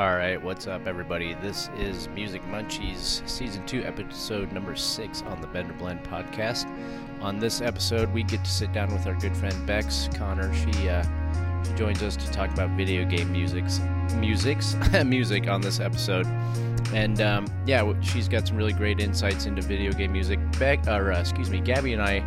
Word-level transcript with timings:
All 0.00 0.16
right, 0.16 0.42
what's 0.42 0.66
up, 0.66 0.86
everybody? 0.86 1.34
This 1.42 1.68
is 1.76 2.08
Music 2.08 2.40
Munchies, 2.44 3.28
season 3.28 3.66
two, 3.66 3.84
episode 3.84 4.50
number 4.50 4.74
six 4.74 5.20
on 5.20 5.42
the 5.42 5.46
Bender 5.48 5.74
Blend 5.74 6.02
podcast. 6.04 6.66
On 7.20 7.38
this 7.38 7.60
episode, 7.60 8.10
we 8.14 8.22
get 8.22 8.42
to 8.42 8.50
sit 8.50 8.72
down 8.72 8.90
with 8.94 9.06
our 9.06 9.14
good 9.16 9.36
friend 9.36 9.66
Bex 9.66 10.08
Conner. 10.14 10.54
She 10.54 10.88
uh, 10.88 11.04
she 11.62 11.74
joins 11.74 12.02
us 12.02 12.16
to 12.16 12.32
talk 12.32 12.50
about 12.50 12.70
video 12.78 13.04
game 13.04 13.30
musics, 13.30 13.78
musics, 14.14 14.74
music 15.04 15.48
on 15.48 15.60
this 15.60 15.80
episode, 15.80 16.26
and 16.94 17.20
um, 17.20 17.46
yeah, 17.66 17.92
she's 18.00 18.26
got 18.26 18.48
some 18.48 18.56
really 18.56 18.72
great 18.72 19.00
insights 19.00 19.44
into 19.44 19.60
video 19.60 19.92
game 19.92 20.12
music. 20.12 20.38
Beck, 20.58 20.86
or 20.86 21.12
uh, 21.12 21.20
excuse 21.20 21.50
me, 21.50 21.60
Gabby 21.60 21.92
and 21.92 22.00
I 22.00 22.24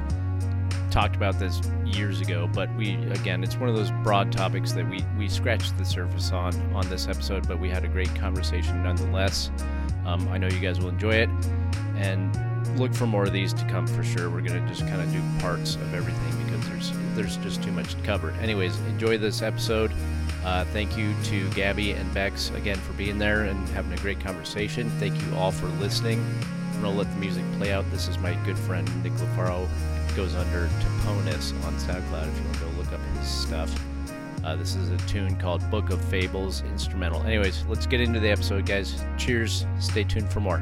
talked 0.92 1.16
about 1.16 1.40
this 1.40 1.60
years 1.96 2.22
ago, 2.22 2.50
but 2.54 2.74
we 2.76 2.96
again, 3.12 3.44
it's 3.44 3.56
one 3.58 3.70
of 3.70 3.76
those 3.76 3.92
broad 4.04 4.32
topics 4.32 4.72
that 4.74 4.90
we 4.90 5.04
we 5.18 5.28
scratched 5.30 5.78
the 5.78 5.86
surface 5.86 6.32
on 6.32 6.54
on 6.74 6.88
this 6.90 7.08
episode, 7.08 7.48
but 7.48 7.60
we 7.60 7.70
had 7.70 7.84
a 7.84 7.88
great 7.88 8.14
conversation 8.16 8.84
nonetheless. 8.84 9.52
Um, 10.06 10.28
I 10.30 10.38
know 10.38 10.48
you 10.48 10.60
guys 10.60 10.80
will 10.80 10.90
enjoy 10.90 11.16
it, 11.16 11.30
and 11.96 12.38
look 12.78 12.94
for 12.94 13.06
more 13.06 13.24
of 13.24 13.34
these 13.34 13.54
to 13.54 13.66
come 13.66 13.88
for 13.88 14.04
sure. 14.04 14.30
We're 14.30 14.42
gonna 14.42 14.68
just 14.68 14.88
kind 14.88 15.02
of 15.02 15.12
do 15.12 15.22
parts 15.40 15.76
of 15.76 15.94
everything 15.94 16.46
because 16.46 16.68
there's 16.70 16.92
there's 17.16 17.38
just 17.38 17.64
too 17.64 17.72
much 17.72 17.96
to 17.96 18.02
cover. 18.02 18.32
Anyways, 18.42 18.80
enjoy 18.82 19.18
this 19.18 19.42
episode. 19.42 19.92
Uh, 20.44 20.66
thank 20.66 20.98
you 20.98 21.14
to 21.24 21.50
Gabby 21.52 21.92
and 21.92 22.14
Bex 22.14 22.50
again 22.52 22.78
for 22.78 22.94
being 22.94 23.18
there 23.18 23.44
and 23.44 23.70
having 23.70 23.94
a 23.94 24.02
great 24.02 24.20
conversation. 24.20 24.90
Thank 25.00 25.22
you 25.22 25.36
all 25.36 25.52
for 25.52 25.68
listening. 25.80 26.24
I'm 26.74 26.82
gonna 26.82 26.98
let 26.98 27.10
the 27.12 27.20
music 27.20 27.46
play 27.58 27.72
out. 27.72 27.90
This 27.92 28.08
is 28.08 28.18
my 28.18 28.34
good 28.46 28.58
friend 28.58 28.88
Nick 29.04 29.14
LaFaro 29.14 29.68
goes 30.16 30.36
under 30.36 30.68
Toponus 30.80 31.54
on 31.66 31.74
SoundCloud 31.76 32.28
if 32.28 32.38
you 32.38 32.44
want 32.44 32.56
to 32.56 32.62
go 32.62 32.68
look 32.78 32.94
up 32.94 33.00
his 33.18 33.28
stuff. 33.28 33.86
Uh, 34.44 34.56
this 34.56 34.76
is 34.76 34.90
a 34.90 34.98
tune 35.08 35.36
called 35.38 35.68
Book 35.72 35.90
of 35.90 36.04
Fables 36.06 36.62
instrumental. 36.64 37.24
Anyways, 37.24 37.66
let's 37.68 37.86
get 37.88 38.02
into 38.02 38.20
the 38.20 38.30
episode, 38.30 38.66
guys. 38.66 39.04
Cheers. 39.18 39.66
Stay 39.80 40.04
tuned 40.04 40.30
for 40.32 40.42
more. 40.42 40.62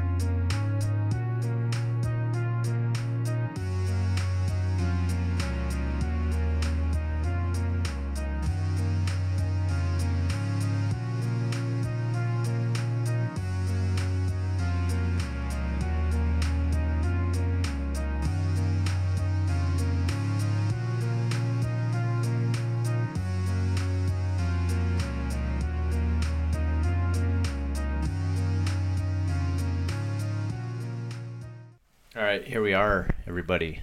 Here 32.52 32.60
we 32.60 32.74
are, 32.74 33.08
everybody. 33.26 33.80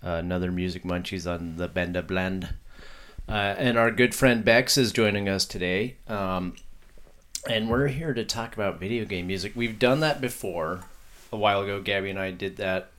Uh, 0.00 0.10
another 0.10 0.52
Music 0.52 0.84
Munchies 0.84 1.28
on 1.28 1.56
the 1.56 1.66
Bender 1.66 2.02
Blend. 2.02 2.50
Uh, 3.28 3.32
and 3.32 3.76
our 3.76 3.90
good 3.90 4.14
friend 4.14 4.44
Bex 4.44 4.78
is 4.78 4.92
joining 4.92 5.28
us 5.28 5.44
today. 5.44 5.96
Um, 6.06 6.54
and 7.50 7.68
we're 7.68 7.88
here 7.88 8.14
to 8.14 8.24
talk 8.24 8.54
about 8.54 8.78
video 8.78 9.04
game 9.06 9.26
music. 9.26 9.54
We've 9.56 9.76
done 9.76 9.98
that 10.00 10.20
before. 10.20 10.82
A 11.32 11.36
while 11.36 11.62
ago, 11.62 11.80
Gabby 11.82 12.10
and 12.10 12.18
I 12.20 12.30
did 12.30 12.58
that. 12.58 12.90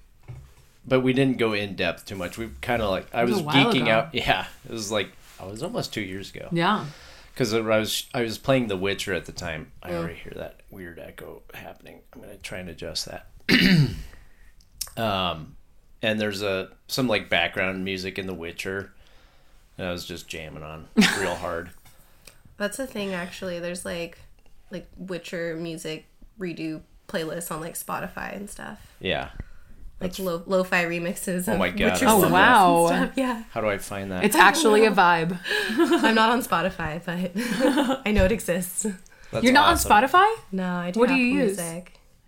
But 0.85 0.99
we 0.99 1.13
didn't 1.13 1.37
go 1.37 1.53
in 1.53 1.77
depth 1.77 2.05
too 2.05 2.15
much. 2.15 2.37
We 2.37 2.49
kind 2.59 2.81
of 2.81 2.89
like, 2.89 3.07
I 3.15 3.23
was 3.23 3.41
was 3.41 3.55
geeking 3.55 3.83
ago. 3.83 3.91
out. 3.91 4.09
Yeah, 4.13 4.47
it 4.65 4.71
was 4.73 4.91
like, 4.91 5.07
I 5.39 5.45
was 5.45 5.63
almost 5.63 5.93
two 5.93 6.01
years 6.01 6.35
ago. 6.35 6.49
Yeah. 6.51 6.83
Because 7.33 7.53
I 7.53 7.61
was 7.61 8.07
I 8.13 8.23
was 8.23 8.37
playing 8.37 8.67
The 8.67 8.75
Witcher 8.75 9.13
at 9.13 9.23
the 9.25 9.31
time. 9.31 9.71
I 9.81 9.91
Mm. 9.91 9.93
already 9.99 10.15
hear 10.15 10.33
that 10.35 10.59
weird 10.69 10.99
echo 10.99 11.43
happening. 11.53 12.01
I'm 12.11 12.19
gonna 12.19 12.35
try 12.35 12.57
and 12.59 12.67
adjust 12.67 13.05
that. 13.05 13.27
um, 14.97 15.55
and 16.01 16.19
there's 16.19 16.41
a 16.41 16.69
some 16.87 17.07
like 17.07 17.29
background 17.29 17.83
music 17.85 18.17
in 18.19 18.27
The 18.27 18.33
Witcher. 18.33 18.91
And 19.77 19.87
I 19.87 19.91
was 19.91 20.05
just 20.05 20.27
jamming 20.27 20.61
on 20.63 20.87
real 21.19 21.35
hard. 21.35 21.71
That's 22.57 22.77
a 22.79 22.85
thing 22.85 23.13
actually. 23.13 23.59
There's 23.59 23.85
like 23.85 24.19
like 24.69 24.87
Witcher 24.97 25.55
music 25.55 26.05
redo 26.39 26.81
playlists 27.07 27.51
on 27.51 27.59
like 27.61 27.73
Spotify 27.75 28.35
and 28.35 28.49
stuff. 28.49 28.95
Yeah. 28.99 29.29
Like 30.01 30.19
lo- 30.19 30.43
lo-fi 30.45 30.83
remixes 30.83 31.47
Oh 31.47 31.53
of 31.53 31.59
my 31.59 31.69
God, 31.69 31.93
Witcher 31.93 32.05
Oh, 32.09 32.29
wow. 32.29 33.09
Yeah. 33.15 33.43
How 33.51 33.61
do 33.61 33.67
I 33.69 33.77
find 33.77 34.11
that? 34.11 34.25
It's 34.25 34.35
actually 34.35 34.85
a 34.85 34.91
vibe. 34.91 35.39
I'm 35.69 36.13
not 36.15 36.29
on 36.29 36.41
Spotify, 36.43 37.01
but 37.03 38.01
I 38.05 38.11
know 38.11 38.25
it 38.25 38.31
exists. 38.31 38.85
That's 39.31 39.43
You're 39.43 39.53
not 39.53 39.69
awesome. 39.71 39.91
on 39.91 40.03
Spotify? 40.03 40.35
No, 40.51 40.75
I 40.75 40.91
do 40.91 40.99
What 40.99 41.07
do 41.07 41.13
Apple 41.13 41.23
you 41.23 41.39
use? 41.43 41.57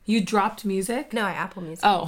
Music. 0.07 0.21
You 0.21 0.25
dropped 0.25 0.65
music? 0.65 1.13
No, 1.13 1.21
I 1.23 1.31
Apple 1.31 1.63
Music. 1.63 1.83
Oh. 1.83 2.03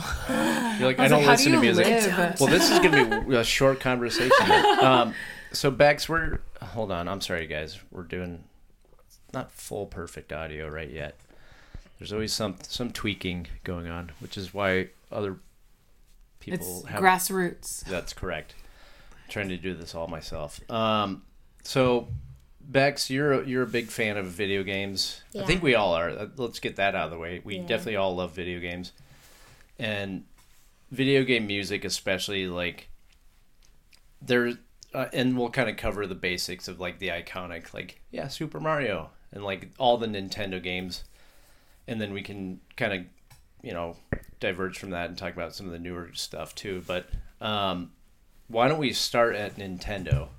You're 0.79 0.87
like 0.87 0.99
I, 0.99 1.03
was 1.03 1.11
don't 1.11 1.21
like, 1.25 1.37
listen 1.37 1.51
do 1.51 1.57
to 1.57 1.61
music. 1.61 1.85
live? 1.85 2.39
Well, 2.39 2.49
this 2.49 2.69
is 2.71 2.79
gonna 2.79 3.21
be 3.27 3.35
a 3.35 3.43
short 3.43 3.79
conversation. 3.79 4.31
Um, 4.81 5.13
so 5.51 5.71
Bex, 5.71 6.07
we're 6.07 6.39
hold 6.61 6.91
on. 6.91 7.07
I'm 7.07 7.21
sorry, 7.21 7.47
guys. 7.47 7.79
We're 7.91 8.03
doing 8.03 8.43
not 9.33 9.51
full 9.51 9.85
perfect 9.87 10.31
audio 10.31 10.69
right 10.69 10.89
yet. 10.89 11.15
There's 11.99 12.13
always 12.13 12.33
some 12.33 12.55
some 12.61 12.91
tweaking 12.91 13.47
going 13.63 13.87
on, 13.87 14.11
which 14.19 14.37
is 14.37 14.53
why 14.53 14.89
other 15.11 15.37
people 16.39 16.59
It's 16.81 16.87
have. 16.89 17.01
grassroots. 17.01 17.83
That's 17.85 18.13
correct. 18.13 18.53
I'm 19.11 19.29
trying 19.31 19.49
to 19.49 19.57
do 19.57 19.73
this 19.73 19.95
all 19.95 20.07
myself. 20.07 20.59
Um, 20.69 21.23
so 21.63 22.07
Bex, 22.69 23.09
you're 23.09 23.31
a, 23.31 23.45
you're 23.47 23.63
a 23.63 23.67
big 23.67 23.87
fan 23.87 24.17
of 24.17 24.25
video 24.25 24.61
games. 24.61 25.21
I 25.39 25.45
think 25.45 25.63
we 25.63 25.73
all 25.75 25.93
are. 25.93 26.29
Let's 26.35 26.59
get 26.59 26.75
that 26.75 26.95
out 26.95 27.05
of 27.05 27.11
the 27.11 27.17
way. 27.17 27.41
We 27.43 27.55
Yeah. 27.57 27.61
definitely 27.65 27.95
all 27.95 28.13
love 28.15 28.33
video 28.33 28.59
games, 28.59 28.91
and 29.79 30.25
video 30.91 31.23
game 31.23 31.47
music, 31.47 31.85
especially 31.85 32.47
like 32.47 32.89
there. 34.21 34.53
Uh, 34.93 35.07
and 35.13 35.37
we'll 35.37 35.49
kind 35.49 35.69
of 35.69 35.77
cover 35.77 36.05
the 36.07 36.15
basics 36.15 36.67
of 36.67 36.79
like 36.79 36.99
the 36.99 37.07
iconic, 37.09 37.73
like 37.73 38.01
yeah, 38.11 38.27
Super 38.27 38.59
Mario 38.59 39.11
and 39.31 39.43
like 39.45 39.69
all 39.77 39.97
the 39.97 40.07
Nintendo 40.07 40.61
games, 40.61 41.03
and 41.87 42.01
then 42.01 42.11
we 42.11 42.21
can 42.21 42.59
kind 42.75 42.93
of 42.93 43.01
you 43.63 43.71
know 43.73 43.95
diverge 44.41 44.77
from 44.77 44.89
that 44.89 45.07
and 45.09 45.17
talk 45.17 45.33
about 45.33 45.55
some 45.55 45.65
of 45.67 45.71
the 45.71 45.79
newer 45.79 46.09
stuff 46.13 46.53
too. 46.53 46.83
But 46.85 47.09
um, 47.39 47.91
why 48.49 48.67
don't 48.67 48.79
we 48.79 48.91
start 48.91 49.35
at 49.35 49.55
Nintendo? 49.55 50.29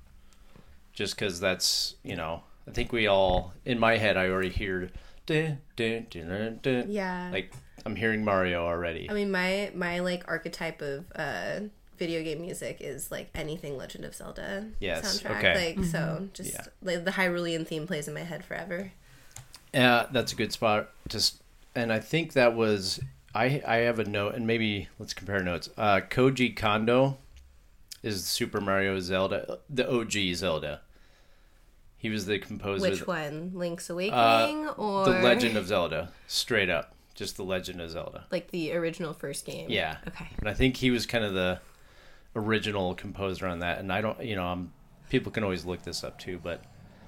Just 0.99 1.15
because 1.15 1.39
that's 1.39 1.95
you 2.03 2.17
know 2.17 2.43
I 2.67 2.71
think 2.71 2.91
we 2.91 3.07
all 3.07 3.53
in 3.63 3.79
my 3.79 3.95
head 3.95 4.17
I 4.17 4.27
already 4.27 4.49
hear 4.49 4.89
dun, 5.25 5.59
dun, 5.77 6.07
dun, 6.09 6.27
dun, 6.27 6.59
dun. 6.61 6.91
Yeah. 6.91 7.29
like 7.31 7.53
I'm 7.85 7.95
hearing 7.95 8.25
Mario 8.25 8.65
already. 8.65 9.09
I 9.09 9.13
mean, 9.13 9.31
my 9.31 9.71
my 9.73 9.99
like 9.99 10.27
archetype 10.27 10.81
of 10.81 11.05
uh 11.15 11.61
video 11.97 12.21
game 12.21 12.41
music 12.41 12.77
is 12.81 13.11
like 13.11 13.29
anything 13.33 13.77
Legend 13.77 14.03
of 14.03 14.13
Zelda 14.13 14.67
Yes, 14.81 15.21
soundtrack. 15.23 15.37
okay. 15.37 15.75
Like 15.77 15.85
so, 15.85 16.27
just 16.33 16.53
Yeah. 16.53 16.65
like 16.81 17.05
the 17.05 17.11
Hyrulean 17.11 17.65
theme 17.65 17.87
plays 17.87 18.09
in 18.09 18.13
my 18.13 18.23
head 18.23 18.43
forever. 18.43 18.91
Yeah, 19.73 20.07
that's 20.11 20.33
a 20.33 20.35
good 20.35 20.51
spot. 20.51 20.89
Just 21.07 21.41
and 21.75 21.93
I 21.93 21.99
think 22.01 22.33
that 22.33 22.55
was 22.55 22.99
I 23.33 23.61
I 23.65 23.77
have 23.87 23.99
a 23.99 24.05
note 24.05 24.35
and 24.35 24.45
maybe 24.45 24.89
let's 24.99 25.13
compare 25.13 25.41
notes. 25.41 25.69
Uh, 25.77 26.01
Koji 26.09 26.53
Kondo 26.57 27.17
is 28.03 28.25
Super 28.25 28.59
Mario 28.59 28.99
Zelda, 28.99 29.59
the 29.69 29.89
OG 29.89 30.33
Zelda. 30.35 30.81
He 31.99 32.09
was 32.09 32.25
the 32.25 32.39
composer. 32.39 32.89
Which 32.89 33.05
one? 33.05 33.51
Link's 33.53 33.89
Awakening 33.89 34.67
or 34.77 35.03
Uh, 35.03 35.11
The 35.11 35.19
Legend 35.21 35.57
of 35.57 35.67
Zelda, 35.67 36.11
straight 36.27 36.69
up, 36.69 36.95
just 37.13 37.35
the 37.37 37.43
Legend 37.43 37.81
of 37.81 37.91
Zelda. 37.91 38.25
like 38.31 38.49
the 38.51 38.71
original 38.73 39.13
first 39.13 39.45
game? 39.45 39.69
Yeah. 39.69 39.97
Okay. 40.07 40.29
And 40.39 40.49
I 40.49 40.53
think 40.53 40.77
he 40.77 40.89
was 40.91 41.05
kind 41.05 41.23
of 41.25 41.33
the 41.33 41.59
original 42.35 42.95
composer 42.95 43.47
on 43.47 43.59
that. 43.59 43.79
And 43.79 43.91
I 43.91 44.01
don't, 44.01 44.23
you 44.23 44.35
know, 44.35 44.45
I'm 44.45 44.71
people 45.09 45.31
can 45.31 45.43
always 45.43 45.65
look 45.65 45.81
this 45.83 46.03
up 46.03 46.17
too, 46.19 46.39
but 46.41 46.63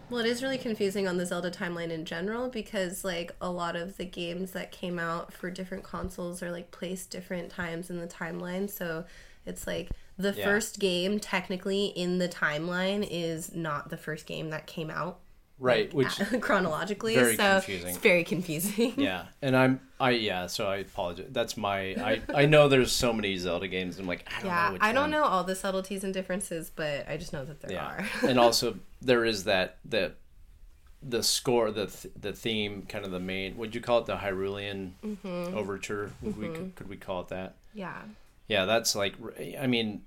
Well, 0.10 0.20
it 0.20 0.28
is 0.28 0.44
really 0.44 0.58
confusing 0.58 1.08
on 1.08 1.18
the 1.18 1.26
Zelda 1.26 1.50
timeline 1.52 1.90
in 1.92 2.04
general 2.04 2.50
because 2.50 3.06
like 3.06 3.34
a 3.40 3.50
lot 3.50 3.76
of 3.76 3.96
the 3.98 4.06
games 4.06 4.52
that 4.52 4.72
came 4.72 5.00
out 5.00 5.32
for 5.32 5.50
different 5.50 5.84
consoles 5.84 6.44
are 6.44 6.52
like 6.52 6.72
placed 6.72 7.12
different 7.12 7.50
times 7.50 7.90
in 7.90 8.00
the 8.00 8.08
timeline. 8.08 8.70
So 8.70 9.06
it's 9.46 9.66
like 9.68 9.92
the 10.22 10.34
Yeah. 10.38 10.46
first 10.46 10.80
game 10.80 11.20
technically 11.20 11.88
in 11.88 12.18
the 12.20 12.28
timeline 12.30 13.08
is 13.10 13.54
not 13.56 13.90
the 13.90 13.98
first 13.98 14.26
game 14.26 14.50
that 14.52 14.68
came 14.68 14.90
out 14.90 15.20
right, 15.60 15.94
which 15.94 16.20
chronologically. 16.42 17.14
Very 17.16 17.36
so 17.36 17.54
confusing. 17.60 17.90
it's 17.90 17.98
very 18.00 18.24
confusing. 18.24 18.94
yeah, 18.98 19.26
and 19.42 19.56
I'm 19.56 19.80
I 20.00 20.12
yeah, 20.12 20.48
so 20.48 20.68
I 20.68 20.78
apologize. 20.78 21.28
That's 21.32 21.56
my 21.58 21.80
I 21.96 22.22
I 22.34 22.46
know 22.46 22.68
there's 22.68 22.92
so 22.92 23.14
many 23.14 23.38
Zelda 23.38 23.68
games. 23.68 24.00
I'm 24.00 24.08
like 24.08 24.26
I 24.28 24.34
don't 24.42 24.44
know 24.44 24.48
Yeah, 24.50 24.72
which 24.72 24.82
I 24.82 24.92
don't 24.94 25.02
one. 25.04 25.12
know 25.12 25.24
all 25.24 25.44
the 25.44 25.56
subtleties 25.56 26.04
and 26.04 26.14
differences, 26.14 26.72
but 26.76 27.08
I 27.08 27.18
just 27.18 27.32
know 27.34 27.46
that 27.46 27.62
there 27.62 27.72
Yeah, 27.74 27.86
are. 27.88 28.06
and 28.28 28.40
also 28.46 28.80
there 29.02 29.24
is 29.26 29.44
that 29.46 29.78
the 29.86 30.14
the 31.04 31.24
score 31.24 31.72
the 31.72 31.88
th- 31.88 32.14
the 32.20 32.32
theme 32.32 32.84
kind 32.84 33.06
of 33.06 33.10
the 33.12 33.20
main 33.20 33.58
would 33.58 33.74
you 33.74 33.82
call 33.82 33.98
it 34.00 34.06
the 34.06 34.18
Hyrulean 34.18 34.92
Mm-hmm. 35.04 35.58
overture 35.58 36.12
would 36.22 36.38
we 36.38 36.48
could 36.76 36.88
we 36.88 36.96
call 36.96 37.22
it 37.22 37.30
that 37.30 37.56
yeah. 37.74 38.02
yeah 38.48 38.66
that's 38.66 38.96
like 38.96 39.16
I 39.60 39.66
mean 39.66 40.04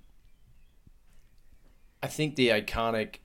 I 2.05 2.06
think 2.06 2.37
the 2.37 2.51
iconic 2.51 3.17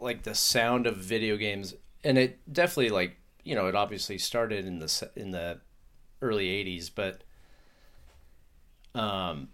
like 0.00 0.22
the 0.22 0.34
sound 0.34 0.86
of 0.86 0.96
video 0.96 1.36
games 1.36 1.74
and 2.02 2.16
it 2.16 2.38
definitely 2.50 2.88
like 2.88 3.18
you 3.44 3.54
know 3.54 3.66
it 3.66 3.74
obviously 3.74 4.16
started 4.16 4.64
in 4.64 4.78
the 4.78 5.10
in 5.16 5.32
the 5.32 5.60
early 6.22 6.46
80s 6.46 6.90
but 6.94 7.22
um 8.98 9.48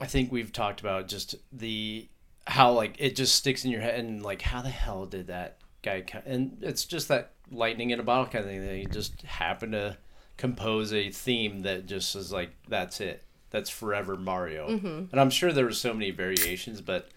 i 0.00 0.06
think 0.06 0.32
we've 0.32 0.52
talked 0.52 0.80
about 0.80 1.06
just 1.06 1.36
the 1.52 2.08
how 2.48 2.72
like 2.72 2.96
it 2.98 3.14
just 3.14 3.36
sticks 3.36 3.64
in 3.64 3.70
your 3.70 3.82
head 3.82 4.04
and 4.04 4.24
like 4.24 4.42
how 4.42 4.60
the 4.60 4.68
hell 4.68 5.06
did 5.06 5.28
that 5.28 5.58
guy 5.82 6.00
co- 6.00 6.22
and 6.26 6.58
it's 6.60 6.84
just 6.84 7.06
that 7.06 7.34
lightning 7.52 7.90
in 7.90 8.00
a 8.00 8.02
bottle 8.02 8.26
kind 8.26 8.44
of 8.44 8.50
thing 8.50 8.80
he 8.80 8.86
just 8.86 9.22
happened 9.22 9.72
to 9.72 9.96
compose 10.36 10.92
a 10.92 11.08
theme 11.10 11.62
that 11.62 11.86
just 11.86 12.16
is 12.16 12.32
like 12.32 12.50
that's 12.68 13.00
it 13.00 13.22
that's 13.56 13.70
forever 13.70 14.16
mario 14.16 14.66
and 14.68 15.18
i'm 15.22 15.30
sure 15.30 15.50
there 15.52 15.64
were 15.64 15.72
so 15.72 15.92
many 15.94 16.10
variations 16.10 16.80
but 16.82 17.08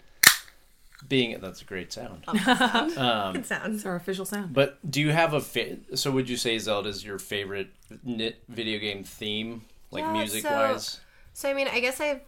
being 1.08 1.38
that's 1.40 1.62
a 1.62 1.64
great 1.64 1.92
sound 1.92 2.24
Um, 2.28 3.36
It 3.36 3.46
sounds. 3.46 3.76
It's 3.76 3.86
our 3.86 3.96
official 3.96 4.24
sound. 4.24 4.52
but 4.52 4.78
do 4.88 5.00
you 5.00 5.10
have 5.12 5.32
a 5.34 5.40
fa- 5.40 5.78
so 5.94 6.10
would 6.10 6.28
you 6.28 6.36
say 6.36 6.58
Zelda's 6.58 7.02
your 7.04 7.18
favorite 7.18 7.68
knit 8.04 8.42
video 8.48 8.78
game 8.78 9.02
theme, 9.04 9.62
like 9.90 10.02
Yeah, 10.04 10.12
music 10.12 10.42
so- 10.42 10.50
wise? 10.50 11.00
So 11.32 11.48
I 11.48 11.54
mean, 11.54 11.68
I 11.68 11.80
guess 11.80 12.00
I 12.02 12.20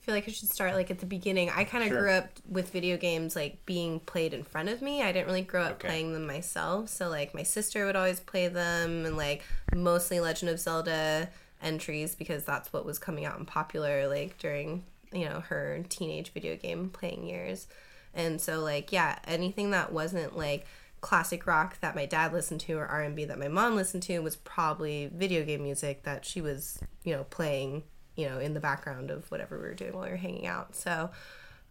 feel 0.00 0.14
like 0.14 0.28
I 0.28 0.30
should 0.32 0.50
start 0.50 0.74
like 0.74 0.90
at 0.92 1.00
the 1.00 1.06
beginning. 1.06 1.50
I 1.50 1.64
kind 1.64 1.82
of 1.82 1.88
Sure. 1.90 2.02
grew 2.02 2.10
up 2.12 2.28
with 2.48 2.70
video 2.70 2.96
games 2.96 3.34
like 3.34 3.64
being 3.66 3.98
played 4.00 4.32
in 4.32 4.44
front 4.44 4.68
of 4.68 4.80
me. 4.80 5.02
I 5.02 5.10
didn't 5.10 5.26
really 5.26 5.42
grow 5.42 5.62
up 5.62 5.72
Okay. 5.72 5.88
playing 5.88 6.12
them 6.12 6.26
myself. 6.26 6.90
So 6.90 7.08
like 7.08 7.34
my 7.34 7.42
sister 7.42 7.84
would 7.86 7.96
always 7.96 8.20
play 8.20 8.46
them 8.48 9.06
and 9.06 9.16
like 9.16 9.42
mostly 9.74 10.20
Legend 10.20 10.50
of 10.50 10.60
Zelda 10.60 11.30
entries 11.64 12.14
because 12.14 12.44
that's 12.44 12.72
what 12.72 12.84
was 12.84 12.98
coming 12.98 13.24
out 13.24 13.38
and 13.38 13.46
popular 13.46 14.06
like 14.08 14.38
during, 14.38 14.84
you 15.12 15.24
know, 15.24 15.40
her 15.40 15.84
teenage 15.88 16.32
video 16.32 16.56
game 16.56 16.90
playing 16.90 17.26
years. 17.26 17.66
And 18.14 18.40
so 18.40 18.60
like 18.60 18.92
yeah, 18.92 19.18
anything 19.26 19.70
that 19.70 19.92
wasn't 19.92 20.36
like 20.36 20.66
classic 21.04 21.46
rock 21.46 21.78
that 21.80 21.94
my 21.94 22.06
dad 22.06 22.32
listened 22.32 22.60
to 22.62 22.72
or 22.78 22.86
R&B 22.86 23.26
that 23.26 23.38
my 23.38 23.46
mom 23.46 23.76
listened 23.76 24.02
to 24.02 24.18
was 24.20 24.36
probably 24.36 25.10
video 25.12 25.44
game 25.44 25.62
music 25.62 26.02
that 26.04 26.24
she 26.24 26.40
was, 26.40 26.78
you 27.02 27.14
know, 27.14 27.24
playing, 27.24 27.82
you 28.16 28.26
know, 28.26 28.38
in 28.38 28.54
the 28.54 28.60
background 28.60 29.10
of 29.10 29.30
whatever 29.30 29.58
we 29.58 29.64
were 29.64 29.74
doing 29.74 29.92
while 29.92 30.04
we 30.04 30.10
were 30.12 30.16
hanging 30.16 30.46
out. 30.46 30.74
So, 30.74 31.10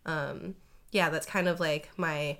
um 0.06 0.56
yeah, 0.92 1.10
that's 1.10 1.26
kind 1.26 1.48
of 1.48 1.60
like 1.60 1.90
my 1.98 2.38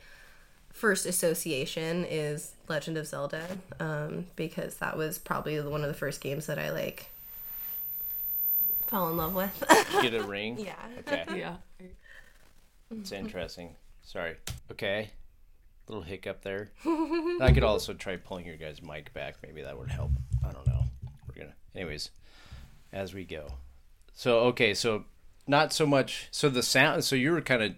first 0.72 1.08
association 1.08 2.06
is 2.08 2.54
Legend 2.68 2.98
of 2.98 3.08
Zelda 3.08 3.46
um 3.80 4.28
because 4.36 4.76
that 4.78 4.96
was 4.96 5.18
probably 5.18 5.60
one 5.62 5.82
of 5.82 5.88
the 5.88 5.94
first 5.96 6.22
games 6.22 6.46
that 6.46 6.60
I 6.60 6.70
like 6.72 7.10
fell 8.88 9.10
in 9.10 9.18
love 9.18 9.34
with. 9.36 9.64
Get 10.02 10.14
a 10.14 10.24
ring. 10.28 10.58
yeah. 10.60 10.74
Okay, 11.00 11.24
Yeah. 11.40 11.56
it's 12.92 13.12
interesting. 13.12 13.76
Sorry. 14.04 14.36
Okay, 14.72 15.10
little 15.88 16.04
hiccup 16.04 16.42
there. 16.44 16.72
I 16.86 17.52
could 17.54 17.64
also 17.64 17.94
try 17.94 18.18
pulling 18.18 18.46
your 18.46 18.58
guys' 18.58 18.82
mic 18.82 19.14
back. 19.14 19.36
Maybe 19.44 19.62
that 19.64 19.78
would 19.78 19.90
help. 19.90 20.12
I 20.48 20.52
don't 20.52 20.68
know. 20.68 20.84
We're 21.28 21.42
gonna. 21.44 21.56
Anyways, 21.76 22.10
as 22.92 23.14
we 23.14 23.24
go. 23.24 23.48
So 24.14 24.40
okay, 24.42 24.74
so 24.74 25.06
not 25.48 25.74
so 25.74 25.86
much. 25.86 26.28
So 26.32 26.50
the 26.50 26.64
sound. 26.64 27.04
So 27.04 27.16
you 27.16 27.32
were 27.32 27.42
kind 27.42 27.64
of. 27.64 27.74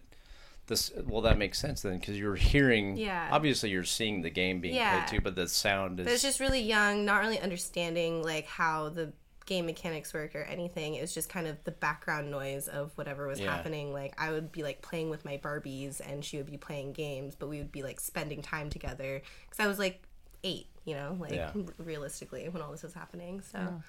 This 0.68 0.92
well, 1.06 1.22
that 1.22 1.38
makes 1.38 1.60
sense 1.60 1.84
then, 1.84 2.00
because 2.00 2.18
you're 2.18 2.36
hearing. 2.36 2.98
Yeah. 2.98 3.30
Obviously, 3.32 3.70
you're 3.70 3.84
seeing 3.84 4.24
the 4.24 4.32
game 4.32 4.62
being 4.62 4.74
Yeah. 4.74 5.04
played 5.06 5.18
too, 5.20 5.22
but 5.24 5.36
the 5.36 5.48
sound 5.48 6.00
is. 6.00 6.06
But 6.08 6.14
it's 6.14 6.24
just 6.24 6.40
really 6.40 6.62
young, 6.62 7.06
not 7.06 7.22
really 7.22 7.40
understanding 7.40 8.24
like 8.24 8.48
how 8.48 8.90
the 8.90 9.14
game 9.46 9.66
mechanics 9.68 10.14
work 10.14 10.36
or 10.36 10.42
anything. 10.44 10.96
It 10.96 11.02
was 11.02 11.14
just 11.14 11.30
kind 11.30 11.46
of 11.48 11.64
the 11.66 11.72
background 11.72 12.32
noise 12.32 12.68
of 12.68 12.92
whatever 12.98 13.28
was 13.28 13.40
Yeah. 13.40 13.56
happening. 13.56 13.94
Like 13.94 14.14
I 14.20 14.32
would 14.32 14.52
be 14.52 14.64
like 14.64 14.82
playing 14.82 15.10
with 15.10 15.24
my 15.26 15.38
Barbies 15.38 16.02
and 16.04 16.26
she 16.26 16.38
would 16.38 16.50
be 16.50 16.58
playing 16.58 16.94
games, 16.94 17.36
but 17.36 17.48
we 17.48 17.58
would 17.60 17.72
be 17.72 17.84
like 17.84 18.00
spending 18.00 18.42
time 18.42 18.70
together 18.70 19.22
because 19.48 19.64
I 19.64 19.68
was 19.68 19.78
like 19.80 20.02
eight, 20.44 20.68
you 20.84 20.96
know, 20.96 21.16
like 21.20 21.34
Yeah. 21.34 21.52
r- 21.56 21.62
realistically 21.78 22.50
when 22.50 22.62
all 22.62 22.72
this 22.72 22.82
was 22.84 22.94
happening. 22.94 23.42
So 23.42 23.82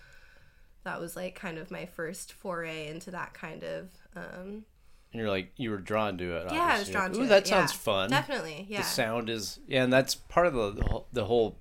that 0.85 1.01
was 1.01 1.17
like 1.17 1.35
kind 1.35 1.59
of 1.59 1.71
my 1.71 1.87
first 1.87 2.33
foray 2.33 2.89
into 2.89 3.11
that 3.13 3.35
kind 3.35 3.65
of. 3.65 3.89
Um, 4.15 4.65
And 5.13 5.21
you're 5.23 5.31
like 5.31 5.53
you 5.57 5.71
were 5.71 5.79
drawn 5.79 6.19
to 6.19 6.37
it. 6.37 6.53
yeah, 6.53 6.61
I 6.63 6.79
was 6.79 6.89
obviously. 6.89 6.93
drawn 6.93 7.13
to 7.13 7.19
Ooh, 7.21 7.25
it. 7.25 7.29
that 7.29 7.47
yeah. 7.49 7.51
sounds 7.59 7.73
fun. 7.73 8.11
Definitely, 8.11 8.67
yeah. 8.69 8.79
The 8.79 8.85
sound 8.85 9.31
is 9.31 9.59
yeah, 9.67 9.85
and 9.85 9.93
that's 9.93 10.15
part 10.15 10.47
of 10.47 10.53
the 10.55 10.73
the 10.73 10.85
whole- 10.85 11.07
the 11.13 11.25
whole. 11.25 11.57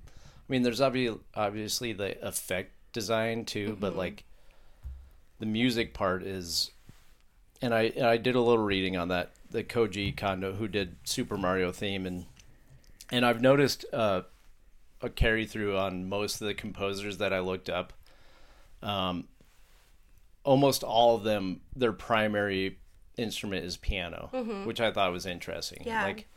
I 0.48 0.52
mean, 0.52 0.62
there's 0.62 0.80
obviously 0.80 1.18
obviously 1.34 1.92
the 1.92 2.24
effect 2.26 2.72
design 2.96 3.44
too, 3.44 3.68
Mm-hmm. 3.70 3.80
but 3.80 3.94
like 3.96 4.24
the 5.38 5.46
music 5.46 5.94
part 5.94 6.22
is. 6.22 6.70
And 7.62 7.72
I 7.72 7.92
and 7.96 8.06
I 8.06 8.16
did 8.16 8.34
a 8.34 8.40
little 8.40 8.64
reading 8.64 8.96
on 8.96 9.08
that 9.08 9.30
the 9.50 9.62
Koji 9.64 10.14
Kondo 10.16 10.52
who 10.54 10.68
did 10.68 10.96
Super 11.04 11.36
Mario 11.36 11.72
theme 11.72 12.04
and 12.06 12.26
and 13.10 13.24
I've 13.24 13.40
noticed 13.40 13.84
uh, 13.92 14.22
a 15.00 15.08
carry 15.08 15.46
through 15.46 15.76
on 15.78 16.08
most 16.08 16.40
of 16.40 16.46
the 16.48 16.54
composers 16.54 17.18
that 17.18 17.32
I 17.32 17.38
looked 17.40 17.70
up. 17.70 17.92
Um, 18.82 19.28
almost 20.44 20.82
all 20.82 21.16
of 21.16 21.22
them, 21.24 21.60
their 21.74 21.92
primary 21.92 22.78
instrument 23.16 23.64
is 23.64 23.76
piano, 23.76 24.28
which 24.66 24.80
I 24.80 24.90
thought 24.92 25.12
was 25.12 25.24
interesting. 25.26 25.80
Mm-hmm. 25.80 25.88
Yeah. 25.88 26.04
Like 26.04 26.28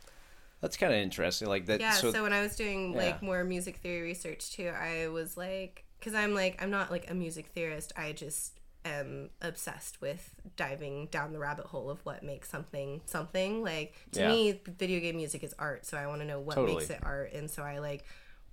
that's 0.60 0.76
kind 0.76 0.92
of 0.92 0.98
interesting. 1.00 1.48
Like 1.48 1.66
that. 1.66 1.80
Yeah, 1.80 1.92
so, 1.92 2.12
so, 2.12 2.22
when 2.22 2.32
I 2.32 2.40
was 2.42 2.56
doing 2.56 2.94
like 2.94 3.22
more 3.22 3.44
music 3.44 3.76
theory 3.78 4.02
research 4.02 4.52
too, 4.52 4.68
I 4.68 5.08
was 5.08 5.36
like, 5.36 5.84
because 6.00 6.14
I'm 6.14 6.34
like, 6.34 6.60
I'm 6.62 6.70
not 6.70 6.90
like 6.90 7.08
a 7.10 7.14
music 7.14 7.46
theorist. 7.54 7.92
I 7.96 8.12
just 8.12 8.58
am 8.84 9.28
obsessed 9.42 10.00
with 10.00 10.34
diving 10.56 11.06
down 11.08 11.32
the 11.34 11.38
rabbit 11.38 11.66
hole 11.66 11.90
of 11.90 12.00
what 12.06 12.22
makes 12.22 12.48
something 12.48 13.02
something. 13.04 13.62
Like 13.62 13.94
to 14.12 14.20
Yeah. 14.20 14.28
me, 14.28 14.60
video 14.78 14.98
game 15.00 15.16
music 15.16 15.44
is 15.44 15.54
art, 15.58 15.84
so 15.86 15.96
I 15.98 16.06
want 16.06 16.20
to 16.22 16.26
know 16.26 16.40
what 16.40 16.54
Totally. 16.56 16.76
makes 16.78 16.90
it 16.90 16.98
art, 17.02 17.32
and 17.34 17.50
so 17.50 17.62
I 17.62 17.78
like 17.78 18.04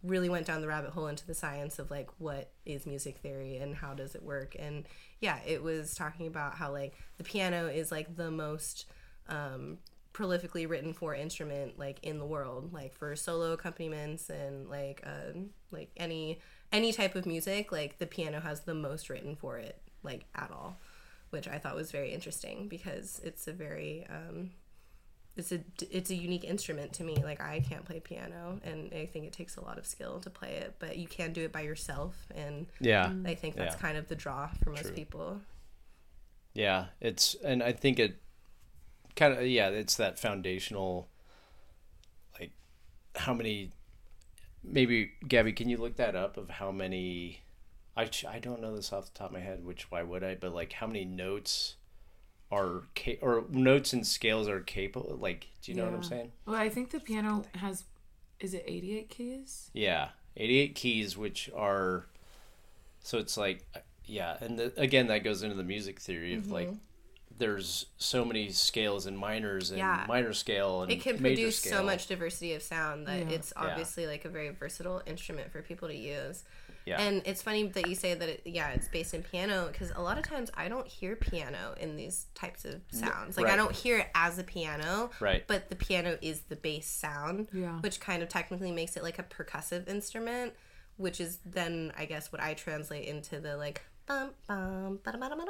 really 0.04 0.30
went 0.30 0.46
down 0.46 0.62
the 0.62 0.68
rabbit 0.68 0.92
hole 0.92 1.08
into 1.08 1.26
the 1.26 1.34
science 1.34 1.80
of 1.80 1.90
like 1.90 2.10
what 2.20 2.52
is 2.66 2.86
music 2.86 3.18
theory 3.18 3.58
and 3.58 3.74
how 3.76 3.96
does 3.96 4.14
it 4.14 4.22
work 4.22 4.56
and 4.60 4.86
yeah 5.22 5.40
it 5.44 5.64
was 5.64 5.96
talking 5.96 6.28
about 6.28 6.54
how 6.54 6.72
like 6.72 6.94
the 7.18 7.24
piano 7.24 7.66
is 7.66 7.92
like 7.92 8.16
the 8.16 8.30
most 8.30 8.86
um 9.28 9.80
prolifically 10.14 10.70
written 10.70 10.94
for 10.94 11.16
instrument 11.16 11.80
like 11.80 11.98
in 12.04 12.20
the 12.20 12.26
world 12.26 12.72
like 12.72 12.94
for 12.94 13.16
solo 13.16 13.54
accompaniments 13.54 14.30
and 14.30 14.70
like 14.70 15.02
um 15.06 15.50
like 15.72 15.90
any 15.98 16.40
any 16.72 16.92
type 16.92 17.16
of 17.16 17.26
music 17.26 17.72
like 17.72 17.98
the 17.98 18.06
piano 18.06 18.40
has 18.40 18.62
the 18.62 18.74
most 18.74 19.10
written 19.10 19.36
for 19.36 19.58
it 19.58 19.82
like 20.04 20.26
at 20.36 20.52
all 20.52 20.78
which 21.30 21.48
i 21.48 21.58
thought 21.58 21.76
was 21.76 21.92
very 21.92 22.14
interesting 22.14 22.68
because 22.68 23.20
it's 23.24 23.48
a 23.48 23.54
very 23.54 24.06
um 24.10 24.52
it's 25.36 25.52
a 25.52 25.60
it's 25.92 26.10
a 26.10 26.16
unique 26.16 26.44
instrument 26.44 26.92
to 26.94 27.04
me 27.04 27.16
like 27.24 27.40
i 27.42 27.60
can't 27.60 27.86
play 27.86 28.00
piano 28.00 28.60
and 28.64 28.92
i 28.94 29.06
think 29.06 29.26
it 29.26 29.34
takes 29.34 29.56
a 29.56 29.62
lot 29.62 29.78
of 29.78 29.86
skill 29.86 30.20
to 30.20 30.30
play 30.30 30.54
it 30.56 30.76
but 30.80 30.98
you 30.98 31.08
can 31.08 31.32
do 31.32 31.44
it 31.44 31.52
by 31.52 31.62
yourself 31.62 32.16
and 32.36 32.66
yeah, 32.80 33.12
i 33.26 33.34
think 33.36 33.56
that's 33.56 33.76
Yeah. 33.76 33.82
kind 33.82 33.98
of 33.98 34.08
the 34.08 34.16
draw 34.16 34.50
for 34.64 34.72
most 34.72 34.82
True. 34.84 34.92
people 34.92 35.42
yeah. 36.54 36.86
It's 37.00 37.36
and 37.44 37.62
I 37.62 37.72
think 37.72 38.00
it 38.00 38.20
kind 39.16 39.32
of 39.32 39.46
yeah. 39.46 39.70
It's 39.70 39.96
that 39.98 40.18
foundational. 40.18 41.08
Like, 42.40 42.50
how 43.16 43.36
many? 43.36 43.70
Maybe 44.70 45.12
Gabby, 45.28 45.54
can 45.54 45.70
you 45.70 45.78
look 45.78 45.96
that 45.98 46.16
up 46.16 46.38
of 46.38 46.50
how 46.50 46.72
many? 46.72 47.42
I 47.96 48.10
I 48.28 48.40
don't 48.40 48.62
know 48.62 48.76
this 48.76 48.94
off 48.94 49.06
the 49.06 49.18
top 49.18 49.28
of 49.28 49.34
my 49.34 49.40
head. 49.40 49.64
Which 49.66 49.90
why 49.92 50.04
would 50.04 50.24
I? 50.24 50.36
But 50.36 50.54
like, 50.54 50.74
how 50.74 50.88
many 50.88 51.06
notes? 51.06 51.76
Are 52.50 52.84
ca- 52.96 53.20
or 53.22 53.44
notes 53.50 53.92
and 53.92 54.08
scales 54.08 54.48
are 54.48 54.62
capable? 54.62 55.18
Like, 55.20 55.48
do 55.62 55.70
you 55.70 55.78
know 55.78 55.84
what 55.84 55.94
I'm 55.94 56.04
saying? 56.04 56.32
Well, 56.46 56.56
I 56.56 56.70
think 56.70 56.92
the 56.92 57.02
piano 57.02 57.44
has, 57.56 57.84
is 58.40 58.54
it 58.54 58.64
88 58.66 59.10
keys? 59.10 59.70
Yeah, 59.74 60.12
88 60.38 60.74
keys, 60.74 61.18
which 61.18 61.50
are, 61.54 62.06
so 63.04 63.18
it's 63.18 63.36
like, 63.36 63.66
uh, 63.76 63.80
yeah, 64.06 64.38
and 64.40 64.58
the, 64.58 64.72
again, 64.80 65.08
that 65.08 65.26
goes 65.26 65.44
into 65.44 65.58
the 65.58 65.64
music 65.64 66.00
theory 66.00 66.36
of 66.36 66.50
like, 66.50 66.68
mm-hmm. 66.70 66.78
There's 67.38 67.86
so 67.98 68.26
many 68.26 68.50
scales 68.50 69.06
and 69.06 69.18
minors 69.18 69.70
and 69.70 69.78
Yeah. 69.80 70.06
minor 70.08 70.34
scale 70.34 70.82
and 70.84 70.92
it 70.92 71.02
can 71.02 71.22
major 71.22 71.36
produce 71.36 71.60
scale. 71.60 71.78
so 71.80 71.84
much 71.84 72.08
diversity 72.08 72.54
of 72.54 72.64
sound 72.64 73.08
that 73.08 73.20
Yeah. 73.20 73.36
it's 73.36 73.54
obviously 73.56 74.08
like 74.08 74.26
a 74.26 74.30
very 74.30 74.50
versatile 74.50 75.02
instrument 75.06 75.52
for 75.52 75.62
people 75.62 75.88
to 75.88 75.96
use 75.96 76.44
Yeah, 76.86 77.02
and 77.02 77.22
it's 77.26 77.42
funny 77.42 77.68
that 77.68 77.88
you 77.88 77.96
say 77.96 78.14
that 78.14 78.28
it, 78.30 78.42
yeah 78.46 78.70
it's 78.70 78.88
based 78.88 79.14
in 79.14 79.22
piano 79.22 79.68
because 79.72 79.92
a 79.96 80.02
lot 80.02 80.18
of 80.18 80.24
times 80.24 80.50
i 80.56 80.68
don't 80.70 80.88
hear 80.88 81.16
piano 81.16 81.76
in 81.80 81.96
these 81.98 82.28
types 82.34 82.64
of 82.66 82.82
sounds 82.92 83.38
like 83.38 83.48
i 83.48 83.56
don't 83.56 83.76
hear 83.76 84.00
it 84.00 84.08
as 84.16 84.40
a 84.40 84.44
piano 84.44 85.12
Right. 85.20 85.46
but 85.48 85.70
the 85.70 85.76
piano 85.76 86.18
is 86.22 86.42
the 86.50 86.56
bass 86.56 86.88
sound 86.88 87.50
Yeah. 87.54 87.80
which 87.82 88.00
kind 88.00 88.24
of 88.24 88.30
technically 88.30 88.72
makes 88.72 88.96
it 88.98 89.04
like 89.04 89.20
a 89.20 89.24
percussive 89.24 89.88
instrument 89.90 90.54
which 90.96 91.20
is 91.22 91.40
then 91.46 91.92
i 91.98 92.06
guess 92.06 92.32
what 92.32 92.42
i 92.42 92.54
translate 92.56 93.06
into 93.08 93.40
the 93.40 93.58
like 93.58 93.82
bum 94.08 94.32
bum 94.48 95.00
ba 95.04 95.12
ba 95.12 95.28
bum 95.30 95.48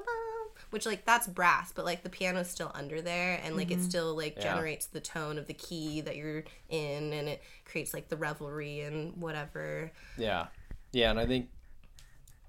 which 0.72 0.86
like 0.86 1.06
that's 1.06 1.28
brass 1.28 1.72
but 1.72 1.86
like 1.86 2.04
the 2.04 2.10
piano's 2.10 2.50
still 2.50 2.72
under 2.74 3.02
there 3.02 3.40
and 3.44 3.56
like 3.56 3.72
it 3.72 3.76
mm-hmm. 3.76 3.84
still 3.84 4.16
like 4.16 4.36
Yeah. 4.38 4.56
generates 4.56 4.88
the 4.88 5.00
tone 5.00 5.38
of 5.38 5.48
the 5.48 5.54
key 5.54 6.02
that 6.02 6.16
you're 6.16 6.44
in 6.70 7.14
and 7.14 7.30
it 7.30 7.42
creates 7.66 7.94
like 7.94 8.10
the 8.10 8.18
revelry 8.18 8.82
and 8.82 9.16
whatever. 9.18 9.92
Yeah, 10.18 10.48
yeah, 10.92 11.12
and 11.12 11.20
I 11.20 11.26
think, 11.26 11.50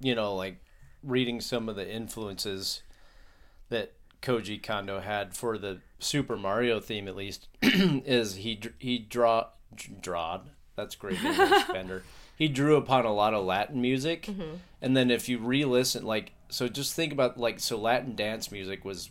you 0.01 0.15
know, 0.15 0.35
like 0.35 0.59
reading 1.03 1.41
some 1.41 1.69
of 1.69 1.77
the 1.77 1.89
influences 1.89 2.83
that 3.69 3.93
Koji 4.23 4.63
Kondo 4.63 5.01
had 5.01 5.37
for 5.37 5.59
the 5.59 5.81
Super 5.99 6.37
Mario 6.37 6.81
theme, 6.81 7.09
at 7.09 7.17
least, 7.17 7.49
is 7.63 8.37
he 8.37 8.61
he 8.79 8.99
draw 8.99 9.49
drawed? 10.01 10.51
That's 10.77 10.95
great 10.95 11.23
English 11.23 11.67
Bender. 11.73 12.03
He 12.39 12.47
drew 12.49 12.77
upon 12.77 13.05
a 13.05 13.13
lot 13.13 13.35
of 13.35 13.45
Latin 13.45 13.81
music, 13.83 14.23
Mm-hmm. 14.27 14.55
and 14.81 14.97
then 14.97 15.11
if 15.11 15.29
you 15.29 15.39
re-listen, 15.39 16.05
like 16.07 16.33
so, 16.49 16.69
just 16.69 16.95
think 16.95 17.13
about 17.13 17.37
like 17.37 17.59
so 17.61 17.77
Latin 17.77 18.15
dance 18.15 18.51
music 18.53 18.85
was 18.85 19.11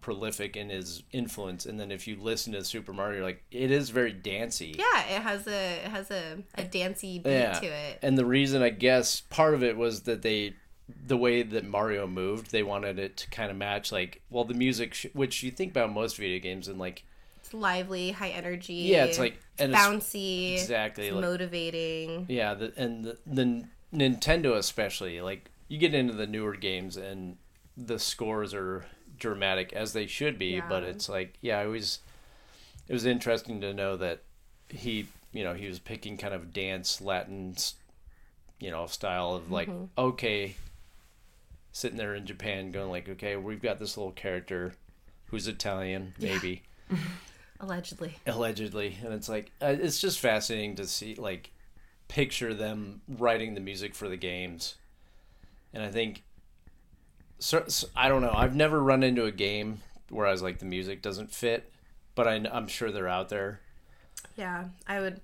prolific 0.00 0.56
in 0.56 0.68
his 0.70 1.02
influence, 1.12 1.64
and 1.66 1.78
then 1.78 1.92
if 1.92 2.08
you 2.08 2.16
listen 2.16 2.52
to 2.54 2.64
Super 2.64 2.92
Mario, 2.92 3.22
like 3.22 3.42
it 3.50 3.70
is 3.70 3.90
very 3.90 4.12
dancey. 4.12 4.74
Yeah, 4.78 5.02
it 5.16 5.22
has 5.22 5.46
a 5.46 5.74
it 5.84 5.90
has 5.90 6.10
a, 6.10 6.38
a 6.56 6.64
dancey 6.64 7.18
beat 7.18 7.30
Yeah. 7.30 7.52
to 7.60 7.66
it. 7.66 7.98
And 8.02 8.16
the 8.18 8.24
reason 8.26 8.62
I 8.62 8.70
guess 8.70 9.20
part 9.20 9.54
of 9.54 9.62
it 9.62 9.76
was 9.76 10.02
that 10.02 10.22
they 10.22 10.54
the 11.06 11.16
way 11.16 11.42
that 11.42 11.64
Mario 11.64 12.06
moved, 12.06 12.50
they 12.50 12.62
wanted 12.62 12.98
it 12.98 13.16
to 13.18 13.30
kind 13.30 13.50
of 13.50 13.56
match 13.56 13.92
like 13.92 14.22
well 14.30 14.44
the 14.44 14.54
music 14.54 14.94
sh- 14.94 15.06
which 15.12 15.42
you 15.42 15.50
think 15.50 15.70
about 15.70 15.92
most 15.92 16.16
video 16.16 16.40
games 16.40 16.66
and 16.68 16.78
like 16.78 17.04
It's 17.52 17.60
lively, 17.60 18.12
high 18.12 18.30
energy. 18.30 18.74
yeah, 18.74 19.04
it's 19.04 19.18
like 19.18 19.38
and 19.58 19.72
it's, 19.72 19.80
bouncy, 19.80 20.54
exactly 20.54 21.08
it's 21.08 21.14
like, 21.14 21.22
motivating. 21.22 22.26
yeah, 22.28 22.54
the, 22.54 22.72
and 22.76 23.04
the, 23.04 23.18
the 23.26 23.64
Nintendo 23.94 24.56
especially 24.56 25.20
like 25.20 25.50
you 25.68 25.78
get 25.78 25.94
into 25.94 26.14
the 26.14 26.26
newer 26.26 26.56
games 26.56 26.96
and 26.96 27.36
the 27.76 27.98
scores 27.98 28.54
are 28.54 28.86
dramatic 29.18 29.72
as 29.72 29.92
they 29.92 30.06
should 30.06 30.38
be, 30.38 30.60
but 30.60 30.82
it's 30.82 31.08
like 31.08 31.34
yeah, 31.40 31.60
it 31.60 31.66
was 31.66 31.98
it 32.88 32.92
was 32.92 33.04
interesting 33.06 33.60
to 33.60 33.72
know 33.74 33.96
that 33.96 34.22
he 34.68 35.06
you 35.32 35.44
know 35.44 35.54
he 35.54 35.66
was 35.68 35.78
picking 35.78 36.16
kind 36.16 36.32
of 36.34 36.52
dance 36.52 37.00
Latin 37.00 37.54
you 38.60 38.70
know 38.70 38.86
style 38.86 39.34
of 39.34 39.50
like 39.50 39.68
Mm-hmm. 39.68 39.84
okay 39.98 40.56
sitting 41.72 41.98
there 41.98 42.14
in 42.14 42.24
Japan 42.26 42.70
going 42.72 42.90
like 42.90 43.08
okay 43.08 43.36
we've 43.36 43.60
got 43.62 43.78
this 43.78 43.96
little 43.96 44.12
character 44.12 44.72
who's 45.26 45.46
Italian 45.48 46.14
maybe 46.18 46.62
Allegedly. 47.62 48.16
allegedly 48.26 48.98
and 49.04 49.14
it's 49.14 49.28
like 49.28 49.52
uh, 49.62 49.74
it's 49.80 50.00
just 50.00 50.18
fascinating 50.20 50.74
to 50.74 50.86
see 50.86 51.14
like 51.14 51.52
picture 52.08 52.52
them 52.52 53.00
writing 53.08 53.54
the 53.54 53.60
music 53.60 53.94
for 53.94 54.08
the 54.08 54.16
games 54.16 54.74
and 55.72 55.82
i 55.82 55.88
think 55.88 56.24
so, 57.38 57.64
so- 57.68 57.88
i 57.96 58.08
don't 58.08 58.20
know 58.22 58.32
i've 58.34 58.54
never 58.56 58.82
run 58.82 59.02
into 59.02 59.24
a 59.24 59.32
game 59.32 59.80
where 60.10 60.26
i 60.26 60.32
was 60.32 60.42
like 60.42 60.58
the 60.58 60.64
music 60.64 61.02
doesn't 61.02 61.30
fit 61.32 61.70
but 62.14 62.26
I, 62.28 62.34
i'm 62.52 62.66
sure 62.68 62.90
they're 62.90 63.08
out 63.08 63.28
there 63.28 63.60
Yeah, 64.36 64.64
I 64.86 65.00
would 65.00 65.20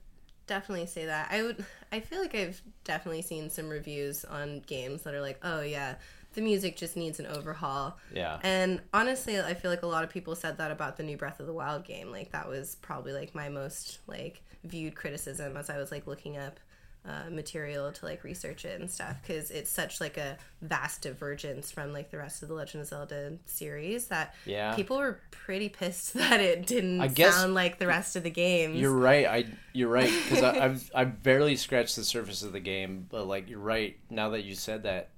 definitely 0.46 0.86
say 0.86 1.06
that. 1.06 1.28
I 1.30 1.42
would. 1.42 1.64
I 1.92 2.00
feel 2.00 2.20
like 2.20 2.34
I've 2.34 2.60
definitely 2.84 3.22
seen 3.22 3.48
some 3.50 3.68
reviews 3.68 4.24
on 4.24 4.60
games 4.66 5.02
that 5.02 5.14
are 5.14 5.20
like, 5.20 5.38
"Oh 5.42 5.60
yeah, 5.62 5.94
the 6.34 6.40
music 6.40 6.76
just 6.76 6.96
needs 6.96 7.18
an 7.20 7.26
overhaul." 7.26 7.96
yeah 8.12 8.38
And 8.42 8.80
honestly, 8.92 9.40
I 9.40 9.54
feel 9.54 9.70
like 9.70 9.82
a 9.82 9.86
lot 9.86 10.04
of 10.04 10.10
people 10.10 10.34
said 10.34 10.58
that 10.58 10.70
about 10.70 10.96
the 10.96 11.02
new 11.02 11.16
Breath 11.16 11.40
of 11.40 11.46
the 11.46 11.52
Wild 11.52 11.84
game. 11.84 12.10
Like 12.10 12.32
that 12.32 12.48
was 12.48 12.76
probably 12.76 13.12
like 13.12 13.34
my 13.34 13.48
most 13.48 13.98
like 14.06 14.42
viewed 14.64 14.94
criticism 14.94 15.56
as 15.56 15.70
I 15.70 15.78
was 15.78 15.90
like 15.90 16.06
looking 16.06 16.36
up 16.36 16.58
uh, 17.06 17.30
material 17.30 17.90
to 17.90 18.04
like 18.04 18.22
research 18.24 18.64
it 18.66 18.78
and 18.80 18.90
stuff 18.90 19.16
because 19.22 19.50
it's 19.50 19.70
such 19.70 19.98
like 20.00 20.18
a 20.18 20.36
vast 20.60 21.00
divergence 21.02 21.70
from 21.70 21.92
like 21.92 22.10
the 22.10 22.18
rest 22.18 22.42
of 22.42 22.48
the 22.48 22.54
Legend 22.54 22.82
of 22.82 22.88
Zelda 22.88 23.32
series 23.46 24.08
that 24.08 24.34
Yeah. 24.44 24.74
people 24.74 24.98
were 24.98 25.20
pretty 25.30 25.68
pissed 25.70 26.12
that 26.14 26.40
it 26.40 26.66
didn't 26.66 27.00
I 27.00 27.06
guess 27.08 27.34
sound 27.36 27.54
like 27.54 27.78
the 27.78 27.86
rest 27.86 28.16
of 28.16 28.24
the 28.24 28.30
games. 28.30 28.76
You're 28.78 28.92
right. 28.92 29.26
I 29.26 29.44
you're 29.72 29.88
right 29.88 30.12
because 30.24 30.42
I've 30.42 30.90
I've 30.94 31.22
barely 31.22 31.56
scratched 31.56 31.96
the 31.96 32.04
surface 32.04 32.42
of 32.42 32.52
the 32.52 32.60
game, 32.60 33.06
but 33.08 33.26
like 33.26 33.48
you're 33.48 33.58
right. 33.60 33.96
Now 34.10 34.30
that 34.30 34.44
you 34.44 34.54
said 34.54 34.82
that, 34.82 35.08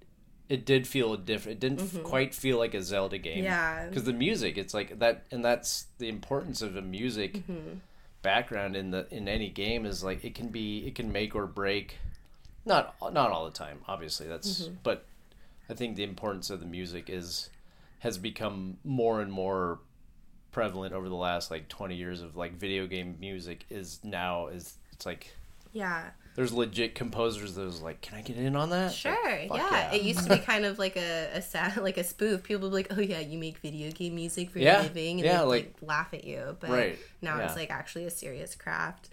it 0.51 0.67
did 0.67 0.87
feel 0.87 1.17
different. 1.17 1.57
It 1.57 1.61
didn't 1.61 1.81
f 1.97 2.03
quite 2.03 2.35
feel 2.35 2.59
like 2.59 2.75
a 2.75 2.83
Zelda 2.83 3.17
game. 3.17 3.37
Mm-hmm. 3.39 3.45
Yeah. 3.45 3.87
Because 3.89 4.05
the 4.05 4.13
music, 4.13 4.59
it's 4.59 4.75
like 4.75 4.99
that, 4.99 5.25
and 5.31 5.43
that's 5.43 5.87
the 5.99 6.09
importance 6.09 6.61
of 6.61 6.77
a 6.77 6.83
music 6.83 7.35
Mm-hmm. 7.35 7.79
background 8.23 8.77
in 8.77 8.91
the 8.91 9.07
in 9.11 9.29
any 9.29 9.49
game 9.49 9.87
is 9.87 10.05
like 10.05 10.25
it 10.25 10.35
can 10.35 10.49
be 10.49 10.87
it 10.87 10.95
can 10.95 11.11
make 11.11 11.35
or 11.35 11.47
break. 11.47 11.97
Not 12.67 12.95
not 13.13 13.31
all 13.31 13.47
the 13.47 13.51
time, 13.65 13.79
obviously. 13.89 14.27
That's 14.27 14.63
Mm-hmm. 14.65 14.75
but 14.83 15.07
I 15.71 15.75
think 15.75 15.97
the 15.97 16.03
importance 16.05 16.51
of 16.51 16.61
the 16.61 16.67
music 16.67 17.09
is 17.09 17.49
has 18.01 18.19
become 18.19 18.79
more 18.85 19.21
and 19.23 19.31
more 19.33 19.79
prevalent 20.53 20.93
over 20.93 21.09
the 21.09 21.15
last 21.15 21.51
like 21.51 21.69
20 21.69 21.95
years 21.95 22.23
of 22.23 22.37
like 22.37 22.55
video 22.59 22.87
game 22.87 23.17
music 23.21 23.65
is 23.71 24.01
now 24.03 24.49
is 24.49 24.75
it's 24.93 25.07
like 25.07 25.31
yeah. 25.73 26.11
There's 26.37 26.53
legit 26.53 26.95
composers 26.95 27.55
that 27.57 27.63
was 27.65 27.83
like 27.83 28.01
can 28.01 28.19
i 28.19 28.23
get 28.23 28.37
in 28.37 28.55
on 28.57 28.71
that 28.71 28.93
Sure. 28.93 29.13
Like, 29.13 29.49
fuck 29.49 29.59
yeah. 29.59 29.93
It 29.93 30.03
used 30.03 30.23
to 30.27 30.29
be 30.37 30.39
kind 30.53 30.65
of 30.65 30.79
like 30.79 30.97
a, 30.97 31.31
a 31.35 31.43
sad, 31.43 31.77
like 31.79 31.97
a 31.99 32.05
spoof. 32.05 32.43
People 32.43 32.71
would 32.71 32.77
be 32.87 32.89
like, 32.89 32.99
"Oh 32.99 33.01
yeah, 33.03 33.21
you 33.21 33.39
make 33.39 33.59
video 33.59 33.91
game 33.91 34.15
music 34.15 34.51
for 34.51 34.59
Yeah, 34.59 34.83
living," 34.83 35.19
and 35.21 35.25
yeah, 35.27 35.39
they'd, 35.39 35.45
like- 35.45 35.65
like, 35.65 35.77
laugh 35.83 36.15
at 36.15 36.25
you. 36.25 36.57
But 36.61 36.71
Right, 36.71 36.99
now 37.21 37.39
yeah. 37.39 37.47
it's 37.47 37.57
like 37.57 37.71
actually 37.71 38.05
a 38.05 38.11
serious 38.11 38.55
craft. 38.55 39.09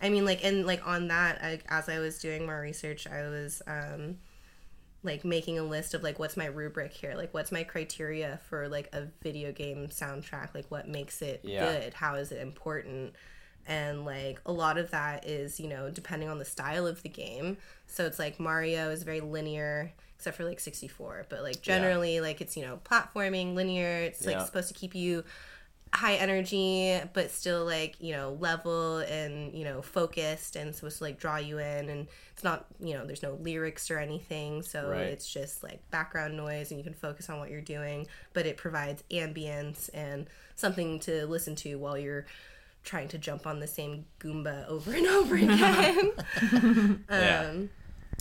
I 0.00 0.10
mean, 0.10 0.24
like, 0.24 0.44
and 0.44 0.66
like 0.66 0.86
on 0.86 1.08
that, 1.08 1.38
I, 1.42 1.60
as 1.68 1.88
I 1.88 1.98
was 1.98 2.18
doing 2.20 2.46
more 2.46 2.60
research, 2.60 3.06
I 3.08 3.22
was 3.28 3.62
um, 3.66 4.18
like 5.02 5.24
making 5.24 5.58
a 5.58 5.64
list 5.64 5.94
of 5.94 6.02
like 6.02 6.18
what's 6.18 6.36
my 6.36 6.46
rubric 6.46 6.92
here, 6.92 7.14
like 7.16 7.32
what's 7.34 7.50
my 7.50 7.64
criteria 7.64 8.38
for 8.48 8.68
like 8.68 8.88
a 8.92 9.06
video 9.22 9.52
game 9.52 9.88
soundtrack, 9.88 10.54
like 10.54 10.66
what 10.70 10.88
makes 10.88 11.22
it 11.22 11.40
Yeah. 11.42 11.64
good, 11.80 11.94
how 11.94 12.14
is 12.16 12.30
it 12.32 12.40
important, 12.40 13.14
and 13.68 14.04
like 14.04 14.40
a 14.44 14.52
lot 14.52 14.78
of 14.78 14.90
that 14.90 15.26
is 15.28 15.60
you 15.60 15.68
know 15.68 15.90
depending 15.90 16.28
on 16.28 16.38
the 16.38 16.44
style 16.44 16.86
of 16.86 17.02
the 17.04 17.08
game. 17.08 17.58
So 17.86 18.04
it's 18.06 18.18
like 18.18 18.40
Mario 18.40 18.90
is 18.90 19.04
very 19.04 19.20
linear. 19.20 19.92
Except 20.16 20.36
for 20.36 20.44
like 20.44 20.58
64, 20.58 21.26
but 21.28 21.44
like 21.44 21.62
generally, 21.62 22.20
like 22.20 22.40
it's 22.40 22.56
you 22.56 22.64
know 22.64 22.80
platforming, 22.84 23.54
linear. 23.54 23.98
It's 24.02 24.26
like 24.26 24.34
Yeah. 24.34 24.44
supposed 24.44 24.66
to 24.66 24.74
keep 24.74 24.96
you 24.96 25.22
high 25.94 26.16
energy 26.16 27.00
but 27.14 27.30
still 27.30 27.64
like 27.64 27.96
you 27.98 28.12
know 28.12 28.36
level 28.40 28.98
and 28.98 29.54
you 29.54 29.64
know 29.64 29.80
focused 29.80 30.54
and 30.54 30.74
supposed 30.74 30.98
to 30.98 31.04
like 31.04 31.18
draw 31.18 31.38
you 31.38 31.58
in 31.58 31.88
and 31.88 32.06
it's 32.34 32.44
not 32.44 32.66
you 32.78 32.92
know 32.92 33.06
there's 33.06 33.22
no 33.22 33.38
lyrics 33.40 33.90
or 33.90 33.98
anything 33.98 34.60
so 34.60 34.90
Right. 34.90 35.04
it's 35.04 35.26
just 35.32 35.62
like 35.62 35.80
background 35.90 36.36
noise 36.36 36.70
and 36.70 36.78
you 36.78 36.84
can 36.84 36.92
focus 36.92 37.30
on 37.30 37.38
what 37.38 37.50
you're 37.50 37.62
doing 37.62 38.06
but 38.34 38.44
it 38.44 38.58
provides 38.58 39.02
ambience 39.10 39.88
and 39.94 40.26
something 40.56 41.00
to 41.00 41.26
listen 41.26 41.56
to 41.56 41.76
while 41.76 41.96
you're 41.96 42.26
trying 42.84 43.08
to 43.08 43.18
jump 43.18 43.46
on 43.46 43.60
the 43.60 43.66
same 43.66 44.04
goomba 44.20 44.66
over 44.68 44.92
and 44.94 45.06
over 45.18 45.34
again 45.36 46.12
yeah 47.10 47.50
um, 47.50 47.70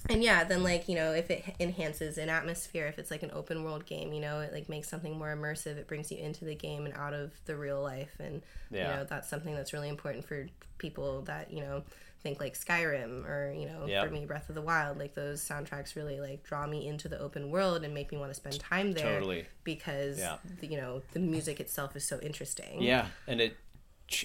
and 0.09 0.23
yeah, 0.23 0.43
then 0.45 0.63
like 0.63 0.87
you 0.87 0.95
know, 0.95 1.11
if 1.11 1.29
it 1.29 1.43
enhances 1.59 2.17
an 2.17 2.29
atmosphere, 2.29 2.85
if 2.85 2.97
it's 2.99 3.11
like 3.11 3.23
an 3.23 3.31
open 3.33 3.63
world 3.65 3.85
game, 3.85 4.13
you 4.13 4.21
know, 4.21 4.39
it 4.39 4.53
like 4.53 4.69
makes 4.69 4.87
something 4.87 5.17
more 5.17 5.35
immersive. 5.35 5.75
It 5.77 5.87
brings 5.87 6.11
you 6.11 6.17
into 6.19 6.45
the 6.45 6.55
game 6.55 6.85
and 6.85 6.93
out 6.95 7.13
of 7.13 7.31
the 7.45 7.57
real 7.57 7.81
life, 7.81 8.15
and 8.19 8.41
Yeah. 8.69 8.91
you 8.91 8.95
know 8.97 9.03
that's 9.05 9.27
something 9.27 9.53
that's 9.55 9.73
really 9.73 9.89
important 9.89 10.23
for 10.23 10.47
people 10.77 11.23
that 11.23 11.51
you 11.51 11.61
know 11.61 11.83
think 12.21 12.39
like 12.39 12.53
Skyrim 12.57 13.27
or 13.27 13.51
you 13.57 13.65
know 13.65 13.85
Yep. 13.87 14.05
for 14.05 14.13
me 14.13 14.25
Breath 14.25 14.47
of 14.47 14.55
the 14.55 14.61
Wild. 14.61 14.97
Like 14.97 15.13
those 15.15 15.41
soundtracks 15.43 15.95
really 15.95 16.21
like 16.21 16.43
draw 16.43 16.67
me 16.67 16.87
into 16.87 17.09
the 17.09 17.19
open 17.19 17.49
world 17.49 17.83
and 17.83 17.93
make 17.93 18.11
me 18.11 18.17
want 18.17 18.29
to 18.29 18.35
spend 18.35 18.59
time 18.59 18.93
there 18.93 19.15
Totally. 19.15 19.47
because 19.65 20.19
Yeah. 20.19 20.37
the, 20.61 20.67
you 20.67 20.77
know 20.77 21.01
the 21.13 21.19
music 21.19 21.59
itself 21.59 21.95
is 21.97 22.07
so 22.07 22.19
interesting. 22.19 22.81
yeah 22.81 23.07
and 23.27 23.41
it 23.41 23.57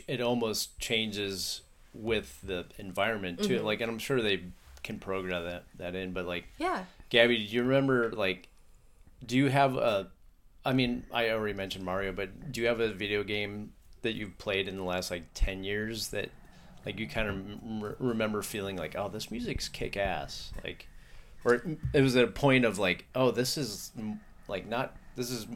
it 0.08 0.20
almost 0.20 0.78
changes 0.78 1.62
with 1.94 2.40
the 2.42 2.64
environment 2.78 3.42
too 3.42 3.56
Mm-hmm. 3.56 3.64
like 3.66 3.80
and 3.80 3.90
i'm 3.90 3.98
sure 3.98 4.20
they 4.22 4.44
can 4.82 4.98
program 4.98 5.44
that 5.44 5.64
that 5.78 5.94
in 5.94 6.12
but 6.12 6.26
like 6.26 6.44
yeah. 6.58 6.84
Gabby, 7.10 7.36
do 7.36 7.42
you 7.54 7.62
remember 7.62 8.10
like 8.12 8.48
do 9.24 9.36
you 9.36 9.48
have 9.50 9.76
a 9.76 10.10
I 10.64 10.72
mean, 10.72 11.04
I 11.12 11.30
already 11.30 11.54
mentioned 11.54 11.84
Mario, 11.84 12.12
but 12.12 12.52
do 12.52 12.60
you 12.60 12.68
have 12.68 12.78
a 12.80 12.92
video 12.92 13.22
game 13.24 13.72
that 14.02 14.14
you've 14.14 14.38
played 14.38 14.68
in 14.68 14.76
the 14.76 14.82
last 14.84 15.10
like 15.10 15.24
10 15.34 15.64
years 15.64 16.08
that 16.08 16.30
like 16.86 16.98
you 17.00 17.06
kind 17.08 17.28
of 17.28 17.34
m- 17.34 17.94
remember 17.98 18.42
feeling 18.42 18.76
like, 18.76 18.94
"Oh, 18.96 19.08
this 19.08 19.30
music's 19.30 19.68
kick 19.68 19.96
ass." 19.96 20.52
Like 20.64 20.88
or 21.44 21.54
it, 21.54 21.78
it 21.92 22.00
was 22.00 22.14
at 22.16 22.24
a 22.24 22.28
point 22.28 22.64
of 22.64 22.78
like, 22.78 23.06
"Oh, 23.14 23.30
this 23.32 23.58
is 23.58 23.90
like 24.48 24.66
not 24.68 24.96
this 25.16 25.30
is 25.30 25.46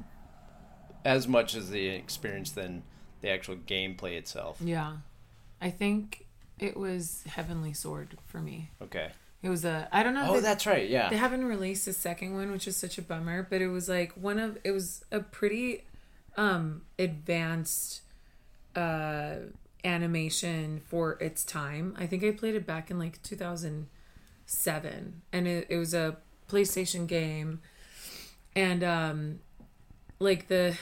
as 1.04 1.28
much 1.28 1.54
as 1.54 1.70
the 1.70 1.86
experience 1.86 2.50
than 2.50 2.82
the 3.20 3.30
actual 3.30 3.56
gameplay 3.56 4.16
itself." 4.16 4.58
Yeah. 4.60 4.96
I 5.60 5.70
think 5.70 6.26
it 6.58 6.76
was 6.76 7.22
Heavenly 7.26 7.72
Sword 7.72 8.18
for 8.26 8.40
me. 8.40 8.70
Okay. 8.82 9.10
It 9.42 9.48
was 9.48 9.64
a 9.64 9.88
I 9.92 10.02
don't 10.02 10.14
know. 10.14 10.26
Oh, 10.30 10.34
they- 10.34 10.40
that's 10.40 10.66
right. 10.66 10.88
Yeah. 10.88 11.08
They 11.08 11.16
haven't 11.16 11.44
released 11.44 11.86
a 11.86 11.92
second 11.92 12.34
one, 12.34 12.50
which 12.50 12.66
is 12.66 12.76
such 12.76 12.98
a 12.98 13.02
bummer. 13.02 13.46
But 13.48 13.60
it 13.62 13.68
was 13.68 13.88
like 13.88 14.12
one 14.12 14.38
of 14.38 14.58
it 14.64 14.72
was 14.72 15.04
a 15.12 15.20
pretty 15.20 15.84
um 16.36 16.82
advanced 16.98 18.02
uh 18.74 19.36
animation 19.84 20.80
for 20.88 21.12
its 21.22 21.44
time. 21.44 21.94
I 21.98 22.06
think 22.06 22.24
I 22.24 22.32
played 22.32 22.54
it 22.56 22.66
back 22.66 22.90
in 22.90 22.98
like 22.98 23.22
2007 23.22 25.22
and 25.32 25.46
it, 25.48 25.66
it 25.68 25.76
was 25.78 25.94
a 25.94 26.16
PlayStation 26.50 27.06
game 27.06 27.60
and 28.56 28.82
um 28.82 29.40
like 30.18 30.48
the 30.48 30.76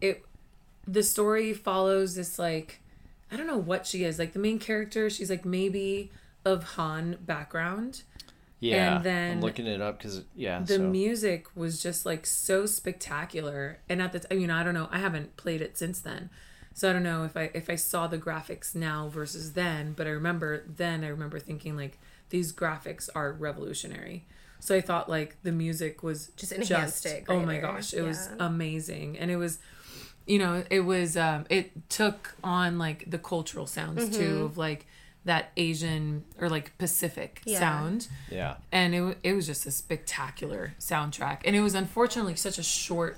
it 0.00 0.24
the 0.86 1.02
story 1.02 1.52
follows 1.52 2.14
this 2.14 2.38
like 2.38 2.80
I 3.30 3.36
don't 3.36 3.46
know 3.46 3.58
what 3.58 3.86
she 3.86 4.04
is. 4.04 4.18
Like 4.18 4.32
the 4.32 4.38
main 4.38 4.58
character, 4.58 5.10
she's 5.10 5.30
like 5.30 5.44
maybe 5.44 6.12
of 6.44 6.62
Han 6.74 7.18
background 7.20 8.02
yeah. 8.60 8.96
and 8.96 9.04
then 9.04 9.32
I'm 9.32 9.40
looking 9.40 9.66
it 9.66 9.80
up 9.80 10.00
cuz 10.00 10.22
yeah, 10.34 10.60
the 10.60 10.74
so 10.74 10.88
music 10.88 11.48
was 11.56 11.82
just 11.82 12.06
like 12.06 12.24
so 12.24 12.66
spectacular 12.66 13.78
and 13.88 14.00
at 14.00 14.12
the 14.12 14.20
time 14.20 14.38
you 14.38 14.46
know 14.46 14.54
i 14.54 14.62
don't 14.62 14.74
know 14.74 14.88
i 14.92 14.98
haven't 14.98 15.36
played 15.36 15.60
it 15.60 15.76
since 15.76 16.00
then 16.00 16.30
So 16.76 16.90
I 16.90 16.92
don't 16.92 17.02
know 17.02 17.24
if 17.24 17.38
I 17.38 17.50
if 17.54 17.70
I 17.70 17.74
saw 17.76 18.06
the 18.06 18.18
graphics 18.18 18.74
now 18.74 19.08
versus 19.08 19.54
then, 19.54 19.94
but 19.96 20.06
I 20.06 20.10
remember 20.10 20.62
then 20.68 21.04
I 21.04 21.08
remember 21.08 21.38
thinking 21.38 21.74
like 21.74 21.98
these 22.28 22.52
graphics 22.52 23.08
are 23.14 23.32
revolutionary. 23.32 24.26
So 24.60 24.76
I 24.76 24.82
thought 24.82 25.08
like 25.08 25.36
the 25.42 25.52
music 25.52 26.02
was 26.02 26.28
Just 26.36 26.52
enhanced 26.52 27.06
it 27.06 27.24
Oh 27.28 27.40
my 27.40 27.58
gosh, 27.60 27.94
it 27.94 28.02
was 28.02 28.28
amazing, 28.38 29.16
and 29.18 29.30
it 29.30 29.36
was, 29.36 29.58
you 30.26 30.38
know, 30.38 30.64
it 30.70 30.80
was 30.80 31.16
um, 31.16 31.46
it 31.50 31.88
took 31.88 32.34
on 32.42 32.78
like 32.78 33.08
the 33.10 33.18
cultural 33.18 33.66
sounds 33.66 34.04
Mm-hmm. 34.04 34.12
too 34.20 34.42
of 34.44 34.58
like 34.58 34.86
that 35.24 35.50
Asian 35.56 36.24
or 36.38 36.48
like 36.48 36.76
Pacific 36.78 37.40
Yeah. 37.44 37.58
sound, 37.58 38.08
Yeah. 38.30 38.56
and 38.72 38.94
it 38.94 39.18
it 39.24 39.32
was 39.34 39.46
just 39.46 39.66
a 39.66 39.70
spectacular 39.70 40.74
soundtrack, 40.78 41.38
and 41.44 41.54
it 41.56 41.60
was 41.60 41.74
unfortunately 41.74 42.36
such 42.36 42.58
a 42.58 42.62
short, 42.62 43.16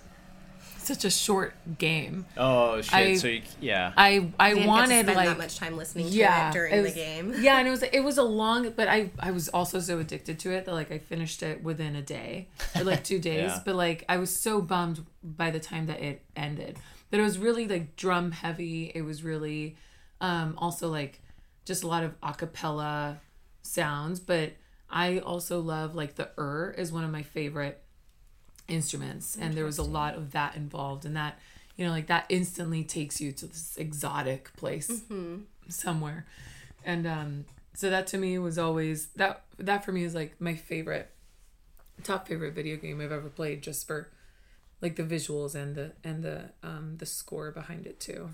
such 0.79 1.05
a 1.05 1.11
short 1.11 1.53
game. 1.79 2.25
Oh 2.37 2.81
shit. 2.81 2.95
I- 2.95 3.15
so 3.17 3.29
you, 3.29 3.43
yeah. 3.61 3.93
I 3.95 4.31
I 4.41 4.55
We 4.55 4.67
wanted 4.67 4.89
get 4.89 4.97
to 5.07 5.13
spend 5.13 5.17
like 5.17 5.29
that 5.29 5.37
much 5.39 5.57
time 5.59 5.77
listening 5.77 6.07
to 6.09 6.13
yeah 6.15 6.49
it 6.49 6.53
during 6.55 6.73
it 6.75 6.83
the 6.83 6.91
game. 6.93 7.35
yeah 7.41 7.59
and 7.59 7.69
it 7.69 7.71
was 7.71 7.83
it 7.93 8.01
was 8.01 8.17
a 8.17 8.23
long 8.23 8.71
but 8.71 8.89
i 8.89 9.11
i 9.19 9.31
was 9.31 9.49
also 9.51 9.79
so 9.81 9.99
addicted 9.99 10.39
to 10.39 10.51
it 10.53 10.65
that 10.65 10.73
like 10.73 10.91
i 10.91 10.97
finished 10.99 11.43
it 11.43 11.63
within 11.63 11.95
a 11.95 12.01
day 12.03 12.49
or 12.75 12.85
like 12.85 13.05
two 13.05 13.19
days 13.31 13.51
Yeah. 13.51 13.61
but 13.67 13.75
like 13.75 14.05
i 14.09 14.17
was 14.17 14.35
so 14.35 14.63
bummed 14.63 15.05
by 15.23 15.51
the 15.51 15.61
time 15.61 15.87
that 15.89 16.01
it 16.01 16.23
ended 16.37 16.79
but 17.11 17.21
it 17.21 17.23
was 17.23 17.39
really 17.39 17.67
like 17.67 17.97
drum 17.97 18.33
heavy. 18.33 18.93
It 18.95 19.03
was 19.03 19.23
really 19.23 19.77
um 20.21 20.55
also 20.59 20.89
like 20.89 21.21
just 21.65 21.83
a 21.83 21.87
lot 21.87 22.05
of 22.05 22.15
a 22.23 22.35
cappella 22.35 23.21
sounds. 23.63 24.21
But 24.21 24.53
i 24.91 25.19
also 25.19 25.61
love 25.61 25.95
like 25.95 26.15
the 26.15 26.31
ur 26.39 26.75
is 26.79 26.91
one 26.91 27.05
of 27.05 27.11
my 27.11 27.23
favorite 27.23 27.83
instruments. 28.69 29.37
And 29.41 29.55
there 29.55 29.65
was 29.65 29.79
a 29.79 29.83
lot 29.83 30.15
of 30.15 30.33
that 30.33 30.57
involved. 30.57 31.05
And 31.05 31.17
that 31.17 31.39
you 31.77 31.85
know 31.87 31.93
like 31.93 32.07
that 32.09 32.27
instantly 32.29 32.85
takes 32.85 33.21
you 33.21 33.33
to 33.33 33.47
this 33.47 33.77
exotic 33.77 34.55
place 34.57 35.03
somewhere. 35.69 36.27
And 36.85 37.07
um 37.07 37.45
so 37.75 37.91
that 37.91 38.09
to 38.09 38.19
me 38.19 38.39
was 38.39 38.59
always 38.59 39.07
that 39.17 39.45
that 39.59 39.85
for 39.85 39.93
me 39.93 40.03
is 40.03 40.15
like 40.15 40.41
my 40.41 40.55
favorite 40.55 41.11
top 42.03 42.27
favorite 42.29 42.55
video 42.55 42.77
game 42.77 43.01
i've 43.01 43.13
ever 43.13 43.29
played 43.29 43.63
just 43.63 43.87
for 43.87 44.09
like 44.81 44.97
the 44.97 45.03
visuals 45.03 45.55
and 45.55 45.75
the 45.75 45.93
and 46.05 46.23
the 46.23 46.51
um 46.63 46.97
the 46.99 47.07
score 47.07 47.51
behind 47.51 47.87
it 47.87 47.99
too 48.01 48.31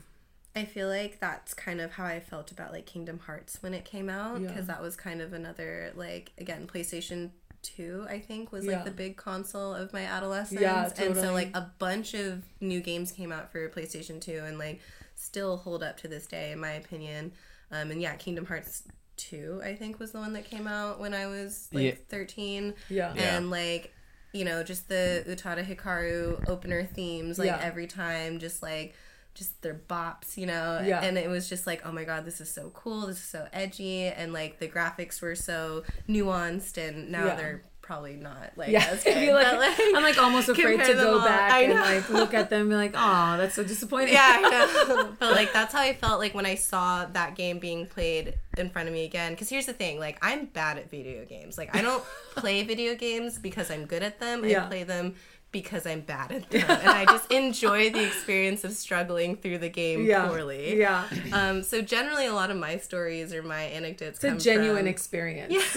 I 0.56 0.64
feel 0.66 0.86
like 0.88 1.18
that's 1.18 1.52
kind 1.52 1.80
of 1.80 1.92
how 1.92 2.04
I 2.04 2.20
felt 2.20 2.52
about 2.52 2.70
like 2.72 2.86
Kingdom 2.86 3.18
Hearts 3.18 3.60
when 3.60 3.74
it 3.74 3.84
came 3.84 4.08
out 4.08 4.40
Yeah. 4.40 4.48
because 4.48 4.66
that 4.68 4.80
was 4.80 4.94
kind 4.96 5.20
of 5.20 5.32
another 5.32 5.90
like 5.96 6.32
again 6.38 6.66
PlayStation 6.72 7.30
2 7.62 8.06
I 8.08 8.20
think 8.20 8.52
was 8.52 8.64
Yeah. 8.66 8.72
like 8.76 8.84
the 8.84 8.90
big 8.90 9.16
console 9.16 9.72
of 9.74 9.92
my 9.92 10.02
adolescence 10.04 10.60
Yeah, 10.60 10.90
and 10.98 11.16
so 11.16 11.32
like 11.32 11.50
a 11.56 11.72
bunch 11.78 12.14
of 12.14 12.42
new 12.60 12.80
games 12.80 13.10
came 13.10 13.32
out 13.32 13.50
for 13.50 13.68
PlayStation 13.70 14.20
2 14.20 14.42
and 14.44 14.58
like 14.58 14.80
still 15.14 15.56
hold 15.56 15.82
up 15.82 15.96
to 15.98 16.08
this 16.08 16.26
day 16.26 16.52
in 16.52 16.60
my 16.60 16.72
opinion 16.72 17.32
um 17.72 17.90
and 17.90 18.00
yeah 18.02 18.14
Kingdom 18.16 18.44
Hearts 18.46 18.82
2 19.16 19.62
I 19.64 19.74
think 19.76 19.98
was 19.98 20.10
the 20.12 20.18
one 20.18 20.32
that 20.34 20.44
came 20.44 20.66
out 20.66 21.00
when 21.00 21.14
I 21.14 21.26
was 21.26 21.68
like 21.72 21.84
Yeah. 21.84 21.94
13 22.10 22.74
yeah 22.90 23.14
Yeah. 23.14 23.36
and 23.36 23.48
like 23.50 23.93
you 24.34 24.44
know 24.44 24.62
just 24.62 24.88
the 24.88 25.24
utada 25.28 25.64
hikaru 25.64 26.46
opener 26.48 26.84
themes 26.84 27.38
like 27.38 27.46
Yeah. 27.46 27.60
every 27.62 27.86
time 27.86 28.38
just 28.38 28.62
like 28.62 28.94
just 29.34 29.62
their 29.62 29.74
bops 29.74 30.36
you 30.36 30.46
know 30.46 30.80
Yeah. 30.84 31.02
and 31.02 31.16
it 31.18 31.28
was 31.28 31.48
just 31.48 31.66
like 31.66 31.80
oh 31.86 31.92
my 31.92 32.04
god 32.04 32.24
this 32.24 32.40
is 32.40 32.50
so 32.50 32.70
cool 32.74 33.06
this 33.06 33.16
is 33.18 33.24
so 33.24 33.46
edgy 33.52 34.04
and 34.06 34.32
like 34.32 34.58
the 34.58 34.68
graphics 34.68 35.20
were 35.22 35.34
so 35.36 35.84
nuanced 36.08 36.76
and 36.76 37.10
now 37.10 37.26
Yeah. 37.26 37.34
they're 37.36 37.62
probably 37.84 38.16
not 38.16 38.50
like 38.56 38.70
yeah 38.70 38.86
as 38.90 39.04
good, 39.04 39.34
like, 39.34 39.76
but, 39.76 39.78
i'm 39.94 40.02
like 40.02 40.16
almost 40.16 40.48
afraid 40.48 40.82
to 40.82 40.94
go 40.94 41.18
all. 41.18 41.24
back 41.24 41.52
and 41.52 41.74
like 41.78 42.08
look 42.08 42.32
at 42.32 42.48
them 42.48 42.62
and 42.62 42.70
be 42.70 42.74
like 42.76 42.94
oh 42.96 43.36
that's 43.36 43.54
so 43.54 43.62
disappointing 43.62 44.14
yeah, 44.14 44.40
I 44.42 44.84
know. 44.94 45.12
but 45.18 45.32
like 45.32 45.52
that's 45.52 45.72
how 45.74 45.80
I 45.80 45.92
felt 45.92 46.20
like 46.20 46.34
when 46.34 46.46
I 46.46 46.54
saw 46.54 47.06
that 47.06 47.34
game 47.34 47.58
being 47.58 47.86
played 47.86 48.38
in 48.56 48.70
front 48.70 48.88
of 48.88 48.94
me 48.94 49.04
again. 49.04 49.32
Because 49.32 49.48
here's 49.48 49.66
the 49.66 49.72
thing: 49.72 49.98
like 49.98 50.18
I'm 50.22 50.46
bad 50.46 50.78
at 50.78 50.90
video 50.90 51.24
games. 51.24 51.58
Like 51.58 51.74
I 51.74 51.82
don't 51.82 52.04
play 52.34 52.62
video 52.62 52.94
games 52.94 53.38
because 53.38 53.70
I'm 53.70 53.86
good 53.86 54.02
at 54.02 54.20
them. 54.20 54.44
Yeah. 54.44 54.64
I 54.64 54.68
play 54.68 54.84
them 54.84 55.14
because 55.54 55.86
I'm 55.86 56.00
bad 56.02 56.32
at 56.32 56.50
them, 56.50 56.68
and 56.68 56.90
I 56.90 57.06
just 57.06 57.30
enjoy 57.32 57.88
the 57.90 58.04
experience 58.04 58.64
of 58.64 58.72
struggling 58.72 59.36
through 59.36 59.58
the 59.58 59.70
game 59.70 60.04
yeah 60.04 60.26
poorly. 60.28 60.76
yeah 60.78 61.08
Um. 61.32 61.62
So 61.62 61.80
generally, 61.80 62.26
a 62.26 62.34
lot 62.34 62.50
of 62.50 62.58
my 62.58 62.76
stories 62.76 63.32
or 63.32 63.42
my 63.42 63.62
anecdotes 63.78 64.22
it's 64.22 64.24
a 64.24 64.36
genuine 64.50 64.78
from 64.84 64.88
experience 64.88 65.54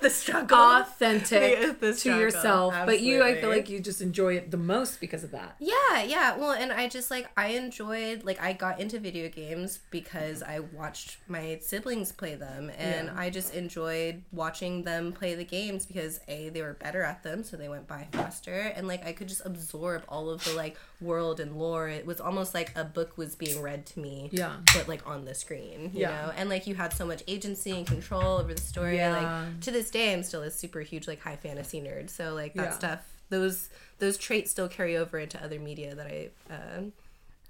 the 0.00 0.10
struggle. 0.10 0.56
authentic 0.58 1.60
The- 1.60 1.76
the 1.86 1.92
to 1.92 1.98
struggle, 1.98 2.20
yourself 2.20 2.74
but 2.86 3.00
you 3.00 3.22
i 3.22 3.34
feel 3.40 3.50
like 3.50 3.68
you 3.68 3.80
just 3.80 4.00
enjoy 4.00 4.36
it 4.36 4.50
the 4.50 4.56
most 4.74 5.00
because 5.00 5.24
of 5.24 5.30
that 5.32 5.56
Yeah, 5.58 6.02
yeah. 6.02 6.36
Well, 6.36 6.52
and 6.52 6.70
I 6.72 6.88
just 6.88 7.10
like 7.10 7.28
I 7.36 7.48
enjoyed 7.48 8.22
like 8.24 8.40
I 8.40 8.52
got 8.52 8.80
into 8.80 8.98
video 8.98 9.28
games 9.28 9.80
because 9.90 10.42
I 10.42 10.60
watched 10.60 11.18
my 11.28 11.58
siblings 11.60 12.12
play 12.12 12.34
them 12.36 12.70
and 12.78 13.06
Yeah. 13.08 13.14
I 13.24 13.30
just 13.30 13.54
enjoyed 13.54 14.22
watching 14.32 14.82
them 14.84 15.12
play 15.12 15.34
the 15.34 15.44
games 15.44 15.84
because 15.86 16.20
A 16.28 16.48
they 16.50 16.62
were 16.62 16.74
better 16.74 17.02
at 17.02 17.22
them 17.22 17.42
so 17.44 17.56
they 17.56 17.68
went 17.68 17.86
by 17.88 18.06
faster 18.12 18.72
and 18.76 18.83
like 18.86 19.04
I 19.06 19.12
could 19.12 19.28
just 19.28 19.42
absorb 19.44 20.04
all 20.08 20.30
of 20.30 20.42
the 20.44 20.52
like 20.54 20.76
world 21.00 21.40
and 21.40 21.56
lore. 21.56 21.88
It 21.88 22.06
was 22.06 22.20
almost 22.20 22.54
like 22.54 22.72
a 22.76 22.84
book 22.84 23.16
was 23.18 23.34
being 23.34 23.60
read 23.62 23.86
to 23.86 24.00
me. 24.00 24.28
Yeah. 24.32 24.56
But 24.74 24.88
like 24.88 25.06
on 25.06 25.24
the 25.24 25.34
screen, 25.34 25.90
you 25.94 26.00
Yeah. 26.02 26.10
know. 26.26 26.32
And 26.36 26.48
like 26.48 26.66
you 26.66 26.74
had 26.74 26.92
so 26.92 27.04
much 27.06 27.22
agency 27.26 27.70
and 27.72 27.86
control 27.86 28.38
over 28.38 28.54
the 28.54 28.60
story. 28.60 28.96
Yeah. 28.96 29.16
Like 29.46 29.60
to 29.62 29.70
this 29.70 29.90
day 29.90 30.12
I'm 30.12 30.22
still 30.22 30.42
a 30.42 30.50
super 30.50 30.80
huge 30.80 31.06
like 31.08 31.20
high 31.20 31.36
fantasy 31.36 31.80
nerd. 31.80 32.10
So 32.10 32.34
like 32.34 32.54
that 32.54 32.62
Yeah. 32.64 32.78
stuff 32.78 33.00
those 33.30 33.68
those 33.98 34.18
traits 34.18 34.50
still 34.50 34.68
carry 34.68 34.96
over 34.96 35.18
into 35.18 35.42
other 35.42 35.58
media 35.58 35.94
that 35.94 36.06
I 36.06 36.28
uh, 36.52 36.82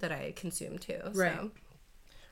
that 0.01 0.13
I 0.13 0.33
consume 0.37 0.79
too. 0.79 1.01
Right. 1.13 1.35
So. 1.35 1.51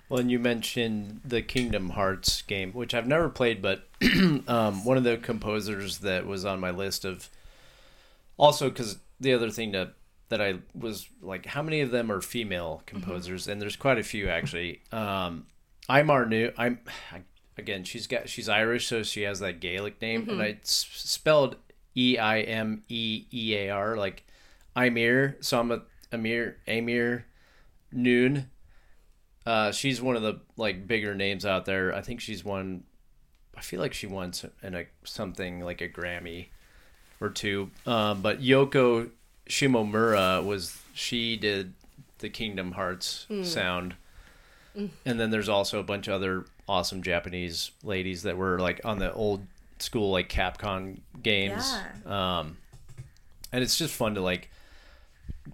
Well, 0.09 0.21
and 0.21 0.31
you 0.31 0.39
mentioned 0.39 1.23
the 1.25 1.41
Kingdom 1.41 1.91
Hearts 1.91 2.43
game, 2.43 2.73
which 2.73 2.93
I've 2.93 3.07
never 3.07 3.31
played, 3.31 3.63
but 3.63 3.89
um, 4.47 4.85
one 4.85 4.99
of 4.99 5.05
the 5.05 5.17
composers 5.17 5.99
that 5.99 6.27
was 6.27 6.45
on 6.45 6.61
my 6.61 6.71
list 6.71 7.07
of 7.07 7.31
also 8.37 8.69
because 8.69 8.99
the 9.21 9.33
other 9.35 9.51
thing 9.51 9.73
that 9.73 9.95
that 10.29 10.41
I 10.41 10.61
was 10.75 11.09
like, 11.21 11.45
how 11.47 11.63
many 11.63 11.81
of 11.83 11.91
them 11.91 12.11
are 12.11 12.21
female 12.23 12.83
composers? 12.87 13.47
And 13.49 13.61
there's 13.61 13.77
quite 13.77 13.99
a 13.99 14.03
few 14.03 14.29
actually. 14.29 14.81
Um, 14.91 15.47
I'm 15.89 16.11
our 16.11 16.25
new. 16.27 16.51
I'm 16.57 16.81
again. 17.59 17.85
She's 17.85 18.07
got 18.07 18.29
she's 18.29 18.49
Irish, 18.49 18.87
so 18.87 19.03
she 19.03 19.23
has 19.23 19.41
that 19.41 19.61
Gaelic 19.61 20.01
name, 20.01 20.29
and 20.29 20.41
I 20.43 20.59
spelled 20.63 21.57
E 21.97 22.17
I 22.19 22.41
M 22.41 22.83
E 22.89 23.27
E 23.33 23.55
A 23.57 23.71
R 23.71 23.97
like 23.97 24.25
Imir. 24.77 25.43
So 25.45 25.61
I'm 25.61 25.71
a 25.71 25.83
Amir 26.13 26.57
Amir 26.67 27.27
Noone. 27.93 28.49
Uh, 29.45 29.73
she's 29.73 30.01
one 30.01 30.17
of 30.17 30.23
the 30.23 30.41
like 30.57 30.87
bigger 30.87 31.15
names 31.15 31.45
out 31.45 31.65
there. 31.65 31.95
I 31.95 32.01
think 32.01 32.21
she's 32.21 32.45
won. 32.45 32.85
I 33.57 33.61
feel 33.61 33.81
like 33.81 33.93
she 33.93 34.07
won 34.07 34.29
s- 34.31 34.47
in 34.63 34.75
a 34.75 34.87
something 35.05 35.61
like 35.61 35.81
a 35.81 35.89
Grammy 35.89 36.49
or 37.23 37.31
two. 37.31 37.71
Um, 37.87 38.21
but 38.23 38.41
Yoko 38.41 39.11
Shimomura 39.49 40.45
was 40.45 40.81
she 40.95 41.37
did 41.37 41.73
the 42.19 42.29
Kingdom 42.29 42.73
Hearts 42.73 43.27
sound, 43.45 43.95
and 44.75 44.91
then 45.21 45.31
there's 45.31 45.49
also 45.49 45.79
a 45.79 45.83
bunch 45.83 46.09
of 46.09 46.15
other 46.15 46.45
awesome 46.69 47.03
Japanese 47.03 47.71
ladies 47.83 48.23
that 48.23 48.37
were 48.37 48.59
like 48.59 48.81
on 48.85 48.99
the 48.99 49.13
old 49.13 49.47
school 49.79 50.11
like 50.11 50.29
Capcom 50.29 50.99
games. 51.23 51.75
Um, 52.07 52.57
and 53.53 53.63
it's 53.63 53.77
just 53.77 53.95
fun 53.95 54.15
to 54.15 54.21
like 54.21 54.49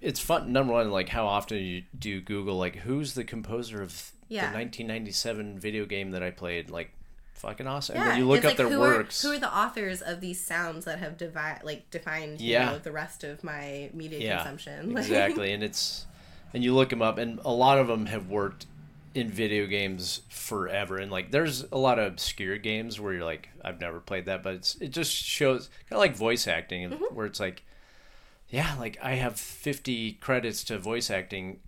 it's 0.02 0.20
fun 0.20 0.52
number 0.52 0.72
one 0.74 0.90
like 0.90 1.09
how 1.09 1.26
often 1.26 1.57
you 1.59 1.83
do 1.98 2.20
google 2.20 2.57
like 2.59 2.76
who's 2.76 3.14
the 3.14 3.24
composer 3.24 3.81
of 3.83 4.12
Yeah. 4.28 4.42
the 4.50 4.57
1997 4.59 5.59
video 5.59 5.87
game 5.87 6.11
that 6.11 6.22
i 6.22 6.31
played 6.31 6.68
like 6.70 6.90
fucking 7.38 7.66
awesome 7.66 7.96
Yeah, 7.96 8.03
and 8.03 8.11
then 8.12 8.18
you 8.18 8.27
look 8.29 8.38
up 8.40 8.44
like, 8.44 8.57
their 8.57 8.68
who 8.68 8.81
works 8.81 9.24
Are, 9.24 9.29
who 9.29 9.35
are 9.35 9.38
the 9.38 9.57
authors 9.57 10.03
of 10.03 10.20
these 10.20 10.44
sounds 10.44 10.85
that 10.85 10.98
have 10.98 11.16
devi- 11.16 11.62
like 11.64 11.90
defined 11.90 12.40
you 12.40 12.53
Yeah. 12.53 12.72
know, 12.72 12.79
the 12.79 12.92
rest 12.92 13.24
of 13.24 13.42
my 13.44 13.90
media 13.94 14.18
yeah 14.20 14.37
consumption? 14.38 14.96
Exactly 14.98 15.53
and 15.53 15.62
it's 15.62 16.07
and 16.55 16.64
you 16.64 16.74
look 16.74 16.88
them 16.90 17.03
up 17.03 17.18
and 17.18 17.40
a 17.44 17.51
lot 17.53 17.79
of 17.79 17.87
them 17.88 18.07
have 18.07 18.29
worked 18.29 18.66
in 19.14 19.31
video 19.31 19.66
games 19.66 20.20
forever 20.29 20.96
and 20.98 21.11
like 21.11 21.31
there's 21.31 21.64
a 21.72 21.79
lot 21.79 21.98
of 21.98 22.07
obscure 22.07 22.59
games 22.59 23.01
where 23.01 23.14
you're 23.14 23.24
like 23.24 23.48
i've 23.64 23.81
never 23.81 23.98
played 24.01 24.27
that 24.27 24.42
but 24.42 24.55
it's 24.55 24.74
it 24.77 24.88
just 24.88 25.12
shows 25.12 25.68
kind 25.88 25.92
of 25.92 25.98
like 25.98 26.14
voice 26.14 26.46
acting 26.46 26.90
Mm-hmm. 26.90 27.14
where 27.14 27.27
it's 27.27 27.40
like 27.40 27.64
yeah 28.51 28.74
like 28.79 28.98
i 29.03 29.14
have 29.14 29.38
50 29.40 30.12
credits 30.14 30.62
to 30.64 30.79
voice 30.79 31.11
acting 31.11 31.61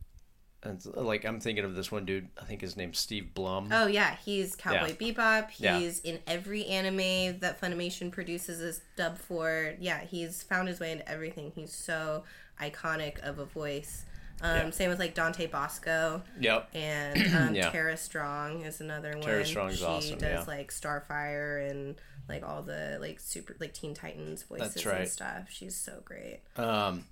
and 0.62 0.84
like 0.94 1.24
i'm 1.24 1.40
thinking 1.40 1.64
of 1.64 1.74
this 1.74 1.90
one 1.90 2.04
dude 2.04 2.28
i 2.40 2.44
think 2.44 2.60
his 2.60 2.76
name's 2.76 2.98
steve 2.98 3.32
blum 3.34 3.68
Oh 3.72 3.86
yeah, 3.86 4.16
he's 4.24 4.54
Cowboy 4.56 4.92
Bebop. 4.94 5.48
Yeah. 5.58 5.78
He's 5.78 6.00
in 6.00 6.18
every 6.26 6.66
anime 6.66 7.38
that 7.40 7.60
Funimation 7.60 8.10
produces 8.12 8.60
as 8.60 8.80
dub 8.96 9.16
for. 9.18 9.74
Yeah, 9.80 10.00
he's 10.00 10.42
found 10.42 10.68
his 10.68 10.80
way 10.80 10.92
into 10.92 11.08
everything. 11.08 11.52
He's 11.54 11.72
so 11.74 12.24
iconic 12.60 13.18
of 13.20 13.38
a 13.38 13.44
voice. 13.46 14.04
Um, 14.42 14.56
Yeah. 14.56 14.70
Same 14.70 14.90
with 14.90 14.98
like 14.98 15.14
Dante 15.14 15.46
Basco. 15.46 16.22
yep 16.38 16.68
and 16.74 17.34
um, 17.36 17.54
Yeah. 17.54 17.70
Tara 17.70 17.96
Strong 17.96 18.62
is 18.62 18.80
another 18.80 19.12
one. 19.12 19.22
Tara 19.22 19.44
Strong's 19.46 19.78
she 19.78 19.84
awesome, 19.84 20.18
does 20.18 20.46
yeah. 20.46 20.54
like 20.56 20.70
Starfire 20.70 21.70
and 21.70 21.96
like 22.30 22.42
all 22.48 22.62
the 22.62 22.96
like 23.00 23.20
super 23.20 23.54
like 23.60 23.74
Teen 23.74 23.92
Titans 23.94 24.42
voices 24.44 24.86
right. 24.86 25.00
and 25.02 25.08
stuff. 25.08 25.48
She's 25.50 25.76
so 25.76 26.00
great. 26.04 26.40
Um, 26.56 26.66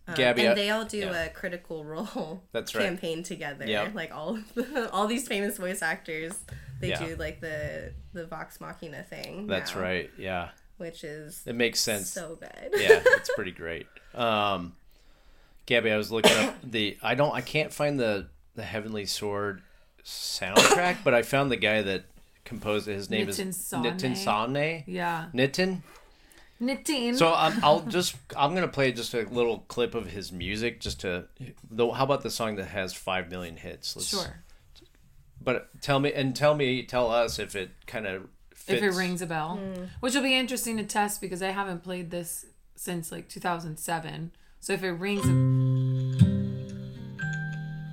Um, 0.07 0.15
Gabby, 0.15 0.43
I- 0.43 0.51
and 0.51 0.59
they 0.59 0.71
all 0.71 0.85
do 0.85 0.99
yeah. 0.99 1.25
a 1.25 1.29
critical 1.31 1.85
role 1.85 2.43
That's 2.53 2.75
right. 2.75 2.85
campaign 2.85 3.23
together. 3.23 3.67
Yep. 3.67 3.95
Like 3.95 4.15
all 4.15 4.39
the, 4.55 4.89
all 4.93 5.07
these 5.07 5.29
famous 5.29 5.59
voice 5.59 5.83
actors, 5.83 6.33
they 6.81 6.89
Yeah. 6.91 7.05
do 7.07 7.17
like 7.17 7.41
the 7.41 7.93
the 8.15 8.25
Vox 8.27 8.61
Machina 8.61 9.03
thing. 9.03 9.47
that's 9.47 9.75
now, 9.75 9.81
right. 9.83 10.11
Yeah, 10.17 10.49
Which 10.79 11.05
is 11.05 11.43
it 11.47 11.55
makes 11.55 11.81
sense. 11.81 12.09
so 12.11 12.37
good. 12.41 12.81
yeah, 12.81 13.01
it's 13.05 13.31
pretty 13.35 13.53
great. 13.53 13.87
Um, 14.15 14.75
Gabby, 15.67 15.91
I 15.93 15.97
was 15.99 16.11
looking 16.11 16.33
up 16.37 16.55
the. 16.65 16.97
I 17.03 17.15
don't. 17.15 17.35
I 17.35 17.43
can't 17.43 17.73
find 17.73 18.01
the 18.01 18.29
the 18.55 18.63
Heavenly 18.65 19.05
Sword 19.07 19.61
soundtrack, 20.05 20.99
but 21.05 21.13
I 21.15 21.23
found 21.23 21.51
the 21.51 21.57
guy 21.57 21.83
that 21.83 22.05
composed 22.49 22.89
it. 22.89 22.95
His 22.95 23.11
name 23.11 23.27
Nitin 23.27 23.49
is 23.49 23.59
Sawhney. 23.59 23.93
Nitin 23.93 24.13
Sawhney. 24.13 24.85
Yeah. 24.87 25.27
Nitin. 25.35 25.83
Nitin. 26.61 27.17
So 27.17 27.33
I'm, 27.33 27.53
um, 27.53 27.61
I'll 27.63 27.81
just 27.83 28.17
I'm 28.37 28.55
gonna 28.55 28.67
play 28.67 28.91
just 28.91 29.15
a 29.15 29.23
little 29.23 29.61
clip 29.69 29.95
of 29.95 30.09
his 30.09 30.33
music 30.33 30.81
just 30.81 31.01
to. 31.03 31.27
Though, 31.71 31.93
how 31.93 32.05
about 32.05 32.23
the 32.23 32.31
song 32.31 32.57
that 32.57 32.67
has 32.67 32.93
five 32.95 33.31
million 33.31 33.57
hits? 33.57 33.95
Let's, 33.95 34.09
sure. 34.09 34.43
But 35.41 35.69
tell 35.81 36.01
me 36.01 36.13
and 36.13 36.35
tell 36.35 36.55
me, 36.55 36.83
tell 36.83 37.11
us 37.11 37.39
if 37.39 37.55
it 37.55 37.71
kind 37.87 38.07
of 38.07 38.29
If 38.67 38.83
it 38.83 38.91
rings 38.91 39.23
a 39.23 39.27
bell, 39.27 39.57
hmm. 39.57 39.85
which 40.01 40.15
will 40.15 40.23
be 40.23 40.35
interesting 40.35 40.77
to 40.79 40.85
test 40.85 41.21
because 41.21 41.43
I 41.43 41.51
haven't 41.51 41.85
played 41.85 42.11
this 42.11 42.47
since 42.75 43.13
like 43.13 43.29
2007. 43.29 44.33
So 44.61 44.73
if 44.73 44.83
it 44.83 44.91
rings, 44.91 45.25
a... 45.25 45.31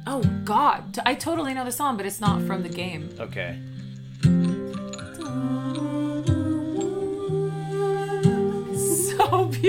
oh 0.08 0.24
God, 0.44 0.98
I 1.06 1.14
totally 1.14 1.54
know 1.54 1.64
the 1.64 1.72
song, 1.72 1.98
but 1.98 2.08
it's 2.08 2.20
not 2.20 2.42
from 2.42 2.64
the 2.64 2.70
game. 2.70 3.10
Okay. 3.20 3.60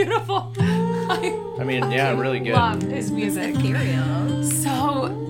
Beautiful. 0.04 0.52
I 0.58 1.56
I 1.60 1.64
mean, 1.64 1.90
yeah, 1.90 2.18
really 2.18 2.40
good. 2.40 2.52
love 2.54 2.82
his 2.82 3.10
music. 3.10 3.54
Ethereal. 3.56 4.42
So 4.44 5.22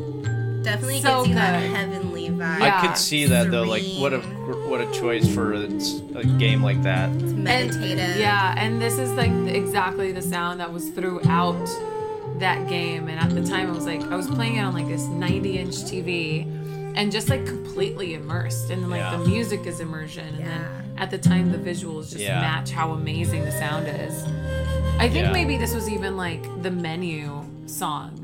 Definitely 0.63 1.01
So 1.01 1.19
gives 1.19 1.29
you 1.29 1.35
that 1.37 1.63
heavenly 1.63 2.29
vibe. 2.31 2.59
Yeah. 2.59 2.79
I 2.83 2.87
could 2.87 2.97
see 2.97 3.27
that 3.27 3.51
though. 3.53 3.63
Like, 3.63 3.85
what 3.99 4.13
a 4.13 4.19
what 4.69 4.81
a 4.81 4.91
choice 4.91 5.33
for 5.33 5.53
a, 5.53 5.65
a 6.19 6.25
game 6.39 6.61
like 6.63 6.83
that. 6.83 7.11
Meditative. 7.11 8.17
yeah, 8.17 8.55
and 8.59 8.81
this 8.83 8.99
is 8.99 9.13
like 9.13 9.31
exactly 9.47 10.11
the 10.11 10.23
sound 10.23 10.59
that 10.61 10.73
was 10.73 10.89
throughout 10.91 11.65
that 12.41 12.69
game. 12.69 13.09
And 13.09 13.21
at 13.21 13.31
the 13.31 13.45
time, 13.49 13.69
I 13.71 13.73
was 13.73 13.87
like, 13.87 14.03
I 14.11 14.17
was 14.17 14.27
playing 14.27 14.57
it 14.57 14.63
on 14.63 14.75
like 14.75 14.89
this 14.89 15.05
90 15.07 15.59
inch 15.59 15.75
TV, 15.77 16.45
and 16.97 17.13
just 17.13 17.29
like 17.29 17.47
completely 17.47 18.15
immersed. 18.15 18.71
And 18.71 18.91
like 18.91 18.99
Yeah. 18.99 19.17
the 19.17 19.25
music 19.29 19.67
is 19.67 19.79
immersion, 19.79 20.27
and 20.27 20.39
Yeah. 20.41 20.47
then 20.47 20.86
at 20.99 21.11
the 21.11 21.19
time, 21.19 21.53
the 21.53 21.59
visuals 21.59 22.11
just 22.11 22.19
Yeah. 22.19 22.41
match 22.41 22.71
how 22.71 22.93
amazing 22.93 23.45
the 23.45 23.53
sound 23.53 23.87
is. 23.89 24.25
I 24.99 25.09
think 25.09 25.27
Yeah. 25.27 25.33
maybe 25.33 25.57
this 25.57 25.75
was 25.75 25.89
even 25.89 26.17
like 26.17 26.43
the 26.63 26.71
menu 26.71 27.45
song. 27.67 28.23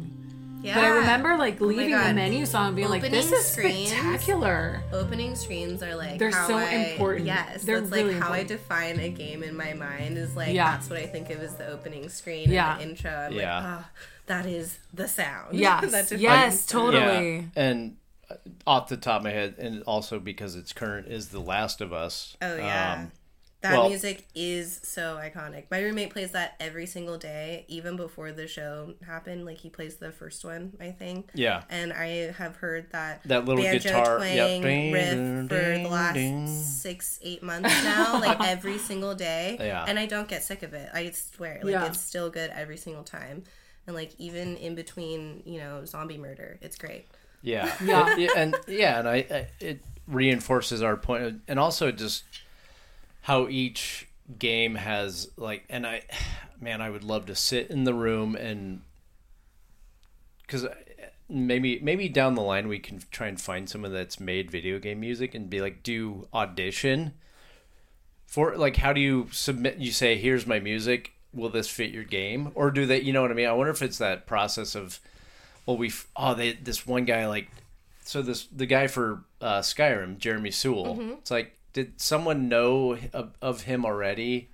Yeah. 0.62 0.76
But 0.76 0.84
I 0.84 0.88
remember 0.90 1.36
like 1.36 1.60
leaving 1.60 1.90
the 1.90 2.14
menu 2.14 2.46
song 2.46 2.68
and 2.68 2.76
being 2.76 2.88
like, 2.88 3.02
"This 3.02 3.32
is 3.32 3.44
screens. 3.44 3.90
spectacular." 3.90 4.80
opening 4.92 5.34
screens 5.34 5.82
are 5.82 5.96
like 5.96 6.18
They're 6.20 6.30
how 6.30 6.46
so 6.46 6.56
I- 6.56 6.70
important. 6.92 7.26
Yes, 7.26 7.64
They're 7.64 7.80
that's 7.80 7.92
really 7.92 8.14
like 8.14 8.22
how 8.22 8.32
I 8.32 8.44
define 8.44 9.00
a 9.00 9.08
game 9.08 9.42
in 9.42 9.56
my 9.56 9.72
mind. 9.74 10.16
Is 10.16 10.36
like 10.36 10.54
Yeah. 10.54 10.70
that's 10.70 10.88
what 10.88 11.00
I 11.00 11.06
think 11.06 11.30
of 11.30 11.40
as 11.40 11.56
the 11.56 11.66
opening 11.66 12.08
screen 12.08 12.50
Yeah. 12.50 12.72
and 12.74 12.80
the 12.80 12.88
intro. 12.90 13.10
I'm 13.10 13.32
Yeah. 13.32 13.56
like, 13.56 13.64
ah, 13.66 13.90
that 14.26 14.46
is 14.46 14.78
the 14.94 15.08
sound. 15.08 15.48
Yes, 15.58 15.90
that 15.90 16.04
defines 16.08 16.22
yes, 16.22 16.64
it. 16.64 16.68
totally. 16.68 17.36
Yeah, 17.56 17.62
and 17.62 17.96
off 18.66 18.88
the 18.88 18.96
top 18.96 19.18
of 19.20 19.24
my 19.24 19.30
head, 19.30 19.56
and 19.58 19.82
also 19.84 20.18
because 20.18 20.56
it's 20.56 20.72
current, 20.72 21.08
is 21.08 21.28
The 21.28 21.40
Last 21.40 21.80
of 21.80 21.92
Us. 21.92 22.36
Oh 22.42 22.56
yeah. 22.56 22.94
Um, 23.00 23.12
that 23.62 23.74
well- 23.78 23.88
music 23.90 24.26
is 24.34 24.80
so 24.82 25.20
iconic. 25.22 25.66
My 25.70 25.78
roommate 25.80 26.10
plays 26.10 26.32
that 26.32 26.56
every 26.58 26.84
single 26.86 27.16
day, 27.16 27.64
even 27.68 27.96
before 27.96 28.32
the 28.32 28.48
show 28.48 28.94
happened. 29.06 29.44
Like 29.46 29.58
he 29.58 29.68
plays 29.70 29.98
the 29.98 30.10
first 30.10 30.44
one, 30.44 30.72
I 30.80 30.90
think. 30.90 31.30
yeah. 31.34 31.62
And 31.70 31.92
I 31.92 32.32
have 32.32 32.56
heard 32.56 32.90
that 32.90 33.22
That 33.24 33.44
little 33.44 33.62
banjo 33.62 33.88
guitar- 33.88 34.16
twang 34.16 34.34
yep. 34.36 34.64
riff 34.64 35.14
Ding, 35.14 35.48
for 35.48 35.54
the 35.54 35.88
last 35.88 36.14
ding. 36.14 36.48
six, 36.48 37.20
eight 37.22 37.44
months 37.44 37.70
now, 37.84 38.18
like 38.20 38.40
every 38.44 38.78
single 38.78 39.14
day. 39.14 39.56
Yeah. 39.60 39.84
And 39.86 39.96
I 39.96 40.06
don't 40.06 40.26
get 40.26 40.42
sick 40.42 40.64
of 40.64 40.74
it. 40.74 40.88
I 40.92 41.10
swear, 41.12 41.60
like 41.62 41.70
Yeah. 41.70 41.86
it's 41.86 42.00
still 42.00 42.30
good 42.30 42.50
every 42.50 42.76
single 42.76 43.04
time. 43.04 43.44
And 43.86 43.94
like 43.94 44.10
even 44.18 44.56
in 44.56 44.74
between, 44.74 45.42
you 45.46 45.60
know, 45.60 45.84
zombie 45.84 46.18
murder, 46.18 46.58
it's 46.62 46.76
great. 46.76 47.06
Yeah, 47.42 47.74
Yeah. 47.84 48.16
It- 48.18 48.30
and 48.36 48.56
yeah, 48.68 48.98
and 49.00 49.08
I, 49.08 49.14
I 49.30 49.46
it 49.60 49.80
reinforces 50.06 50.82
our 50.82 50.96
point, 50.96 51.42
and 51.48 51.58
also 51.58 51.90
just 51.92 52.24
how 53.22 53.48
each 53.48 54.08
game 54.38 54.76
has 54.76 55.30
like, 55.36 55.64
and 55.68 55.86
I, 55.86 56.02
man, 56.60 56.80
I 56.80 56.90
would 56.90 57.04
love 57.04 57.26
to 57.26 57.34
sit 57.34 57.70
in 57.70 57.84
the 57.84 57.94
room 57.94 58.34
and 58.36 58.82
because 60.42 60.64
uh, 60.64 60.74
maybe 61.28 61.78
maybe 61.80 62.08
down 62.08 62.34
the 62.34 62.42
line 62.42 62.68
we 62.68 62.78
can 62.78 63.00
try 63.10 63.26
and 63.26 63.40
find 63.40 63.68
someone 63.68 63.92
that's 63.92 64.20
made 64.20 64.50
video 64.50 64.78
game 64.78 65.00
music 65.00 65.34
and 65.34 65.48
be 65.48 65.60
like 65.60 65.82
do 65.82 66.28
audition 66.34 67.12
for 68.26 68.56
like 68.56 68.76
how 68.76 68.92
do 68.92 69.00
you 69.00 69.28
submit 69.32 69.78
you 69.78 69.90
say 69.92 70.16
here's 70.16 70.46
my 70.46 70.60
music. 70.60 71.12
Will 71.34 71.48
this 71.48 71.68
fit 71.68 71.90
your 71.90 72.04
game? 72.04 72.52
Or 72.54 72.70
do 72.70 72.84
they 72.84 73.00
you 73.00 73.12
know 73.12 73.22
what 73.22 73.30
i 73.30 73.34
mean? 73.34 73.48
I 73.48 73.52
wonder 73.52 73.70
if 73.72 73.80
it's 73.82 73.98
that 73.98 74.26
process 74.26 74.74
of 74.74 75.00
well 75.66 75.76
we 75.76 75.88
f- 75.88 76.08
oh 76.16 76.34
they 76.34 76.52
this 76.52 76.86
one 76.86 77.04
guy 77.04 77.26
like 77.26 77.48
so 78.04 78.20
this 78.22 78.46
the 78.46 78.66
guy 78.66 78.86
for 78.86 79.24
uh, 79.40 79.60
skyrim 79.60 80.18
jeremy 80.18 80.50
Soule 80.50 80.96
Mm-hmm. 80.96 81.10
it's 81.18 81.30
like 81.30 81.56
did 81.72 82.00
someone 82.00 82.48
know 82.48 82.98
of, 83.12 83.32
of 83.40 83.62
him 83.62 83.84
already 83.86 84.48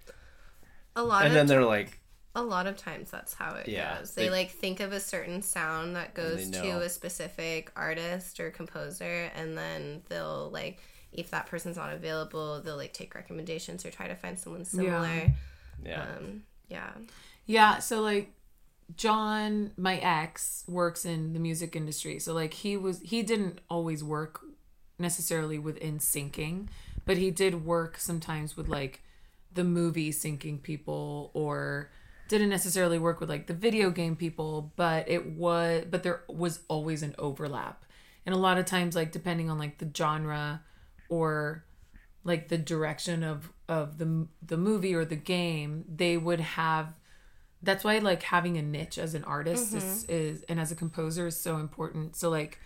A 0.97 1.03
lot 1.03 1.23
and 1.25 1.29
of 1.29 1.35
then 1.35 1.47
they're 1.47 1.65
like 1.65 2.01
a 2.35 2.43
lot 2.43 2.67
of 2.69 2.77
times 2.77 3.11
that's 3.11 3.35
how 3.35 3.55
it 3.55 3.67
Yeah, 3.69 3.99
goes. 3.99 4.15
They, 4.15 4.25
they- 4.25 4.31
like 4.31 4.51
think 4.51 4.79
of 4.81 4.93
a 4.93 5.01
certain 5.01 5.43
sound 5.43 5.97
that 5.97 6.15
goes 6.15 6.49
to 6.51 6.81
a 6.83 6.89
specific 6.89 7.73
artist 7.75 8.39
or 8.39 8.51
composer, 8.51 9.29
and 9.35 9.59
then 9.59 10.03
they'll 10.09 10.49
like 10.53 10.79
if 11.11 11.31
that 11.31 11.47
person's 11.47 11.77
not 11.77 11.93
available, 11.93 12.61
they'll 12.61 12.77
like 12.77 12.93
take 12.93 13.15
recommendations 13.17 13.85
or 13.85 13.91
try 13.91 14.07
to 14.07 14.15
find 14.15 14.39
someone 14.39 14.65
similar. 14.65 15.33
yeah 15.85 16.03
Um, 16.03 16.43
yeah. 16.69 16.91
Yeah, 17.47 17.79
so 17.79 18.03
like 18.03 18.31
John, 18.97 19.73
my 19.77 19.99
ex, 19.99 20.65
works 20.67 21.05
in 21.05 21.33
the 21.33 21.39
music 21.39 21.77
industry. 21.77 22.19
So 22.19 22.33
like 22.33 22.55
he 22.55 22.77
was 22.77 23.01
he 23.01 23.23
didn't 23.23 23.61
always 23.69 24.03
work 24.03 24.41
necessarily 24.99 25.59
within 25.59 25.99
syncing, 25.99 26.69
but 27.05 27.17
he 27.17 27.31
did 27.31 27.65
work 27.65 27.99
sometimes 27.99 28.57
with 28.57 28.69
like 28.69 29.03
the 29.53 29.65
movie 29.65 30.13
syncing 30.13 30.63
people 30.63 31.31
or 31.35 31.91
didn't 32.29 32.51
necessarily 32.51 32.99
work 32.99 33.21
with 33.21 33.29
like 33.29 33.47
the 33.47 33.55
video 33.55 33.91
game 33.91 34.17
people, 34.17 34.73
but 34.77 35.09
it 35.09 35.33
was 35.33 35.85
but 35.91 36.03
there 36.03 36.23
was 36.29 36.61
always 36.69 37.03
an 37.03 37.15
overlap. 37.19 37.85
And 38.25 38.35
a 38.35 38.39
lot 38.39 38.59
of 38.59 38.67
times 38.67 38.97
like 38.97 39.13
depending 39.13 39.51
on 39.51 39.59
like 39.59 39.79
the 39.79 39.91
genre 39.95 40.63
or 41.09 41.65
like 42.25 42.49
the 42.49 42.59
direction 42.59 43.23
of 43.23 43.53
of 43.69 43.99
the 43.99 44.29
the 44.43 44.57
movie 44.57 44.95
or 44.95 45.05
the 45.05 45.17
game, 45.17 45.85
they 45.89 46.17
would 46.17 46.41
have 46.41 46.95
that's 47.63 47.85
why 47.85 47.99
like 47.99 48.23
having 48.23 48.57
a 48.57 48.63
niche 48.63 48.99
as 48.99 49.15
an 49.15 49.25
artist 49.25 49.75
is, 49.75 49.85
mm-hmm. 49.85 50.13
is 50.13 50.43
and 50.49 50.61
as 50.61 50.71
a 50.71 50.75
composer 50.77 51.27
is 51.27 51.37
so 51.37 51.57
important. 51.57 52.17
So 52.17 52.31
like 52.31 52.59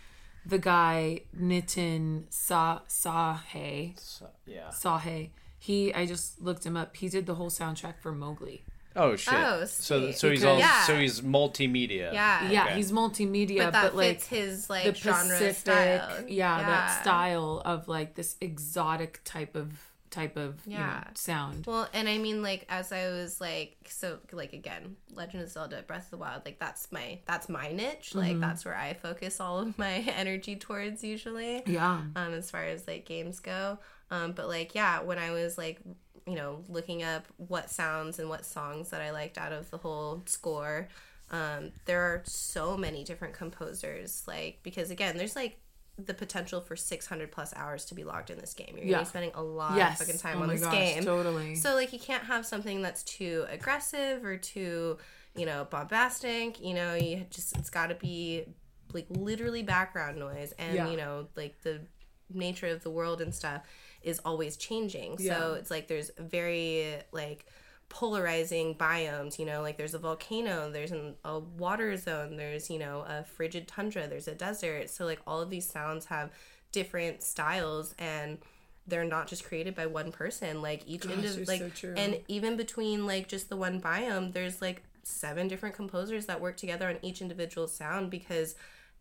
the 0.44 0.58
guy 0.58 1.20
Nitin 1.38 2.24
Sa 2.30 2.80
Sahe 2.88 3.98
so, 3.98 4.28
yeah 4.46 4.68
Sahe, 4.70 5.30
he 5.58 5.94
I 5.94 6.06
just 6.06 6.40
looked 6.42 6.64
him 6.64 6.76
up. 6.76 6.96
He 6.96 7.08
did 7.08 7.26
the 7.26 7.34
whole 7.36 7.50
soundtrack 7.50 7.94
for 8.02 8.12
Mowgli. 8.12 8.64
oh 8.96 9.16
shit 9.16 9.32
Oh, 9.34 9.64
so 9.64 10.00
sweet. 10.00 10.16
so 10.16 10.30
he's 10.30 10.44
all 10.44 10.58
Yeah. 10.58 10.82
so 10.84 10.96
he's 10.98 11.20
multimedia 11.22 12.12
Yeah. 12.12 12.50
Yeah, 12.50 12.64
Okay. 12.64 12.74
he's 12.76 12.92
multimedia, 12.92 13.58
But 13.64 13.72
that 13.72 13.82
but, 13.84 13.96
like 13.96 14.16
fits 14.20 14.26
his 14.26 14.68
like 14.70 14.84
the 14.84 14.94
genre 14.94 15.22
Pacific, 15.38 15.56
style. 15.56 16.24
Yeah, 16.28 16.58
that 16.62 17.02
style 17.02 17.62
of 17.64 17.88
like 17.88 18.14
this 18.16 18.36
exotic 18.40 19.20
type 19.24 19.54
of 19.56 19.91
type 20.12 20.36
of 20.36 20.60
you 20.66 20.74
know, 20.74 20.84
Yeah. 20.84 21.04
sound. 21.14 21.66
Well, 21.66 21.88
and 21.92 22.08
I 22.08 22.18
mean, 22.18 22.42
like 22.42 22.64
as 22.68 22.92
I 22.92 23.08
was 23.08 23.40
like, 23.40 23.76
so 23.88 24.18
like 24.30 24.52
again, 24.52 24.94
Legend 25.12 25.42
of 25.42 25.50
Zelda: 25.50 25.82
Breath 25.82 26.04
of 26.04 26.10
the 26.12 26.16
Wild, 26.18 26.42
like 26.44 26.60
that's 26.60 26.92
my 26.92 27.18
that's 27.26 27.48
my 27.48 27.72
niche. 27.72 28.14
Like 28.14 28.38
that's 28.38 28.64
where 28.64 28.76
I 28.76 28.94
focus 28.94 29.40
all 29.40 29.58
of 29.58 29.76
my 29.76 29.94
energy 30.16 30.54
towards 30.54 31.02
usually. 31.02 31.62
Yeah. 31.66 32.02
um, 32.14 32.32
as 32.34 32.50
far 32.50 32.62
as 32.64 32.86
like 32.86 33.04
games 33.06 33.40
go. 33.40 33.78
Um, 34.12 34.32
but 34.32 34.46
like, 34.46 34.74
yeah, 34.74 35.00
when 35.02 35.18
I 35.18 35.30
was 35.32 35.56
like, 35.58 35.80
you 36.26 36.34
know, 36.36 36.62
looking 36.68 37.02
up 37.02 37.24
what 37.38 37.70
sounds 37.70 38.18
and 38.18 38.28
what 38.28 38.44
songs 38.44 38.90
that 38.90 39.00
I 39.00 39.10
liked 39.10 39.38
out 39.38 39.52
of 39.52 39.70
the 39.70 39.78
whole 39.78 40.22
score, 40.26 40.88
um, 41.30 41.72
there 41.86 42.02
are 42.02 42.22
so 42.26 42.76
many 42.76 43.04
different 43.04 43.32
composers. 43.34 44.22
Like, 44.28 44.58
because 44.62 44.90
again, 44.90 45.16
there's 45.16 45.34
like 45.34 45.58
the 46.06 46.14
potential 46.14 46.60
for 46.60 46.76
600 46.76 47.30
plus 47.32 47.52
hours 47.56 47.84
to 47.86 47.94
be 47.94 48.04
logged 48.04 48.30
in 48.30 48.38
this 48.38 48.54
game. 48.54 48.74
You're 48.76 48.84
Yeah. 48.86 48.90
gonna 48.92 49.02
be 49.04 49.08
spending 49.08 49.30
a 49.34 49.42
lot 49.42 49.76
Yes. 49.76 50.00
of 50.00 50.06
fucking 50.06 50.20
time 50.20 50.38
oh 50.38 50.42
on 50.42 50.46
my 50.48 50.54
this 50.54 50.62
gosh, 50.62 50.72
game. 50.74 51.04
Totally. 51.04 51.54
So 51.56 51.74
like 51.74 51.92
you 51.92 51.98
can't 51.98 52.24
have 52.24 52.44
something 52.46 52.82
that's 52.82 53.02
too 53.02 53.44
aggressive 53.48 54.24
or 54.24 54.36
too, 54.36 54.98
you 55.34 55.46
know, 55.46 55.66
bombastic. 55.70 56.60
You 56.60 56.74
know, 56.74 56.94
you 56.94 57.26
just 57.30 57.56
it's 57.56 57.70
got 57.70 57.88
to 57.88 57.94
be 57.94 58.44
like 58.92 59.06
literally 59.08 59.62
background 59.62 60.18
noise 60.18 60.52
and 60.58 60.74
Yeah. 60.74 60.90
you 60.90 60.96
know 60.96 61.28
like 61.36 61.60
the 61.62 61.80
nature 62.28 62.66
of 62.68 62.82
the 62.82 62.90
world 62.90 63.20
and 63.20 63.34
stuff. 63.34 63.62
is 64.02 64.18
always 64.24 64.56
changing. 64.56 65.16
Yeah. 65.20 65.38
So 65.38 65.54
it's 65.54 65.70
like 65.70 65.86
there's 65.86 66.10
very 66.18 66.96
like 67.12 67.46
polarizing 67.92 68.74
biomes 68.74 69.38
you 69.38 69.44
know 69.44 69.60
like 69.60 69.76
there's 69.76 69.92
a 69.92 69.98
volcano 69.98 70.72
there's 70.72 70.92
an, 70.92 71.14
a 71.26 71.38
water 71.38 71.94
zone 71.94 72.38
there's 72.38 72.70
you 72.70 72.78
know 72.78 73.04
a 73.06 73.22
frigid 73.22 73.68
tundra 73.68 74.08
there's 74.08 74.28
a 74.28 74.34
desert. 74.34 74.90
So 74.90 75.04
like 75.04 75.20
all 75.26 75.40
of 75.40 75.50
these 75.50 75.68
sounds 75.68 76.06
have 76.06 76.30
different 76.72 77.22
styles 77.22 77.94
and 77.98 78.38
they're 78.86 79.04
not 79.04 79.28
just 79.28 79.44
created 79.44 79.74
by 79.74 79.86
one 79.86 80.10
person. 80.10 80.60
Like 80.62 80.82
each 80.86 81.06
Gosh, 81.06 81.12
indiv- 81.12 81.46
like 81.46 81.76
so 81.76 81.94
and 81.96 82.18
even 82.28 82.56
between 82.56 83.06
like 83.06 83.28
just 83.28 83.48
the 83.48 83.56
one 83.56 83.80
biome 83.80 84.32
there's 84.32 84.60
like 84.60 84.82
seven 85.04 85.48
different 85.48 85.74
composers 85.74 86.26
that 86.26 86.40
work 86.40 86.56
together 86.56 86.88
on 86.88 86.98
each 87.02 87.20
individual 87.20 87.68
sound 87.68 88.10
because 88.10 88.54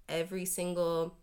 every 0.09 0.45
single 0.45 1.15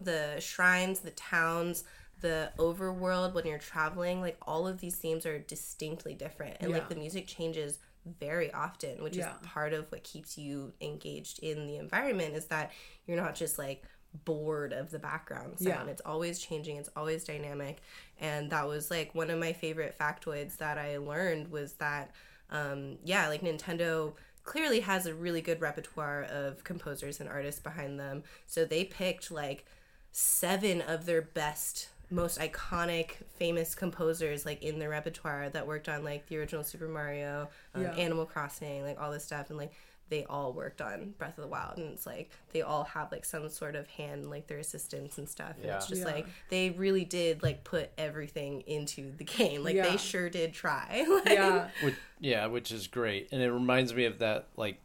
the 0.00 0.38
shrines 0.40 1.00
the 1.00 1.10
towns 1.12 1.84
the 2.22 2.50
overworld 2.58 3.34
when 3.34 3.46
you're 3.46 3.58
traveling 3.58 4.20
like 4.22 4.36
all 4.42 4.66
of 4.66 4.80
these 4.80 4.96
themes 4.96 5.26
are 5.26 5.38
distinctly 5.38 6.14
different. 6.14 6.56
And 6.60 6.72
like 6.72 6.88
the 6.88 6.94
music 6.96 7.26
changes 7.26 7.78
very 8.18 8.52
often 8.52 9.00
which 9.02 9.16
Yeah. 9.16 9.30
is 9.30 9.46
part 9.46 9.72
of 9.72 9.90
what 9.92 10.02
keeps 10.02 10.36
you 10.36 10.72
engaged 10.80 11.38
in 11.40 11.66
the 11.68 11.76
environment 11.76 12.34
is 12.34 12.46
that 12.46 12.72
you're 13.06 13.16
not 13.16 13.34
just 13.36 13.58
like 13.58 13.84
bored 14.24 14.72
of 14.72 14.90
the 14.90 14.98
background 14.98 15.58
sound. 15.58 15.86
Yeah. 15.86 15.92
it's 15.92 16.02
always 16.04 16.38
changing. 16.38 16.76
It's 16.78 16.90
always 16.96 17.24
dynamic. 17.24 17.80
And 18.18 18.50
that 18.50 18.66
was 18.66 18.90
like 18.90 19.14
one 19.14 19.30
of 19.30 19.38
my 19.38 19.52
favorite 19.52 19.96
factoids 19.98 20.56
that 20.56 20.78
i 20.78 20.96
learned 20.96 21.50
was 21.50 21.74
that 21.74 22.10
um 22.50 22.98
yeah 23.04 23.28
like 23.28 23.40
nintendo 23.42 24.12
clearly 24.44 24.80
has 24.80 25.06
a 25.06 25.14
really 25.14 25.40
good 25.40 25.60
repertoire 25.60 26.24
of 26.24 26.64
composers 26.64 27.20
and 27.20 27.28
artists 27.28 27.60
behind 27.60 28.00
them. 28.00 28.24
So 28.46 28.64
they 28.64 28.82
picked 28.84 29.30
like 29.30 29.64
seven 30.10 30.82
of 30.82 31.06
their 31.06 31.22
best 31.22 31.88
most 32.12 32.38
iconic 32.38 33.12
famous 33.36 33.74
composers 33.74 34.44
like 34.46 34.62
in 34.62 34.78
their 34.78 34.90
repertoire 34.90 35.48
that 35.48 35.66
worked 35.66 35.88
on 35.88 36.04
like 36.04 36.26
the 36.26 36.36
original 36.38 36.62
super 36.62 36.86
mario 36.88 37.48
um, 37.74 37.82
Yeah. 37.82 37.92
animal 37.94 38.26
crossing 38.26 38.82
like 38.84 39.00
all 39.00 39.10
this 39.10 39.24
stuff 39.24 39.48
and 39.48 39.58
like 39.58 39.72
they 40.10 40.24
all 40.26 40.52
worked 40.52 40.82
on 40.82 41.14
breath 41.16 41.38
of 41.38 41.42
the 41.42 41.48
wild 41.48 41.78
and 41.78 41.90
it's 41.90 42.04
like 42.04 42.30
they 42.52 42.60
all 42.60 42.84
have 42.84 43.10
like 43.10 43.24
some 43.24 43.48
sort 43.48 43.74
of 43.74 43.86
hand 43.88 44.28
like 44.28 44.46
their 44.46 44.58
assistants 44.58 45.16
and 45.16 45.26
stuff 45.26 45.54
and 45.62 45.70
it's 45.70 45.86
just 45.86 46.02
Yeah. 46.02 46.06
like 46.12 46.26
they 46.50 46.68
really 46.70 47.06
did 47.06 47.42
like 47.42 47.64
put 47.64 47.90
everything 47.96 48.60
into 48.66 49.12
the 49.16 49.24
game 49.24 49.64
like 49.64 49.74
Yeah. 49.74 49.88
they 49.90 49.96
sure 49.96 50.28
did 50.28 50.52
try 50.52 51.06
Like, 51.08 51.24
yeah 51.32 51.68
Which, 51.82 51.94
yeah, 52.20 52.44
which 52.46 52.70
is 52.72 52.88
great, 52.88 53.28
and 53.32 53.40
it 53.40 53.50
reminds 53.50 53.94
me 53.94 54.04
of 54.04 54.18
that 54.18 54.48
like 54.56 54.78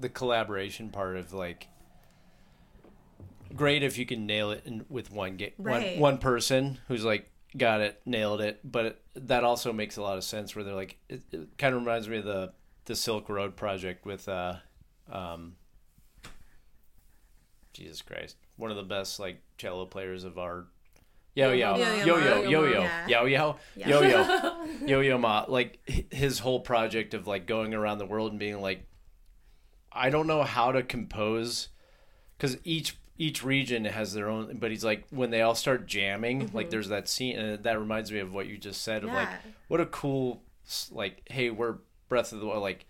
the 0.00 0.08
collaboration 0.08 0.88
part 0.88 1.16
of 1.16 1.34
like 1.34 1.68
great 3.54 3.82
if 3.82 3.96
you 3.98 4.06
can 4.06 4.26
nail 4.26 4.50
it 4.50 4.62
in, 4.64 4.84
with 4.88 5.10
one 5.10 5.36
get 5.36 5.54
Right. 5.58 5.92
one 5.96 6.00
one 6.14 6.18
person 6.18 6.78
who's 6.88 7.04
like 7.04 7.30
got 7.56 7.80
it 7.80 8.00
nailed 8.04 8.40
it, 8.40 8.60
but 8.64 8.84
it, 8.86 9.02
that 9.14 9.44
also 9.44 9.72
makes 9.72 9.96
a 9.96 10.02
lot 10.02 10.16
of 10.16 10.24
sense 10.24 10.54
where 10.56 10.64
they're 10.64 10.74
like 10.74 10.98
it, 11.08 11.22
it 11.32 11.56
kind 11.58 11.74
of 11.74 11.80
reminds 11.82 12.08
me 12.08 12.18
of 12.18 12.24
the 12.24 12.52
the 12.86 12.96
Silk 12.96 13.28
Road 13.28 13.56
project 13.56 14.04
with 14.04 14.28
uh 14.28 14.56
um 15.10 15.54
Jesus 17.72 18.02
Christ 18.02 18.36
one 18.56 18.70
of 18.70 18.76
the 18.76 18.82
best 18.82 19.18
like 19.18 19.40
cello 19.58 19.84
players 19.86 20.24
of 20.24 20.38
our 20.38 20.66
Yo 21.36 21.50
yo 21.52 21.76
Yo-Yo 21.76 22.04
yo 22.04 22.16
yo 22.18 22.42
yo 22.44 22.64
yo 22.64 22.88
yo 23.08 23.26
yo 23.34 23.56
yo 23.74 24.02
yo 24.02 24.66
Yo 24.86 25.00
Yo 25.00 25.18
Ma, 25.18 25.44
like 25.48 25.80
his 26.12 26.38
whole 26.38 26.60
project 26.60 27.12
of 27.12 27.26
like 27.26 27.46
going 27.46 27.74
around 27.74 27.98
the 27.98 28.06
world 28.06 28.30
and 28.30 28.38
being 28.38 28.60
like, 28.60 28.86
I 29.90 30.10
don't 30.10 30.28
know 30.28 30.44
how 30.44 30.70
to 30.70 30.84
compose, 30.84 31.70
because 32.36 32.56
each 32.62 32.96
each 33.18 33.42
region 33.44 33.84
has 33.84 34.12
their 34.12 34.28
own. 34.28 34.56
But 34.58 34.70
he's 34.70 34.84
like, 34.84 35.04
when 35.10 35.30
they 35.30 35.42
all 35.42 35.54
start 35.54 35.86
jamming, 35.86 36.50
like 36.52 36.70
there's 36.70 36.88
that 36.88 37.08
scene, 37.08 37.38
and 37.38 37.62
that 37.64 37.78
reminds 37.78 38.10
me 38.12 38.18
of 38.18 38.32
what 38.34 38.46
you 38.46 38.56
just 38.58 38.82
said 38.82 39.04
of 39.04 39.10
like, 39.10 39.28
Mm-hmm. 39.28 39.48
What 39.68 39.80
a 39.80 39.86
cool 39.86 40.42
like, 40.90 41.22
hey, 41.30 41.50
we're 41.50 41.76
Breath 42.08 42.32
of 42.32 42.40
the 42.40 42.46
Wild, 42.46 42.62
like. 42.62 42.86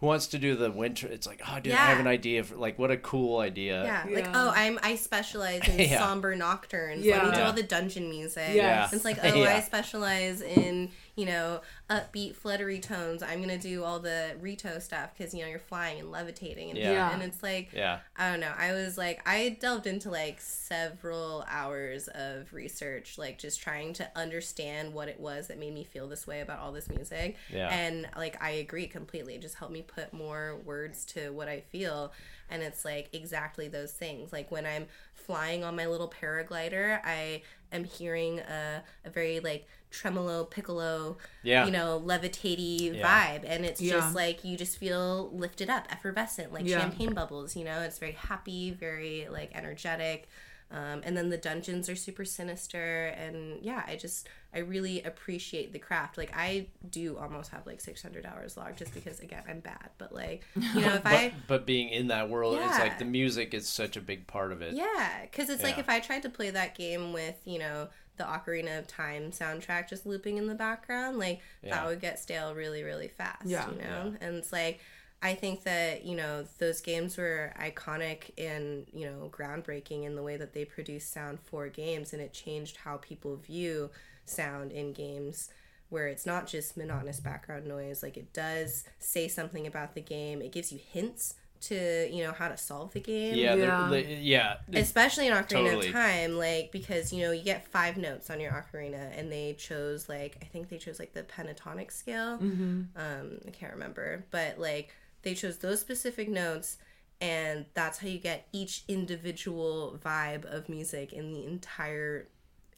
Who 0.00 0.06
wants 0.06 0.28
to 0.28 0.38
do 0.38 0.54
the 0.54 0.70
winter? 0.70 1.08
It's 1.08 1.26
like, 1.26 1.42
oh, 1.50 1.58
dude, 1.58 1.72
I 1.72 1.76
have 1.86 1.98
an 1.98 2.06
idea 2.06 2.44
for 2.44 2.54
like, 2.54 2.78
what 2.78 2.92
a 2.92 2.96
cool 2.96 3.40
idea. 3.40 3.82
Yeah, 3.82 4.14
like 4.14 4.28
oh, 4.32 4.52
I'm 4.54 4.78
I 4.80 4.94
specialize 4.94 5.66
in 5.68 5.76
Yeah. 5.90 5.98
somber 5.98 6.36
nocturnes. 6.36 7.04
Let 7.04 7.16
Yeah. 7.16 7.24
me 7.24 7.32
do 7.32 7.38
Yeah. 7.38 7.46
all 7.48 7.52
the 7.52 7.64
dungeon 7.64 8.08
music. 8.08 8.50
Yes. 8.54 8.92
It's 8.92 9.04
like 9.04 9.18
oh, 9.24 9.34
Yeah. 9.34 9.56
I 9.56 9.60
specialize 9.60 10.40
in 10.40 10.92
you 11.18 11.26
know 11.26 11.60
upbeat 11.90 12.36
fluttery 12.36 12.78
tones. 12.78 13.22
I'm 13.22 13.40
gonna 13.40 13.58
do 13.58 13.82
all 13.82 13.98
the 13.98 14.36
Rito 14.40 14.78
stuff 14.78 15.10
because 15.16 15.34
you 15.34 15.42
know 15.42 15.48
you're 15.48 15.58
flying 15.58 15.98
and 15.98 16.10
levitating 16.12 16.70
and 16.70 16.78
Yeah. 16.78 17.12
and 17.12 17.22
it's 17.22 17.42
like 17.42 17.70
Yeah. 17.72 17.98
I 18.16 18.30
don't 18.30 18.40
know. 18.40 18.52
I 18.56 18.72
was 18.72 18.96
like, 18.96 19.20
I 19.28 19.56
delved 19.60 19.86
into 19.86 20.10
like 20.10 20.40
several 20.40 21.44
hours 21.48 22.08
of 22.14 22.52
research, 22.52 23.18
like 23.18 23.38
just 23.38 23.60
trying 23.60 23.92
to 23.94 24.08
understand 24.16 24.94
what 24.94 25.08
it 25.08 25.18
was 25.18 25.48
that 25.48 25.58
made 25.58 25.74
me 25.74 25.82
feel 25.84 26.06
this 26.08 26.26
way 26.26 26.40
about 26.40 26.60
all 26.60 26.70
this 26.72 26.88
music. 26.88 27.36
Yeah. 27.52 27.68
And 27.68 28.08
like, 28.16 28.40
I 28.42 28.50
agree 28.50 28.86
completely. 28.86 29.34
It 29.34 29.42
just 29.42 29.56
helped 29.56 29.74
me 29.74 29.82
put 29.82 30.12
more 30.12 30.56
words 30.64 31.04
to 31.06 31.30
what 31.30 31.48
I 31.48 31.60
feel. 31.60 32.12
And 32.50 32.62
it's 32.62 32.84
like 32.84 33.08
exactly 33.12 33.68
those 33.68 33.92
things. 33.92 34.32
Like 34.32 34.50
when 34.50 34.64
I'm 34.66 34.86
flying 35.14 35.64
on 35.64 35.76
my 35.76 35.86
little 35.86 36.08
paraglider, 36.08 37.00
I 37.04 37.42
am 37.72 37.84
hearing 37.84 38.40
a, 38.40 38.82
a 39.04 39.10
very 39.10 39.40
like 39.40 39.66
tremolo 39.90 40.44
piccolo, 40.44 41.16
Yeah. 41.42 41.64
you 41.64 41.70
know, 41.70 42.02
levitatey 42.04 42.96
Yeah. 42.96 43.06
vibe. 43.38 43.44
And 43.46 43.64
it's 43.64 43.80
Yeah. 43.80 43.94
just 43.94 44.14
like 44.14 44.44
you 44.44 44.56
just 44.56 44.76
feel 44.78 45.30
lifted 45.32 45.70
up, 45.70 45.86
effervescent, 45.90 46.52
like 46.52 46.66
Yeah. 46.66 46.78
champagne 46.80 47.14
bubbles, 47.14 47.56
you 47.56 47.64
know? 47.64 47.80
It's 47.80 47.98
very 47.98 48.12
happy, 48.12 48.70
very 48.70 49.28
like 49.30 49.50
energetic. 49.54 50.28
Um, 50.70 51.00
and 51.04 51.16
then 51.16 51.30
the 51.30 51.38
dungeons 51.38 51.88
are 51.88 51.96
super 51.96 52.26
sinister. 52.26 53.06
And 53.06 53.62
yeah, 53.62 53.82
I 53.86 53.96
just, 53.96 54.28
I 54.54 54.60
really 54.60 55.02
appreciate 55.02 55.72
the 55.74 55.78
craft. 55.78 56.16
Like, 56.16 56.32
I 56.34 56.66
do 56.90 57.18
almost 57.18 57.50
have 57.50 57.66
like 57.66 57.80
600 57.82 58.24
hours 58.24 58.56
logged 58.56 58.78
just 58.78 58.94
because, 58.94 59.20
again, 59.20 59.42
I'm 59.48 59.60
bad. 59.60 59.90
But 59.98 60.14
like, 60.14 60.42
you 60.54 60.80
know, 60.80 60.94
if 60.94 61.02
But, 61.02 61.12
I, 61.12 61.34
but 61.46 61.66
being 61.66 61.90
in 61.90 62.08
that 62.08 62.30
world, 62.30 62.58
it's 62.58 62.78
like 62.78 62.98
the 62.98 63.04
music 63.04 63.52
is 63.52 63.68
such 63.68 63.96
a 63.96 64.00
big 64.00 64.26
part 64.26 64.52
of 64.52 64.62
it. 64.62 64.72
yeah, 64.74 65.22
because 65.22 65.50
it's 65.50 65.62
like 65.62 65.78
if 65.78 65.88
I 65.88 66.00
tried 66.00 66.22
to 66.22 66.30
play 66.30 66.50
that 66.50 66.74
game 66.76 67.12
with, 67.12 67.36
you 67.44 67.58
know, 67.58 67.88
the 68.16 68.24
Ocarina 68.24 68.78
of 68.78 68.86
Time 68.88 69.30
soundtrack 69.30 69.88
just 69.88 70.06
looping 70.06 70.38
in 70.38 70.46
the 70.46 70.54
background, 70.54 71.18
like 71.18 71.40
Yeah. 71.62 71.74
that 71.76 71.86
would 71.86 72.00
get 72.00 72.18
stale 72.18 72.54
really, 72.54 72.82
really 72.82 73.08
fast. 73.08 73.46
Yeah. 73.46 73.68
You 73.70 73.76
know? 73.78 74.14
And 74.20 74.36
it's 74.36 74.52
like 74.52 74.80
I 75.20 75.34
think 75.34 75.64
that, 75.64 76.04
you 76.04 76.16
know, 76.16 76.44
those 76.58 76.80
games 76.80 77.16
were 77.18 77.52
iconic 77.60 78.30
and, 78.38 78.86
you 78.92 79.04
know, 79.04 79.30
groundbreaking 79.32 80.04
in 80.04 80.14
the 80.14 80.22
way 80.22 80.36
that 80.36 80.52
they 80.54 80.64
produced 80.64 81.12
sound 81.12 81.38
for 81.44 81.68
games 81.68 82.12
and 82.12 82.22
it 82.22 82.32
changed 82.32 82.76
how 82.78 82.96
people 82.98 83.36
view 83.36 83.90
sound 84.28 84.72
in 84.72 84.92
games 84.92 85.50
where 85.90 86.06
it's 86.08 86.26
not 86.26 86.46
just 86.46 86.76
monotonous 86.76 87.18
background 87.20 87.66
noise 87.66 88.02
like 88.02 88.16
it 88.16 88.32
does 88.32 88.84
say 88.98 89.26
something 89.28 89.66
about 89.66 89.94
the 89.94 90.00
game 90.00 90.42
it 90.42 90.52
gives 90.52 90.70
you 90.72 90.78
hints 90.92 91.34
to 91.60 92.08
you 92.12 92.22
know 92.22 92.30
how 92.30 92.46
to 92.46 92.56
solve 92.56 92.92
the 92.92 93.00
game 93.00 93.34
Yeah, 93.34 93.56
they're- 93.56 93.66
Yeah. 93.66 93.88
they- 93.90 94.14
yeah. 94.16 94.56
especially 94.74 95.26
in 95.26 95.32
Ocarina 95.32 95.48
Totally. 95.48 95.86
of 95.88 95.92
Time, 95.92 96.38
like 96.38 96.70
because 96.70 97.12
you 97.12 97.22
know 97.24 97.32
you 97.32 97.42
get 97.42 97.66
five 97.66 97.96
notes 97.96 98.30
on 98.30 98.38
your 98.38 98.52
ocarina, 98.52 99.10
and 99.18 99.32
they 99.32 99.54
chose 99.58 100.08
like 100.08 100.36
I 100.40 100.44
think 100.44 100.68
they 100.68 100.78
chose 100.78 101.00
like 101.00 101.14
the 101.14 101.24
pentatonic 101.24 101.90
scale. 101.90 102.34
Um, 102.34 103.40
I 103.44 103.50
can't 103.50 103.72
remember, 103.72 104.24
but 104.30 104.60
like 104.60 104.94
they 105.22 105.34
chose 105.34 105.58
those 105.58 105.80
specific 105.80 106.28
notes, 106.28 106.76
and 107.20 107.66
that's 107.74 107.98
how 107.98 108.06
you 108.06 108.20
get 108.20 108.46
each 108.52 108.84
individual 108.86 109.98
vibe 110.04 110.44
of 110.44 110.68
music 110.68 111.12
in 111.12 111.32
the 111.32 111.44
entire 111.44 112.28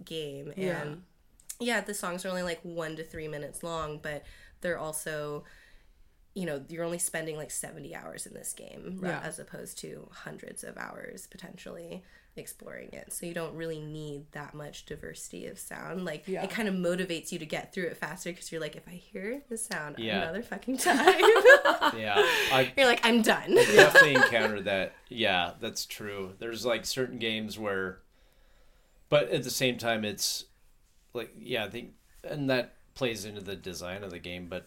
game. 0.06 0.54
Yeah. 0.56 0.80
And 0.80 1.02
yeah, 1.60 1.80
the 1.80 1.94
songs 1.94 2.24
are 2.24 2.28
only 2.28 2.42
like 2.42 2.60
one 2.62 2.96
to 2.96 3.04
three 3.04 3.28
minutes 3.28 3.62
long, 3.62 3.98
but 4.02 4.24
they're 4.60 4.78
also 4.78 5.44
you 6.32 6.46
know 6.46 6.62
you're 6.68 6.84
only 6.84 6.98
spending 6.98 7.36
like 7.36 7.50
70 7.50 7.92
hours 7.92 8.24
in 8.24 8.32
this 8.34 8.52
game 8.52 8.98
ra- 9.00 9.08
Yeah. 9.08 9.20
as 9.24 9.40
opposed 9.40 9.78
to 9.78 10.08
hundreds 10.12 10.62
of 10.62 10.76
hours 10.78 11.26
potentially 11.26 12.04
exploring 12.36 12.90
it 12.92 13.12
so 13.12 13.26
you 13.26 13.34
don't 13.34 13.52
really 13.56 13.80
need 13.80 14.30
that 14.30 14.54
much 14.54 14.86
diversity 14.86 15.46
of 15.48 15.58
sound 15.58 16.04
like 16.04 16.28
Yeah. 16.28 16.44
it 16.44 16.50
kind 16.50 16.68
of 16.68 16.74
motivates 16.76 17.32
you 17.32 17.40
to 17.40 17.46
get 17.46 17.74
through 17.74 17.86
it 17.86 17.96
faster 17.96 18.30
because 18.30 18.52
you're 18.52 18.60
like 18.60 18.76
if 18.76 18.86
i 18.86 18.92
hear 18.92 19.42
the 19.48 19.56
sound 19.58 19.96
Yeah. 19.98 20.22
another 20.22 20.42
fucking 20.44 20.76
time 20.90 21.20
Yeah, 21.98 22.14
I 22.52 22.72
you're 22.76 22.86
like 22.86 23.00
i'm 23.02 23.22
done 23.22 23.56
definitely 23.56 24.14
encountered 24.14 24.66
that. 24.66 24.92
Yeah, 25.08 25.54
that's 25.60 25.84
true. 25.84 26.34
There's 26.38 26.64
like 26.64 26.86
certain 26.86 27.18
games 27.18 27.58
where, 27.58 27.98
but 29.08 29.30
at 29.30 29.42
the 29.42 29.50
same 29.50 29.78
time, 29.78 30.04
it's 30.04 30.44
like 31.12 31.34
yeah, 31.38 31.64
I 31.64 31.70
think, 31.70 31.92
and 32.24 32.50
that 32.50 32.74
plays 32.94 33.24
into 33.24 33.40
the 33.40 33.56
design 33.56 34.04
of 34.04 34.10
the 34.10 34.18
game, 34.18 34.46
but 34.48 34.66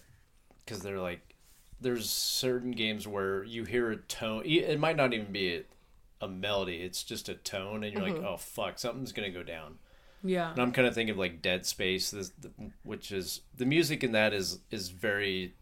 because 0.65 0.81
they're 0.81 0.99
like, 0.99 1.35
there's 1.79 2.09
certain 2.09 2.71
games 2.71 3.07
where 3.07 3.43
you 3.43 3.65
hear 3.65 3.91
a 3.91 3.97
tone. 3.97 4.43
It 4.45 4.79
might 4.79 4.95
not 4.95 5.13
even 5.13 5.31
be 5.31 5.55
a, 5.55 5.63
a 6.21 6.27
melody. 6.27 6.77
It's 6.77 7.03
just 7.03 7.29
a 7.29 7.35
tone, 7.35 7.83
and 7.83 7.93
you're 7.93 8.01
like, 8.01 8.15
mm-hmm. 8.15 8.25
oh 8.25 8.37
fuck, 8.37 8.79
something's 8.79 9.11
gonna 9.11 9.29
go 9.29 9.43
down. 9.43 9.79
Yeah. 10.23 10.51
And 10.51 10.61
I'm 10.61 10.71
kind 10.71 10.87
of 10.87 10.95
thinking 10.95 11.11
of 11.11 11.17
like 11.17 11.41
Dead 11.41 11.65
Space, 11.65 12.11
this, 12.11 12.31
which 12.83 13.11
is 13.11 13.41
the 13.55 13.65
music 13.65 14.03
in 14.03 14.13
that 14.13 14.33
is 14.33 14.59
is 14.71 14.89
very 14.89 15.53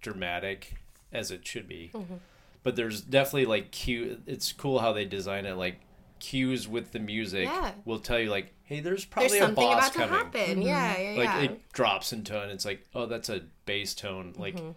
dramatic 0.00 0.76
as 1.12 1.30
it 1.30 1.46
should 1.46 1.68
be. 1.68 1.90
Mm-hmm. 1.92 2.14
But 2.62 2.76
there's 2.76 3.00
definitely 3.00 3.46
like 3.46 3.72
cute. 3.72 4.22
It's 4.26 4.52
cool 4.52 4.78
how 4.78 4.92
they 4.92 5.04
design 5.04 5.44
it. 5.46 5.54
Like 5.54 5.80
cues 6.20 6.68
with 6.68 6.92
the 6.92 6.98
music 7.00 7.44
Yeah. 7.46 7.72
will 7.84 7.98
tell 7.98 8.18
you 8.20 8.30
like, 8.30 8.52
hey, 8.62 8.80
there's 8.80 9.04
There's 9.04 9.04
probably 9.06 9.38
a 9.38 9.40
something 9.40 9.54
boss 9.64 9.78
about 9.78 9.92
to 9.92 9.98
coming. 9.98 10.14
happen. 10.14 10.62
Yeah, 10.62 10.98
yeah, 10.98 11.18
Like 11.18 11.24
yeah. 11.28 11.40
it 11.42 11.72
drops 11.72 12.12
in 12.12 12.22
tone. 12.24 12.50
It's 12.50 12.64
like, 12.64 12.86
oh, 12.94 13.06
that's 13.06 13.28
a 13.28 13.40
bass 13.66 13.94
tone. 13.94 14.34
Like, 14.36 14.54
Mm-hmm. 14.56 14.70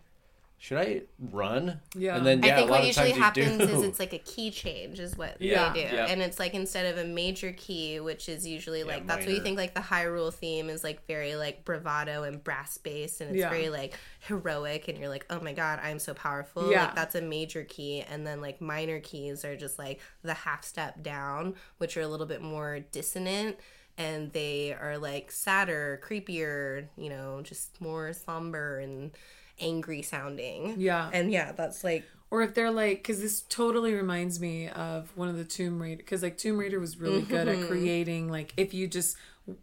Should 0.64 0.78
I 0.78 1.02
run? 1.20 1.82
Yeah. 1.94 2.16
And 2.16 2.26
then 2.26 2.42
yeah, 2.42 2.54
I 2.54 2.56
think 2.56 2.70
a 2.70 2.72
lot 2.72 2.78
what 2.78 2.80
of 2.84 2.88
usually 2.88 3.12
happens 3.12 3.58
do. 3.58 3.64
is 3.66 3.84
it's 3.84 4.00
like 4.00 4.14
a 4.14 4.18
key 4.20 4.50
change 4.50 4.98
is 4.98 5.18
what 5.18 5.36
Yeah. 5.42 5.74
they 5.74 5.82
do. 5.90 5.94
Yeah. 5.94 6.06
And 6.06 6.22
it's 6.22 6.40
like 6.40 6.54
instead 6.54 6.86
of 6.86 7.04
a 7.04 7.06
major 7.06 7.52
key, 7.52 8.00
which 8.00 8.30
is 8.30 8.48
usually 8.48 8.86
like 8.86 9.06
that's 9.06 9.26
what 9.26 9.36
you 9.36 9.42
think 9.42 9.58
like 9.58 9.74
the 9.74 9.82
Hyrule 9.82 10.34
theme 10.34 10.70
is 10.70 10.82
like 10.82 11.06
very 11.06 11.36
like 11.36 11.66
bravado 11.66 12.24
and 12.24 12.42
brass 12.42 12.78
based 12.78 13.20
and 13.20 13.32
it's 13.32 13.40
Yeah. 13.40 13.50
very 13.50 13.70
like 13.70 13.96
heroic 14.22 14.88
and 14.88 14.98
you're 14.98 15.10
like, 15.10 15.26
Oh 15.30 15.42
my 15.42 15.52
god, 15.52 15.82
I'm 15.84 16.00
so 16.00 16.14
powerful. 16.14 16.72
Yeah. 16.72 16.86
Like 16.86 16.96
that's 16.96 17.16
a 17.16 17.22
major 17.22 17.66
key 17.66 18.00
and 18.10 18.26
then 18.26 18.40
like 18.40 18.62
minor 18.62 19.02
keys 19.02 19.44
are 19.44 19.58
just 19.58 19.78
like 19.78 20.00
the 20.22 20.34
half 20.34 20.64
step 20.64 21.04
down, 21.04 21.56
which 21.80 21.98
are 21.98 22.02
a 22.04 22.08
little 22.08 22.26
bit 22.26 22.42
more 22.42 22.80
dissonant 22.94 23.58
and 23.98 24.32
they 24.32 24.72
are 24.74 24.98
like 24.98 25.30
sadder, 25.30 26.00
creepier, 26.08 26.88
you 26.96 27.10
know, 27.10 27.42
just 27.44 27.82
more 27.82 28.14
somber 28.14 28.80
and 28.80 29.12
angry 29.60 30.02
sounding. 30.02 30.76
Yeah. 30.80 31.10
And 31.14 31.32
yeah, 31.32 31.52
that's 31.52 31.84
like 31.84 32.04
or 32.32 32.42
if 32.42 32.54
they're 32.56 32.72
like 32.72 32.98
because 32.98 33.22
this 33.22 33.42
totally 33.42 33.94
reminds 33.94 34.40
me 34.40 34.68
of 34.70 35.12
one 35.16 35.30
of 35.30 35.38
the 35.38 35.44
tomb 35.44 35.82
raider 35.82 35.98
because 35.98 36.24
like 36.24 36.38
tomb 36.38 36.58
raider 36.58 36.80
was 36.80 36.98
really 36.98 37.22
good 37.22 37.48
Mm-hmm. 37.48 37.62
at 37.64 37.68
creating 37.70 38.30
like 38.32 38.54
if 38.58 38.74
you 38.74 38.88
just 38.88 39.16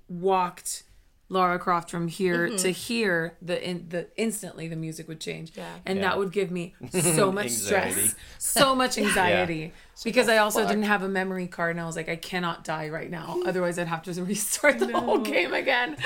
walked 0.09 0.85
lara 1.29 1.59
croft 1.59 1.91
from 1.91 2.09
here 2.09 2.49
Mm-hmm. 2.49 2.57
to 2.57 2.71
here 2.71 3.37
the 3.41 3.69
in 3.69 3.87
the 3.89 4.09
instantly 4.17 4.67
the 4.69 4.77
music 4.77 5.07
would 5.09 5.21
change 5.21 5.53
Yeah. 5.57 5.67
and 5.87 5.99
Yeah. 5.99 6.09
that 6.09 6.19
would 6.19 6.33
give 6.33 6.51
me 6.51 6.75
so 6.91 7.31
much 7.33 7.51
stress 7.51 8.15
so 8.39 8.75
much 8.75 8.99
anxiety 9.07 9.73
because 10.05 10.29
i 10.29 10.39
also 10.39 10.67
didn't 10.67 10.85
have 10.85 11.03
a 11.03 11.09
memory 11.09 11.47
card 11.47 11.73
and 11.73 11.81
i 11.81 11.85
was 11.87 11.97
like 11.97 12.09
i 12.09 12.17
cannot 12.17 12.65
die 12.65 12.89
right 12.89 13.11
now 13.11 13.39
otherwise 13.47 13.79
i'd 13.79 13.87
have 13.87 14.03
to 14.03 14.13
restart 14.25 14.79
the 14.79 14.99
whole 14.99 15.19
game 15.19 15.53
again 15.55 15.97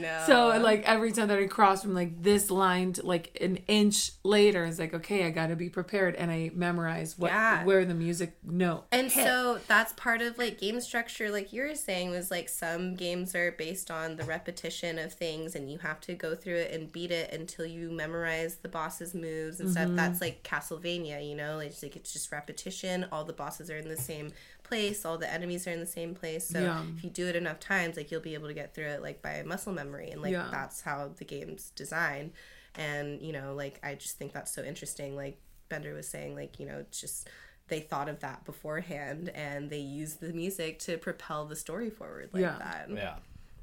no. 0.00 0.22
so 0.26 0.48
like 0.62 0.82
every 0.88 1.12
time 1.12 1.28
that 1.28 1.38
I 1.38 1.46
cross 1.46 1.82
from 1.82 1.94
like 1.94 2.22
this 2.22 2.50
line 2.50 2.92
to 2.94 3.06
like 3.06 3.36
an 3.40 3.58
inch 3.68 4.12
later, 4.24 4.64
it's 4.64 4.78
like 4.78 4.94
okay, 4.94 5.24
I 5.26 5.30
gotta 5.30 5.56
be 5.56 5.68
prepared, 5.68 6.14
and 6.16 6.30
I 6.30 6.50
memorize 6.54 7.18
what 7.18 7.30
Yeah. 7.30 7.64
where 7.64 7.84
the 7.84 7.94
music 7.94 8.34
note. 8.44 8.84
And 8.92 9.10
so 9.10 9.60
that's 9.68 9.92
part 9.94 10.20
of 10.22 10.38
like 10.38 10.58
game 10.58 10.80
structure, 10.80 11.30
like 11.30 11.52
you 11.52 11.62
were 11.62 11.74
saying, 11.74 12.10
was 12.10 12.30
like 12.30 12.48
some 12.48 12.94
games 12.94 13.34
are 13.34 13.52
based 13.52 13.90
on 13.90 14.16
the 14.16 14.24
repetition 14.24 14.98
of 14.98 15.12
things, 15.12 15.54
and 15.54 15.70
you 15.70 15.78
have 15.78 16.00
to 16.02 16.14
go 16.14 16.34
through 16.34 16.56
it 16.56 16.72
and 16.72 16.90
beat 16.92 17.10
it 17.10 17.32
until 17.32 17.66
you 17.66 17.90
memorize 17.90 18.56
the 18.56 18.68
boss's 18.68 19.14
moves 19.14 19.60
and 19.60 19.68
Mm-hmm. 19.70 19.84
stuff. 19.84 19.96
That's 19.96 20.20
like 20.20 20.42
Castlevania, 20.42 21.26
you 21.28 21.34
know, 21.36 21.58
it's 21.58 21.82
like 21.82 21.96
it's 21.96 22.12
just 22.12 22.32
repetition. 22.32 23.06
All 23.12 23.24
the 23.24 23.32
bosses 23.40 23.70
are 23.70 23.76
in 23.78 23.88
the 23.88 23.96
same 23.96 24.30
place, 24.62 25.04
all 25.04 25.16
the 25.18 25.32
enemies 25.32 25.66
are 25.66 25.70
in 25.72 25.80
the 25.80 25.86
same 26.00 26.14
place. 26.14 26.46
So 26.48 26.60
Yeah. 26.60 26.84
if 26.96 27.02
you 27.04 27.10
do 27.10 27.26
it 27.26 27.36
enough 27.36 27.58
times, 27.58 27.96
like 27.96 28.10
you'll 28.10 28.20
be 28.20 28.34
able 28.34 28.48
to 28.48 28.54
get 28.54 28.74
through 28.74 28.86
it 28.96 29.02
like 29.02 29.22
by 29.22 29.42
muscle 29.42 29.72
memory, 29.72 30.10
and 30.10 30.20
like 30.22 30.32
Yeah. 30.32 30.48
that's 30.52 30.82
how 30.82 31.12
the 31.16 31.24
game's 31.24 31.70
designed. 31.70 32.32
And 32.74 33.20
you 33.22 33.32
know, 33.32 33.54
like 33.54 33.80
I 33.82 33.94
just 33.94 34.18
think 34.18 34.32
that's 34.32 34.52
so 34.52 34.62
interesting. 34.62 35.16
Like 35.16 35.38
Bender 35.70 35.94
was 35.94 36.06
saying, 36.08 36.34
like 36.36 36.60
you 36.60 36.66
know, 36.66 36.78
it's 36.78 37.00
just 37.00 37.28
they 37.68 37.80
thought 37.80 38.08
of 38.08 38.18
that 38.20 38.44
beforehand 38.44 39.28
and 39.34 39.70
they 39.70 39.78
used 39.78 40.20
the 40.20 40.32
music 40.32 40.78
to 40.80 40.98
propel 40.98 41.46
the 41.46 41.56
story 41.56 41.88
forward 41.88 42.28
like 42.32 42.42
Yeah. 42.42 42.58
that. 42.58 42.88
Yeah, 42.90 43.16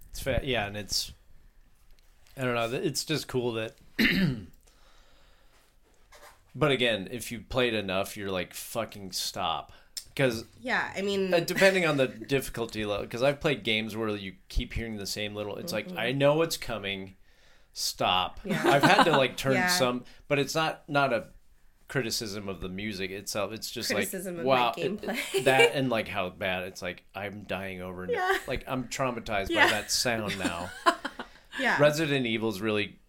it's 0.10 0.20
fair. 0.22 0.42
yeah, 0.44 0.66
and 0.68 0.76
it's 0.78 1.12
I 2.36 2.42
don't 2.44 2.56
know. 2.56 2.78
It's 2.90 3.04
just 3.06 3.28
cool 3.28 3.52
that. 3.54 3.76
but 6.58 6.72
again, 6.72 7.08
if 7.12 7.32
you 7.32 7.40
played 7.42 7.74
enough, 7.74 8.18
you're 8.18 8.32
like 8.32 8.54
fucking 8.54 9.12
stop 9.12 9.72
because 10.10 10.46
Yeah, 10.60 10.92
I 10.98 11.02
mean, 11.04 11.34
uh, 11.34 11.40
depending 11.40 11.86
on 11.86 11.98
the 11.98 12.08
difficulty 12.08 12.84
level. 12.86 13.06
Because 13.06 13.22
I've 13.24 13.40
played 13.40 13.64
games 13.64 13.96
where 13.96 14.10
you 14.10 14.34
keep 14.50 14.74
hearing 14.74 14.98
the 14.98 15.06
same 15.06 15.36
little. 15.36 15.58
It's 15.58 15.72
like 15.74 15.96
I 15.96 16.12
know 16.12 16.42
it's 16.42 16.58
coming. 16.58 17.16
Stop. 17.74 18.40
Yeah. 18.44 18.62
I've 18.66 18.84
had 18.84 19.04
to 19.04 19.12
like 19.12 19.38
turn 19.44 19.54
Yeah. 19.54 19.68
some, 19.68 20.04
but 20.28 20.40
it's 20.40 20.56
not 20.56 20.84
not 20.88 21.14
a 21.14 21.26
criticism 21.88 22.50
of 22.50 22.60
the 22.60 22.68
music 22.70 23.12
itself. 23.12 23.54
It's 23.54 23.70
just 23.72 23.92
Criticism 23.92 24.38
like 24.38 24.46
wow, 24.46 24.74
it- 24.76 25.00
gameplay. 25.02 25.44
that 25.46 25.72
and 25.76 25.90
like 25.90 26.08
how 26.08 26.30
bad 26.30 26.64
it's 26.64 26.82
like 26.82 27.04
I'm 27.14 27.44
dying 27.44 27.82
over. 27.84 28.08
Yeah. 28.10 28.38
Like 28.48 28.64
I'm 28.68 28.86
traumatized 28.86 29.50
by 29.54 29.68
that 29.68 29.92
sound 29.92 30.38
now. 30.40 30.72
yeah, 31.60 31.80
Resident 31.80 32.26
Evil's 32.26 32.60
really 32.62 33.00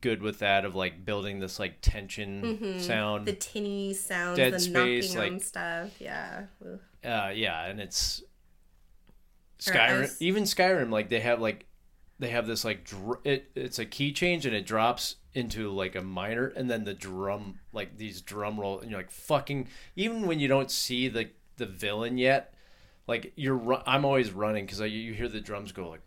good 0.00 0.22
with 0.22 0.38
that 0.40 0.64
of 0.64 0.74
like 0.74 1.04
building 1.04 1.40
this 1.40 1.58
like 1.58 1.78
tension 1.82 2.78
sound. 2.80 3.20
Mm-hmm. 3.20 3.24
the 3.26 3.32
tinny 3.32 3.94
sounds, 3.94 4.36
Dead 4.36 4.52
the 4.54 4.60
Space, 4.60 5.14
knocking 5.14 5.34
on 5.34 5.40
stuff. 5.40 5.90
Yeah, 6.00 6.44
uh, 7.04 7.30
yeah, 7.34 7.66
and 7.66 7.80
it's 7.80 8.22
Skyrim. 9.58 10.00
was- 10.02 10.22
Even 10.22 10.44
Skyrim, 10.44 10.90
like 10.90 11.08
they 11.08 11.20
have 11.20 11.40
like 11.40 11.66
they 12.18 12.28
have 12.28 12.46
this 12.46 12.64
like 12.64 12.84
dr- 12.84 13.20
it. 13.24 13.50
It's 13.54 13.78
a 13.78 13.84
key 13.86 14.12
change 14.12 14.46
and 14.46 14.54
it 14.54 14.66
drops 14.66 15.16
into 15.34 15.70
like 15.70 15.94
a 15.94 16.02
minor, 16.02 16.46
and 16.48 16.70
then 16.70 16.84
the 16.84 16.94
drum 16.94 17.60
like 17.72 17.96
these 17.98 18.20
drum 18.22 18.58
roll, 18.58 18.80
and 18.80 18.90
you're 18.90 19.00
like 19.00 19.10
fucking. 19.10 19.68
Even 19.96 20.26
when 20.26 20.40
you 20.40 20.48
don't 20.48 20.70
see 20.70 21.08
the 21.08 21.30
the 21.56 21.66
villain 21.66 22.18
yet, 22.18 22.54
like 23.06 23.32
you're. 23.36 23.82
I'm 23.86 24.04
always 24.04 24.30
running 24.32 24.64
because 24.66 24.80
you 24.80 25.12
hear 25.14 25.28
the 25.28 25.40
drums 25.40 25.72
go 25.72 25.90
like. 25.90 26.00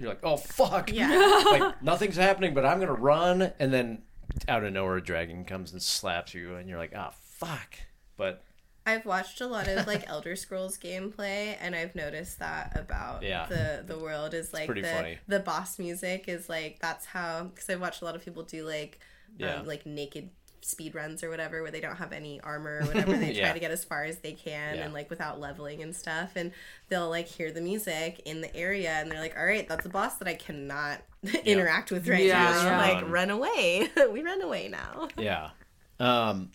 You're 0.00 0.08
like, 0.08 0.24
oh 0.24 0.36
fuck! 0.36 0.92
yeah, 0.92 1.42
like 1.50 1.82
nothing's 1.82 2.16
happening, 2.16 2.54
but 2.54 2.64
I'm 2.64 2.80
gonna 2.80 2.92
run, 2.94 3.52
and 3.58 3.72
then 3.72 4.02
out 4.48 4.64
of 4.64 4.72
nowhere, 4.72 4.96
a 4.96 5.02
dragon 5.02 5.44
comes 5.44 5.72
and 5.72 5.82
slaps 5.82 6.34
you, 6.34 6.54
and 6.56 6.68
you're 6.68 6.78
like, 6.78 6.92
ah, 6.96 7.12
fuck. 7.20 7.74
But 8.16 8.42
I've 8.86 9.04
watched 9.04 9.40
a 9.40 9.46
lot 9.46 9.68
of 9.68 9.86
like 9.86 10.04
Elder 10.08 10.36
Scrolls 10.36 10.78
gameplay, 10.78 11.56
and 11.60 11.74
I've 11.76 11.94
noticed 11.94 12.38
that 12.38 12.72
about 12.78 13.22
Yeah. 13.22 13.46
the 13.46 13.84
the 13.86 13.98
world 13.98 14.32
is 14.34 14.52
like 14.54 14.72
the 14.72 14.82
funny. 14.82 15.18
the 15.28 15.40
boss 15.40 15.78
music 15.78 16.24
is 16.28 16.48
like 16.48 16.78
that's 16.80 17.04
how 17.06 17.44
because 17.44 17.68
I've 17.68 17.80
watched 17.80 18.02
a 18.02 18.04
lot 18.06 18.16
of 18.16 18.24
people 18.24 18.42
do 18.42 18.66
like 18.66 18.98
Yeah. 19.36 19.56
um, 19.56 19.66
like 19.66 19.84
naked 19.84 20.30
speed 20.62 20.94
runs 20.94 21.22
or 21.24 21.30
whatever 21.30 21.62
where 21.62 21.70
they 21.70 21.80
don't 21.80 21.96
have 21.96 22.12
any 22.12 22.40
armor 22.42 22.80
or 22.82 22.86
whatever 22.86 23.16
they 23.16 23.32
try 23.40 23.52
to 23.52 23.58
get 23.60 23.70
as 23.70 23.84
far 23.84 24.04
as 24.04 24.18
they 24.18 24.32
can 24.32 24.76
Yeah. 24.76 24.84
and 24.84 24.94
like 24.94 25.08
without 25.10 25.40
leveling 25.40 25.82
and 25.82 25.94
stuff 25.96 26.32
and 26.36 26.52
they'll 26.88 27.08
like 27.08 27.26
hear 27.26 27.50
the 27.50 27.60
music 27.60 28.20
in 28.24 28.40
the 28.40 28.54
area 28.54 28.90
and 28.90 29.10
they're 29.10 29.20
like 29.20 29.36
all 29.38 29.44
right 29.44 29.66
that's 29.68 29.86
a 29.86 29.88
boss 29.88 30.16
that 30.16 30.28
i 30.28 30.34
cannot 30.34 31.00
interact 31.44 31.90
with 31.90 32.06
right 32.08 32.24
Yeah, 32.24 32.38
now 32.42 32.64
yeah. 32.64 32.78
like 32.94 33.08
run 33.10 33.30
away 33.30 33.88
we 34.12 34.22
run 34.22 34.42
away 34.42 34.68
now 34.68 35.08
yeah, 35.16 35.50
um, 35.98 36.50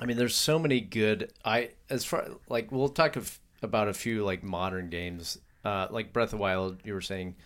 I 0.00 0.06
mean, 0.06 0.16
there's 0.16 0.34
so 0.34 0.58
many 0.58 0.80
good. 0.80 1.32
I 1.44 1.70
as 1.88 2.04
far 2.04 2.26
like 2.48 2.72
we'll 2.72 2.88
talk 2.88 3.14
of, 3.16 3.38
about 3.62 3.86
a 3.88 3.94
few 3.94 4.24
like 4.24 4.42
modern 4.42 4.90
games, 4.90 5.38
uh, 5.64 5.86
like 5.90 6.12
Breath 6.12 6.32
of 6.32 6.40
Wild. 6.40 6.78
You 6.84 6.94
were 6.94 7.00
saying 7.00 7.36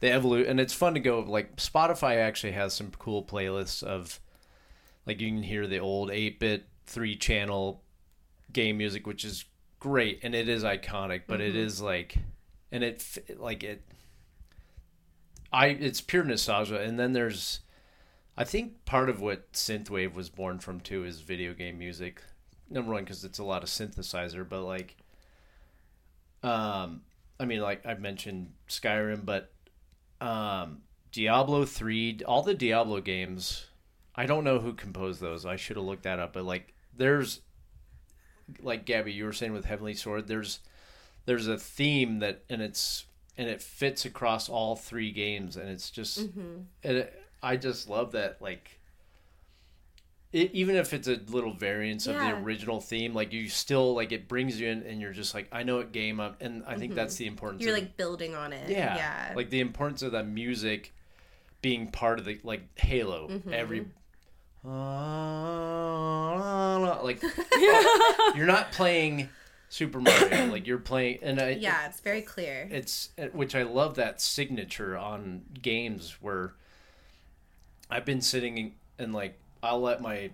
the 0.00 0.08
evolute, 0.08 0.46
and 0.48 0.60
it's 0.60 0.74
fun 0.74 0.92
to 0.94 1.00
go. 1.00 1.20
Like 1.20 1.56
Spotify 1.56 2.16
actually 2.18 2.52
has 2.52 2.74
some 2.74 2.90
cool 2.98 3.22
playlists 3.24 3.82
of 3.82 4.20
like 5.06 5.20
you 5.20 5.28
can 5.28 5.42
hear 5.42 5.66
the 5.66 5.78
old 5.78 6.10
eight 6.10 6.40
bit 6.40 6.66
three 6.86 7.16
channel 7.16 7.82
game 8.52 8.78
music, 8.78 9.06
which 9.06 9.24
is 9.24 9.44
great 9.80 10.20
and 10.22 10.34
it 10.34 10.48
is 10.48 10.64
iconic, 10.64 11.22
but 11.26 11.40
it 11.40 11.54
is 11.54 11.80
like, 11.80 12.16
and 12.72 12.82
it 12.82 13.04
like 13.38 13.62
it. 13.62 13.82
I 15.52 15.66
it's 15.66 16.00
pure 16.00 16.24
nostalgia, 16.24 16.80
and 16.80 16.98
then 16.98 17.12
there's, 17.12 17.60
I 18.36 18.44
think 18.44 18.84
part 18.84 19.08
of 19.08 19.20
what 19.20 19.52
synthwave 19.52 20.14
was 20.14 20.30
born 20.30 20.58
from 20.58 20.80
too 20.80 21.04
is 21.04 21.20
video 21.20 21.54
game 21.54 21.78
music. 21.78 22.22
Number 22.70 22.92
one, 22.92 23.04
because 23.04 23.24
it's 23.24 23.38
a 23.38 23.44
lot 23.44 23.62
of 23.62 23.68
synthesizer, 23.68 24.48
but 24.48 24.62
like, 24.62 24.96
um, 26.42 27.02
I 27.38 27.44
mean, 27.44 27.60
like 27.60 27.84
I've 27.86 28.00
mentioned 28.00 28.52
Skyrim, 28.68 29.24
but 29.24 29.52
um, 30.20 30.78
Diablo 31.12 31.64
three, 31.64 32.20
all 32.26 32.42
the 32.42 32.54
Diablo 32.54 33.00
games. 33.00 33.66
I 34.16 34.26
don't 34.26 34.44
know 34.44 34.58
who 34.58 34.72
composed 34.74 35.20
those. 35.20 35.44
I 35.44 35.56
should 35.56 35.76
have 35.76 35.84
looked 35.86 36.04
that 36.04 36.18
up, 36.18 36.32
but 36.32 36.44
like, 36.44 36.74
there's, 36.96 37.40
like 38.62 38.84
Gabby, 38.84 39.12
you 39.12 39.24
were 39.24 39.32
saying 39.32 39.52
with 39.52 39.64
Heavenly 39.64 39.94
Sword, 39.94 40.28
there's, 40.28 40.60
there's 41.26 41.48
a 41.48 41.58
theme 41.58 42.20
that, 42.20 42.44
and 42.48 42.62
it's 42.62 43.06
and 43.36 43.48
it 43.48 43.60
fits 43.60 44.04
across 44.04 44.48
all 44.48 44.76
three 44.76 45.10
games, 45.10 45.56
and 45.56 45.68
it's 45.68 45.90
just, 45.90 46.18
and 46.18 46.66
it, 46.82 47.22
I 47.42 47.56
just 47.56 47.88
love 47.88 48.12
that 48.12 48.40
like. 48.40 48.78
It, 50.32 50.50
even 50.52 50.74
if 50.74 50.92
it's 50.92 51.06
a 51.06 51.20
little 51.28 51.52
variance 51.52 52.08
of 52.08 52.16
the 52.16 52.30
original 52.30 52.80
theme, 52.80 53.14
like 53.14 53.32
you 53.32 53.48
still 53.48 53.94
like 53.94 54.10
it 54.10 54.26
brings 54.26 54.60
you 54.60 54.68
in, 54.68 54.82
and 54.82 55.00
you're 55.00 55.12
just 55.12 55.32
like, 55.32 55.48
I 55.52 55.62
know 55.62 55.76
what 55.76 55.92
game 55.92 56.20
I'm, 56.20 56.34
and 56.40 56.64
I 56.66 56.76
think 56.76 56.94
that's 56.94 57.16
the 57.16 57.26
importance. 57.26 57.62
you're 57.62 57.74
of 57.74 57.80
like 57.80 57.96
building 57.96 58.34
on 58.34 58.52
it 58.52 58.68
yeah, 58.68 58.96
yeah 58.96 59.32
like 59.36 59.50
the 59.50 59.60
importance 59.60 60.02
of 60.02 60.12
that 60.12 60.26
music 60.26 60.92
being 61.62 61.88
part 61.88 62.18
of 62.18 62.24
the 62.24 62.40
like 62.42 62.62
Halo. 62.78 63.28
Mm-hmm. 63.28 63.52
Every 63.52 63.86
like 67.04 67.22
you're 68.34 68.46
not 68.46 68.72
playing 68.72 69.28
Super 69.68 70.00
Mario, 70.00 70.46
like 70.52 70.66
you're 70.66 70.78
playing, 70.78 71.18
and 71.22 71.40
I, 71.40 71.50
yeah 71.50 71.86
it's 71.86 72.00
very 72.00 72.22
clear 72.22 72.68
it's 72.70 73.10
uh, 73.18 73.26
which 73.32 73.54
I 73.54 73.62
love 73.62 73.96
that 73.96 74.20
signature 74.20 74.96
on 74.96 75.42
games 75.60 76.16
where 76.20 76.54
I've 77.90 78.04
been 78.04 78.20
sitting 78.20 78.74
and 78.98 79.12
like 79.12 79.38
I'll 79.62 79.80
let 79.80 80.00
my 80.00 80.30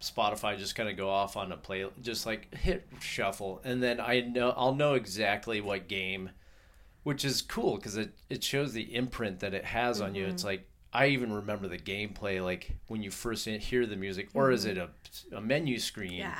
Spotify 0.00 0.58
just 0.58 0.74
kind 0.74 0.88
of 0.88 0.96
go 0.96 1.08
off 1.08 1.36
on 1.36 1.50
a 1.50 1.56
play, 1.56 1.86
just 2.02 2.26
like 2.26 2.54
hit 2.54 2.86
shuffle, 3.00 3.60
and 3.64 3.82
then 3.82 4.00
I 4.00 4.20
know 4.20 4.52
I'll 4.56 4.74
know 4.74 4.94
exactly 4.94 5.60
what 5.60 5.88
game, 5.88 6.30
which 7.02 7.24
is 7.24 7.42
cool 7.42 7.76
because 7.76 7.96
it 7.96 8.12
it 8.28 8.44
shows 8.44 8.72
the 8.72 8.94
imprint 8.94 9.40
that 9.40 9.54
it 9.54 9.64
has 9.64 10.00
on 10.00 10.14
you. 10.14 10.26
It's 10.26 10.42
mm-hmm. 10.42 10.48
like 10.48 10.68
I 10.94 11.06
even 11.08 11.32
remember 11.32 11.66
the 11.68 11.78
gameplay, 11.78 12.42
like 12.42 12.70
when 12.86 13.02
you 13.02 13.10
first 13.10 13.44
hear 13.46 13.84
the 13.84 13.96
music, 13.96 14.28
or 14.34 14.50
is 14.52 14.64
it 14.64 14.78
a 14.78 14.90
a 15.32 15.40
menu 15.40 15.78
screen? 15.78 16.12
Yeah. 16.12 16.38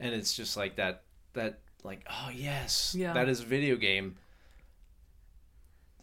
and 0.00 0.12
it's 0.14 0.34
just 0.34 0.56
like 0.56 0.76
that 0.76 1.02
that 1.34 1.60
like 1.84 2.04
oh 2.10 2.30
yes 2.34 2.94
Yeah. 2.98 3.12
that 3.14 3.28
is 3.28 3.40
a 3.40 3.44
video 3.44 3.76
game 3.76 4.16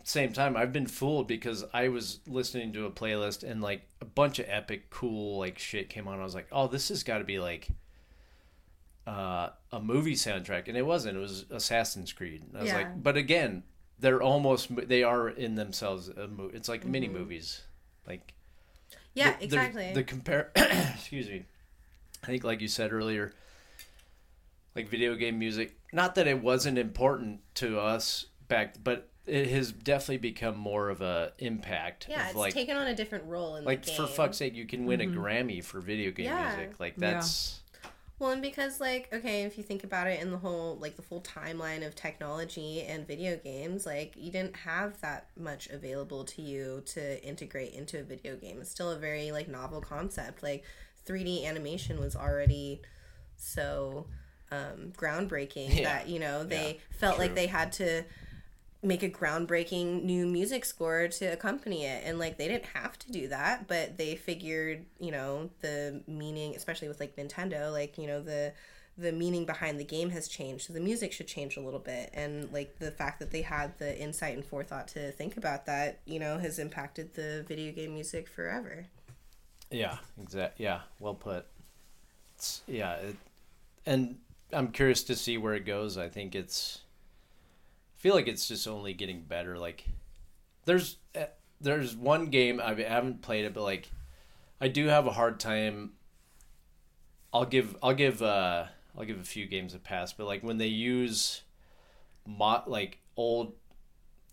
same 0.05 0.33
time 0.33 0.57
i've 0.57 0.73
been 0.73 0.85
fooled 0.87 1.27
because 1.27 1.63
i 1.73 1.87
was 1.87 2.19
listening 2.27 2.73
to 2.73 2.85
a 2.85 2.91
playlist 2.91 3.43
and 3.49 3.61
like 3.61 3.87
a 4.01 4.05
bunch 4.05 4.37
of 4.39 4.45
epic 4.49 4.89
cool 4.89 5.37
like 5.39 5.57
shit 5.59 5.89
came 5.89 6.07
on 6.07 6.19
i 6.19 6.23
was 6.23 6.35
like 6.35 6.47
oh 6.51 6.67
this 6.67 6.89
has 6.89 7.03
got 7.03 7.19
to 7.19 7.23
be 7.23 7.39
like 7.39 7.67
uh, 9.07 9.49
a 9.71 9.79
movie 9.81 10.13
soundtrack 10.15 10.67
and 10.67 10.77
it 10.77 10.85
wasn't 10.85 11.15
it 11.15 11.19
was 11.19 11.45
assassin's 11.51 12.11
creed 12.13 12.41
And 12.49 12.57
i 12.57 12.61
was 12.61 12.69
Yeah. 12.69 12.77
like 12.77 13.03
but 13.03 13.15
again 13.17 13.63
they're 13.99 14.21
almost 14.21 14.69
they 14.87 15.03
are 15.03 15.29
in 15.29 15.55
themselves 15.55 16.09
a 16.09 16.27
mo- 16.27 16.51
it's 16.53 16.67
like 16.69 16.85
mini 16.85 17.07
movies 17.09 17.61
like 18.07 18.33
Yeah, 19.13 19.31
the- 19.33 19.37
the- 19.39 19.43
exactly. 19.45 19.93
The, 19.93 20.03
compare, 20.03 20.51
excuse 20.55 21.27
me. 21.29 21.45
I 22.23 22.27
think, 22.27 22.43
like 22.43 22.61
you 22.61 22.67
said 22.67 22.93
earlier, 22.93 23.33
like 24.75 24.87
video 24.89 25.15
game 25.15 25.37
music. 25.39 25.77
Not 25.91 26.15
that 26.15 26.27
it 26.27 26.41
wasn't 26.41 26.77
important 26.77 27.41
to 27.55 27.79
us 27.79 28.25
back, 28.47 28.75
but 28.83 29.09
it 29.25 29.47
has 29.49 29.71
definitely 29.71 30.17
become 30.17 30.57
more 30.57 30.89
of 30.89 31.01
a 31.01 31.33
impact. 31.39 32.07
yeah, 32.09 32.21
of 32.23 32.27
it's 32.27 32.35
like, 32.35 32.53
taken 32.53 32.75
on 32.75 32.87
a 32.87 32.95
different 32.95 33.25
role 33.25 33.55
in 33.55 33.63
like 33.65 33.83
the 33.83 33.91
game. 33.91 34.01
for 34.01 34.07
fuck's 34.07 34.37
sake, 34.37 34.55
you 34.55 34.65
can 34.65 34.85
win 34.85 35.01
a 35.01 35.05
mm-hmm. 35.05 35.19
Grammy 35.19 35.63
for 35.63 35.79
video 35.79 36.11
game 36.11 36.25
Yeah. 36.25 36.55
music. 36.55 36.79
Like 36.79 36.93
Yeah. 36.97 37.11
that's 37.13 37.61
Well, 38.23 38.31
and 38.31 38.41
because 38.41 38.79
like 38.79 39.09
okay, 39.11 39.43
if 39.43 39.57
you 39.57 39.65
think 39.65 39.83
about 39.83 40.07
it 40.07 40.21
in 40.21 40.31
the 40.31 40.37
whole 40.37 40.77
like 40.77 40.95
the 40.95 41.01
full 41.01 41.19
timeline 41.19 41.85
of 41.85 41.93
technology 41.93 42.81
and 42.81 43.05
video 43.05 43.35
games, 43.35 43.85
like 43.85 44.13
you 44.15 44.31
didn't 44.31 44.55
have 44.55 45.01
that 45.01 45.27
much 45.37 45.67
available 45.67 46.23
to 46.23 46.41
you 46.41 46.81
to 46.85 47.21
integrate 47.21 47.73
into 47.73 47.99
a 47.99 48.03
video 48.03 48.37
game. 48.37 48.61
It's 48.61 48.69
still 48.71 48.91
a 48.91 48.97
very 48.97 49.33
like 49.33 49.49
novel 49.49 49.81
concept. 49.81 50.41
Like 50.41 50.63
3D 51.05 51.45
animation 51.45 51.99
was 51.99 52.15
already 52.15 52.81
so 53.35 54.07
um, 54.51 54.93
groundbreaking 54.95 55.79
Yeah. 55.79 55.83
that 55.83 56.07
you 56.07 56.19
know 56.19 56.45
they 56.45 56.75
Yeah, 56.75 56.97
felt 56.97 57.19
like 57.19 57.35
they 57.35 57.47
had 57.47 57.73
to 57.73 58.05
make 58.83 59.03
a 59.03 59.09
groundbreaking 59.09 60.03
new 60.03 60.25
music 60.25 60.65
score 60.65 61.07
to 61.07 61.25
accompany 61.25 61.85
it 61.85 62.03
and 62.05 62.19
like 62.19 62.37
they 62.37 62.47
didn't 62.47 62.65
have 62.65 62.97
to 62.99 63.11
do 63.11 63.27
that 63.27 63.67
but 63.67 63.97
they 63.97 64.15
figured 64.15 64.85
you 64.99 65.11
know 65.11 65.49
the 65.61 66.01
meaning 66.07 66.55
especially 66.55 66.87
with 66.87 66.99
like 66.99 67.15
nintendo 67.15 67.71
like 67.71 67.97
you 67.97 68.07
know 68.07 68.21
the 68.21 68.53
the 68.95 69.11
meaning 69.11 69.43
behind 69.45 69.79
the 69.79 69.83
game 69.83 70.11
has 70.11 70.27
changed 70.27 70.67
so 70.67 70.73
the 70.73 70.79
music 70.79 71.11
should 71.11 71.27
change 71.27 71.57
a 71.57 71.61
little 71.61 71.79
bit 71.79 72.11
and 72.13 72.51
like 72.53 72.77
the 72.77 72.91
fact 72.91 73.19
that 73.19 73.31
they 73.31 73.41
had 73.41 73.75
the 73.79 73.99
insight 73.99 74.35
and 74.35 74.45
forethought 74.45 74.87
to 74.87 75.11
think 75.13 75.37
about 75.37 75.65
that 75.65 75.99
you 76.05 76.19
know 76.19 76.37
has 76.37 76.59
impacted 76.59 77.13
the 77.15 77.43
video 77.47 77.71
game 77.71 77.93
music 77.93 78.27
forever 78.27 78.85
yeah, 79.73 79.97
exact. 80.21 80.59
Yeah, 80.59 80.81
well 80.99 81.15
put. 81.15 81.47
It's, 82.35 82.61
yeah, 82.67 82.93
it, 82.93 83.15
and 83.85 84.17
I'm 84.53 84.67
curious 84.69 85.03
to 85.05 85.15
see 85.15 85.37
where 85.37 85.55
it 85.55 85.65
goes. 85.65 85.97
I 85.97 86.09
think 86.09 86.35
it's. 86.35 86.81
Feel 88.03 88.15
like 88.15 88.27
it's 88.27 88.49
just 88.49 88.67
only 88.67 88.93
getting 88.93 89.21
better. 89.21 89.57
Like, 89.57 89.85
there's 90.65 90.97
eh, 91.15 91.27
there's 91.61 91.95
one 91.95 92.25
game 92.25 92.59
I 92.59 92.73
haven't 92.73 93.21
played 93.21 93.45
it, 93.45 93.53
but 93.53 93.63
like, 93.63 93.89
I 94.59 94.67
do 94.67 94.87
have 94.87 95.07
a 95.07 95.11
hard 95.11 95.39
time. 95.39 95.93
I'll 97.33 97.45
give 97.45 97.77
I'll 97.81 97.93
give 97.93 98.21
uh 98.21 98.65
I'll 98.97 99.05
give 99.05 99.21
a 99.21 99.23
few 99.23 99.45
games 99.45 99.73
a 99.73 99.79
pass, 99.79 100.11
but 100.11 100.27
like 100.27 100.43
when 100.43 100.57
they 100.57 100.67
use, 100.67 101.43
mod 102.27 102.67
like 102.67 102.97
old, 103.15 103.53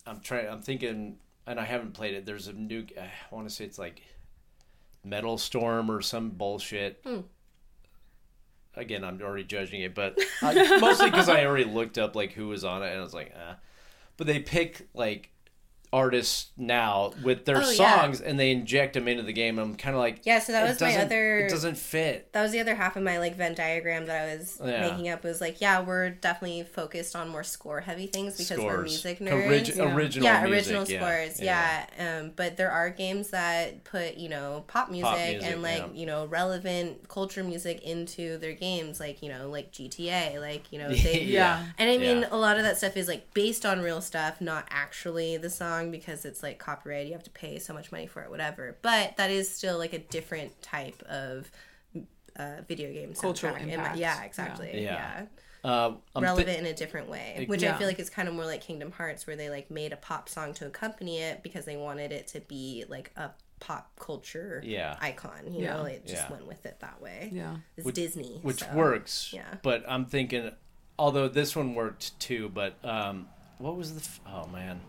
I'm 0.04 0.18
trying 0.18 0.48
I'm 0.48 0.62
thinking, 0.62 1.18
and 1.46 1.60
I 1.60 1.64
haven't 1.64 1.92
played 1.92 2.14
it. 2.14 2.26
There's 2.26 2.48
a 2.48 2.52
new 2.52 2.84
I 3.00 3.08
want 3.32 3.48
to 3.48 3.54
say 3.54 3.64
it's 3.66 3.78
like 3.78 4.02
Metal 5.04 5.38
Storm 5.38 5.92
or 5.92 6.02
some 6.02 6.30
bullshit. 6.30 7.04
Again, 8.74 9.04
I'm 9.04 9.20
already 9.20 9.44
judging 9.44 9.80
it, 9.80 9.94
but 9.94 10.18
I, 10.42 10.78
mostly 10.80 11.10
because 11.10 11.28
I 11.28 11.44
already 11.44 11.64
looked 11.64 11.98
up 11.98 12.14
like 12.14 12.32
who 12.32 12.48
was 12.48 12.64
on 12.64 12.82
it, 12.82 12.90
and 12.90 13.00
I 13.00 13.02
was 13.02 13.14
like, 13.14 13.32
ah. 13.36 13.56
But 14.16 14.26
they 14.26 14.38
pick 14.38 14.88
like 14.94 15.30
artists 15.92 16.50
now 16.56 17.12
with 17.24 17.44
their 17.46 17.56
Oh, 17.56 17.68
yeah. 17.70 18.00
songs, 18.00 18.20
and 18.20 18.38
they 18.38 18.52
inject 18.52 18.94
them 18.94 19.08
into 19.08 19.22
the 19.24 19.32
game. 19.32 19.58
I'm 19.58 19.74
kind 19.74 19.96
of 19.96 20.00
like, 20.00 20.20
yeah 20.24 20.38
so 20.38 20.52
that 20.52 20.68
was 20.68 20.80
my 20.80 20.96
other 20.96 21.38
It 21.40 21.50
doesn't 21.50 21.76
fit. 21.76 22.32
that 22.32 22.42
was 22.42 22.52
the 22.52 22.60
other 22.60 22.76
half 22.76 22.94
of 22.96 23.02
my 23.02 23.18
like 23.18 23.36
Venn 23.36 23.54
diagram 23.54 24.06
that 24.06 24.28
I 24.28 24.36
was 24.36 24.60
Yeah. 24.64 24.88
making 24.88 25.08
up 25.08 25.24
was 25.24 25.40
like, 25.40 25.60
yeah, 25.60 25.80
we're 25.82 26.10
definitely 26.10 26.62
focused 26.62 27.16
on 27.16 27.28
more 27.28 27.42
score 27.42 27.80
heavy 27.80 28.06
things 28.06 28.36
because 28.38 28.58
we're 28.58 28.70
Scores. 28.86 28.90
music 29.04 29.18
Origi- 29.18 29.28
nerds. 29.30 29.76
Yeah. 29.76 29.94
Original, 29.94 30.24
yeah, 30.24 30.42
music, 30.44 30.54
original 30.76 30.84
yeah, 30.90 30.98
scores. 31.26 31.40
Yeah. 31.40 31.86
Um, 32.20 32.32
but 32.36 32.56
there 32.56 32.70
are 32.70 32.90
games 32.90 33.30
that 33.30 33.82
put, 33.84 34.14
you 34.16 34.28
know, 34.28 34.64
pop 34.68 34.90
music, 34.90 35.12
music, 35.12 35.42
and 35.50 35.62
like, 35.62 35.78
yeah. 35.78 35.86
you 35.92 36.06
know, 36.06 36.26
relevant 36.26 37.08
culture 37.08 37.42
music 37.42 37.82
into 37.82 38.38
their 38.38 38.52
games, 38.52 39.00
like, 39.00 39.22
you 39.22 39.28
know, 39.28 39.48
like 39.50 39.72
GTA, 39.72 40.38
like, 40.40 40.70
you 40.72 40.78
know, 40.78 40.88
they 40.94 41.22
Yeah. 41.24 41.64
and 41.78 41.90
I 41.90 41.98
mean, 41.98 42.20
Yeah. 42.20 42.28
a 42.30 42.36
lot 42.36 42.56
of 42.58 42.62
that 42.62 42.76
stuff 42.78 42.96
is 42.96 43.08
like 43.08 43.34
based 43.34 43.66
on 43.66 43.80
real 43.80 44.00
stuff, 44.00 44.40
not 44.40 44.66
actually 44.70 45.36
the 45.36 45.50
song 45.50 45.79
because 45.90 46.24
it's 46.24 46.42
like 46.42 46.58
copyright. 46.58 47.06
You 47.06 47.12
have 47.14 47.22
to 47.24 47.30
pay 47.30 47.58
so 47.58 47.72
much 47.72 47.90
money 47.92 48.06
for 48.06 48.22
it, 48.22 48.30
whatever. 48.30 48.76
But 48.82 49.16
that 49.16 49.30
is 49.30 49.48
still 49.54 49.78
like 49.78 49.92
a 49.94 49.98
different 50.00 50.60
type 50.62 51.02
of 51.04 51.50
uh, 52.36 52.56
video 52.68 52.92
game 52.92 53.12
Cultural 53.14 53.54
soundtrack. 53.54 53.68
in 53.68 53.80
my- 53.80 53.94
yeah, 53.94 54.22
exactly. 54.24 54.70
Yeah. 54.82 55.24
Yeah. 55.24 55.26
Uh, 55.62 55.92
I'm 56.16 56.22
Relevant 56.22 56.58
in 56.58 56.66
a 56.66 56.72
different 56.72 57.08
way, 57.10 57.44
which 57.46 57.62
I 57.64 57.72
feel 57.76 57.86
like 57.86 57.98
is 57.98 58.08
kind 58.08 58.28
of 58.28 58.34
more 58.34 58.46
like 58.46 58.62
Kingdom 58.62 58.92
Hearts, 58.92 59.26
where 59.26 59.36
they 59.36 59.50
like 59.50 59.70
made 59.70 59.92
a 59.92 59.96
pop 59.96 60.28
song 60.28 60.54
to 60.54 60.66
accompany 60.66 61.18
it 61.18 61.42
because 61.42 61.66
they 61.66 61.76
wanted 61.76 62.12
it 62.12 62.28
to 62.28 62.40
be 62.40 62.84
like 62.88 63.10
a 63.16 63.30
pop 63.58 63.90
culture 63.98 64.62
Yeah. 64.64 64.96
icon. 65.02 65.52
You 65.52 65.64
Yeah. 65.64 65.74
know, 65.76 65.84
it 65.84 66.06
just 66.06 66.22
Yeah. 66.22 66.30
went 66.32 66.46
with 66.46 66.64
it 66.64 66.80
that 66.80 67.02
way. 67.02 67.28
Yeah. 67.30 67.56
It's 67.76 67.90
Disney, 67.92 68.38
which 68.40 68.60
so- 68.60 68.72
works. 68.74 69.34
yeah. 69.34 69.56
But 69.62 69.84
I'm 69.86 70.06
thinking, 70.06 70.50
although 70.98 71.28
this 71.28 71.54
one 71.54 71.74
worked 71.74 72.18
too, 72.18 72.48
but 72.48 72.82
um, 72.82 73.28
what 73.58 73.76
was 73.76 73.92
the? 73.94 74.00
F- 74.00 74.20
oh 74.26 74.46
man. 74.46 74.80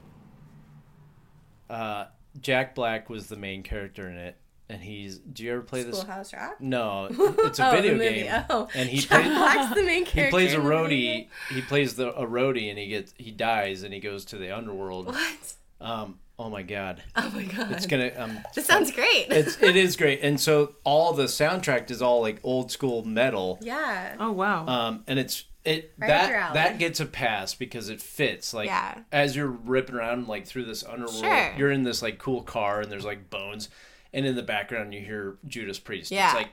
Uh, 1.72 2.08
Jack 2.40 2.76
Black 2.76 3.10
was 3.10 3.28
the 3.28 3.36
main 3.36 3.64
character 3.64 4.08
in 4.10 4.18
it, 4.18 4.36
and 4.70 4.82
he's. 4.82 5.18
Do 5.20 5.44
you 5.44 5.52
ever 5.54 5.62
play 5.62 5.84
this? 5.84 6.00
Schoolhouse 6.00 6.34
Rock. 6.34 6.60
No, 6.62 7.08
it's 7.12 7.60
a 7.60 7.68
Oh, 7.70 7.72
video 7.72 7.98
the 7.98 8.04
game, 8.10 8.44
Oh, 8.50 8.68
and 8.76 8.90
he 8.90 9.00
Jack 9.00 9.22
plays. 9.24 9.38
Black's 9.38 9.76
the 9.76 9.84
main 9.84 10.06
He 10.06 10.30
plays 10.30 10.54
a 10.54 10.58
in 10.58 10.64
roadie. 10.64 11.28
He 11.50 11.62
plays 11.62 11.96
the 11.96 12.14
a 12.14 12.26
roadie, 12.28 12.70
and 12.70 12.78
he 12.80 12.88
gets 12.88 13.14
he 13.18 13.32
dies, 13.32 13.84
and 13.84 13.94
he 13.94 14.00
goes 14.00 14.26
to 14.26 14.38
the 14.38 14.56
underworld. 14.56 15.08
What? 15.08 15.54
Um. 15.80 16.20
Oh 16.40 16.50
my 16.50 16.64
god, 16.64 17.04
Oh 17.16 17.30
my 17.36 17.44
god. 17.44 17.72
it's 17.74 17.86
gonna 17.86 18.12
um. 18.18 18.40
this 18.56 18.66
sounds 18.66 18.92
great. 18.92 19.28
It's 19.30 19.62
it 19.62 19.76
is 19.76 19.96
great, 19.96 20.22
and 20.24 20.40
so 20.40 20.76
all 20.84 21.14
the 21.14 21.26
soundtrack 21.26 21.92
is 21.92 22.02
all 22.02 22.22
like 22.22 22.40
old 22.44 22.72
school 22.72 23.04
metal. 23.06 23.60
yeah. 23.62 24.16
Oh 24.20 24.32
wow. 24.32 24.66
um, 24.68 25.04
and 25.08 25.20
it's 25.20 25.44
it 25.64 25.94
Right 25.98 26.08
that 26.08 26.54
that 26.56 26.80
gets 26.80 27.00
a 27.00 27.06
pass 27.06 27.54
because 27.54 27.90
it 27.90 28.02
fits 28.02 28.54
like 28.54 28.68
Yeah. 28.68 28.98
as 29.12 29.36
you're 29.36 29.48
ripping 29.48 29.96
around 29.96 30.28
like 30.28 30.48
through 30.48 30.66
this 30.66 30.84
underworld 30.84 31.20
Sure. 31.24 31.54
you're 31.58 31.72
in 31.72 31.84
this 31.84 32.02
like 32.02 32.18
cool 32.18 32.42
car 32.42 32.82
and 32.82 32.92
there's 32.92 33.06
like 33.06 33.30
bones 33.30 33.70
and 34.14 34.26
in 34.26 34.36
the 34.36 34.42
background 34.44 34.94
you 34.94 35.02
hear 35.02 35.38
Judas 35.48 35.78
Priest 35.80 36.12
Yeah. 36.12 36.26
it's 36.32 36.36
like 36.36 36.50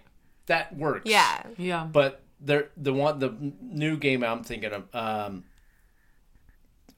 that 0.47 0.77
works 0.77 1.03
Yeah. 1.07 1.43
yeah. 1.57 1.85
but 1.85 2.21
there 2.41 2.69
the 2.77 2.93
one 2.93 3.19
the 3.19 3.35
new 3.63 3.97
game 3.97 4.23
I'm 4.23 4.45
thinking 4.45 4.73
of 4.73 4.95
um 4.95 5.45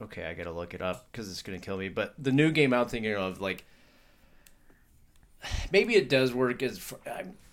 okay 0.01 0.25
I 0.25 0.33
gotta 0.33 0.51
look 0.51 0.73
it 0.73 0.81
up 0.81 1.07
because 1.11 1.31
it's 1.31 1.41
gonna 1.41 1.59
kill 1.59 1.77
me 1.77 1.87
but 1.89 2.13
the 2.19 2.31
new 2.33 2.51
game 2.51 2.73
I'm 2.73 2.87
thinking 2.89 3.15
of 3.15 3.39
like 3.39 3.63
maybe 5.71 5.95
it 5.95 6.09
does 6.09 6.33
work 6.33 6.61
as 6.61 6.77
fr- 6.77 6.95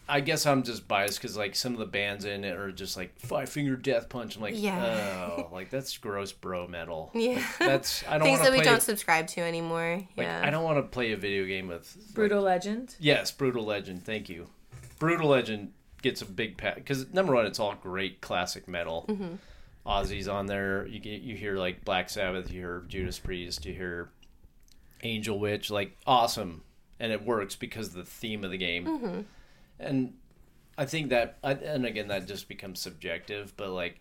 I, 0.08 0.16
I 0.16 0.20
guess 0.20 0.46
I'm 0.46 0.62
just 0.62 0.88
biased 0.88 1.20
because 1.20 1.36
like 1.36 1.54
some 1.54 1.72
of 1.72 1.78
the 1.78 1.86
bands 1.86 2.24
in 2.24 2.44
it 2.44 2.56
are 2.56 2.72
just 2.72 2.96
like 2.96 3.18
Five 3.18 3.48
Finger 3.48 3.76
Death 3.76 4.08
Punch. 4.08 4.36
I'm 4.36 4.42
like, 4.42 4.54
Yeah. 4.56 5.30
oh, 5.36 5.48
like 5.52 5.70
that's 5.70 5.96
gross, 5.98 6.32
bro 6.32 6.66
metal. 6.66 7.10
Yeah. 7.14 7.34
Like, 7.36 7.58
that's 7.58 8.04
I 8.08 8.18
don't 8.18 8.26
Things 8.26 8.40
that 8.40 8.50
to 8.52 8.58
we 8.58 8.62
don't 8.64 8.82
subscribe 8.82 9.26
to 9.28 9.40
anymore. 9.42 10.02
like, 10.16 10.26
yeah. 10.26 10.42
I 10.44 10.50
don't 10.50 10.64
want 10.64 10.78
to 10.78 10.82
play 10.82 11.12
a 11.12 11.16
video 11.16 11.44
game 11.46 11.68
with 11.68 11.94
like- 11.96 12.14
Brutal 12.14 12.42
Legend. 12.42 12.94
yes, 12.98 13.30
Brutal 13.30 13.64
Legend. 13.64 14.04
Thank 14.04 14.28
you. 14.28 14.48
Brutal 14.98 15.28
Legend 15.28 15.72
gets 16.02 16.22
a 16.22 16.26
big 16.26 16.56
pat 16.56 16.76
because 16.76 17.12
number 17.12 17.34
one, 17.34 17.46
it's 17.46 17.58
all 17.60 17.74
great 17.74 18.20
classic 18.20 18.66
metal. 18.68 19.04
Mm-hmm. 19.08 19.34
Ozzy's 19.86 20.28
on 20.28 20.46
there. 20.46 20.86
You 20.86 20.98
get 21.00 21.22
you 21.22 21.34
hear 21.36 21.56
like 21.56 21.84
Black 21.84 22.10
Sabbath. 22.10 22.50
You 22.52 22.60
hear 22.60 22.84
Judas 22.88 23.18
Priest. 23.18 23.64
You 23.64 23.72
hear 23.74 24.10
Angel 25.02 25.38
Witch. 25.38 25.70
Like 25.70 25.96
awesome, 26.06 26.62
and 27.00 27.10
it 27.12 27.24
works 27.24 27.56
because 27.56 27.88
of 27.88 27.94
the 27.94 28.04
theme 28.04 28.44
of 28.44 28.50
the 28.50 28.58
game. 28.58 28.84
Mm-hmm. 28.86 29.20
And 29.80 30.14
I 30.76 30.84
think 30.84 31.10
that, 31.10 31.38
and 31.42 31.84
again, 31.86 32.08
that 32.08 32.26
just 32.26 32.48
becomes 32.48 32.80
subjective. 32.80 33.56
But 33.56 33.70
like, 33.70 34.00